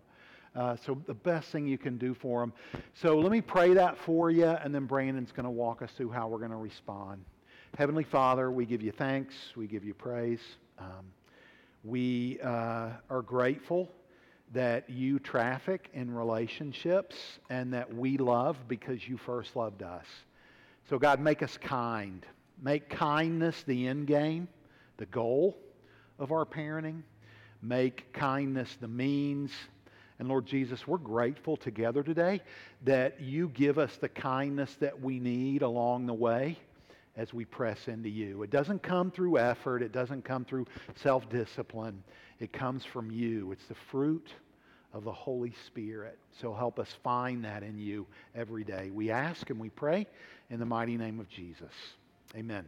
Uh, 0.56 0.76
so 0.84 1.00
the 1.06 1.14
best 1.14 1.50
thing 1.50 1.66
you 1.66 1.78
can 1.78 1.98
do 1.98 2.14
for 2.14 2.40
them. 2.40 2.52
So 2.94 3.18
let 3.18 3.32
me 3.32 3.40
pray 3.40 3.74
that 3.74 3.98
for 3.98 4.30
you, 4.30 4.46
and 4.46 4.74
then 4.74 4.86
Brandon's 4.86 5.32
going 5.32 5.44
to 5.44 5.50
walk 5.50 5.82
us 5.82 5.90
through 5.96 6.10
how 6.10 6.28
we're 6.28 6.38
going 6.38 6.50
to 6.50 6.56
respond. 6.56 7.24
Heavenly 7.76 8.04
Father, 8.04 8.52
we 8.52 8.66
give 8.66 8.82
you 8.82 8.92
thanks, 8.92 9.34
we 9.56 9.66
give 9.66 9.84
you 9.84 9.94
praise. 9.94 10.40
Um, 10.78 11.06
we 11.82 12.38
uh, 12.40 12.90
are 13.10 13.22
grateful 13.22 13.90
that 14.54 14.88
you 14.88 15.18
traffic 15.18 15.90
in 15.92 16.12
relationships 16.12 17.16
and 17.50 17.74
that 17.74 17.94
we 17.94 18.16
love 18.16 18.56
because 18.66 19.06
you 19.06 19.16
first 19.16 19.54
loved 19.54 19.82
us. 19.82 20.06
So, 20.88 20.98
God, 20.98 21.20
make 21.20 21.42
us 21.42 21.58
kind. 21.58 22.24
Make 22.62 22.88
kindness 22.88 23.62
the 23.66 23.86
end 23.88 24.06
game, 24.06 24.48
the 24.96 25.06
goal 25.06 25.58
of 26.18 26.32
our 26.32 26.46
parenting. 26.46 27.02
Make 27.62 28.12
kindness 28.12 28.76
the 28.80 28.88
means 28.88 29.50
and 30.18 30.28
Lord 30.28 30.46
Jesus, 30.46 30.86
we're 30.86 30.98
grateful 30.98 31.56
together 31.56 32.02
today 32.02 32.40
that 32.84 33.20
you 33.20 33.48
give 33.48 33.78
us 33.78 33.96
the 33.96 34.08
kindness 34.08 34.74
that 34.76 35.00
we 35.00 35.18
need 35.18 35.62
along 35.62 36.06
the 36.06 36.14
way 36.14 36.56
as 37.16 37.34
we 37.34 37.44
press 37.44 37.88
into 37.88 38.08
you. 38.08 38.42
It 38.42 38.50
doesn't 38.50 38.82
come 38.82 39.10
through 39.10 39.38
effort, 39.38 39.82
it 39.82 39.92
doesn't 39.92 40.24
come 40.24 40.44
through 40.44 40.66
self 40.94 41.28
discipline. 41.28 42.02
It 42.40 42.52
comes 42.52 42.84
from 42.84 43.10
you. 43.10 43.52
It's 43.52 43.66
the 43.66 43.74
fruit 43.74 44.32
of 44.94 45.04
the 45.04 45.12
Holy 45.12 45.52
Spirit. 45.66 46.16
So 46.40 46.54
help 46.54 46.78
us 46.78 46.88
find 47.02 47.44
that 47.44 47.62
in 47.62 47.78
you 47.78 48.06
every 48.34 48.64
day. 48.64 48.90
We 48.92 49.10
ask 49.10 49.50
and 49.50 49.58
we 49.58 49.68
pray 49.68 50.06
in 50.48 50.60
the 50.60 50.66
mighty 50.66 50.96
name 50.96 51.20
of 51.20 51.28
Jesus. 51.28 51.72
Amen. 52.36 52.64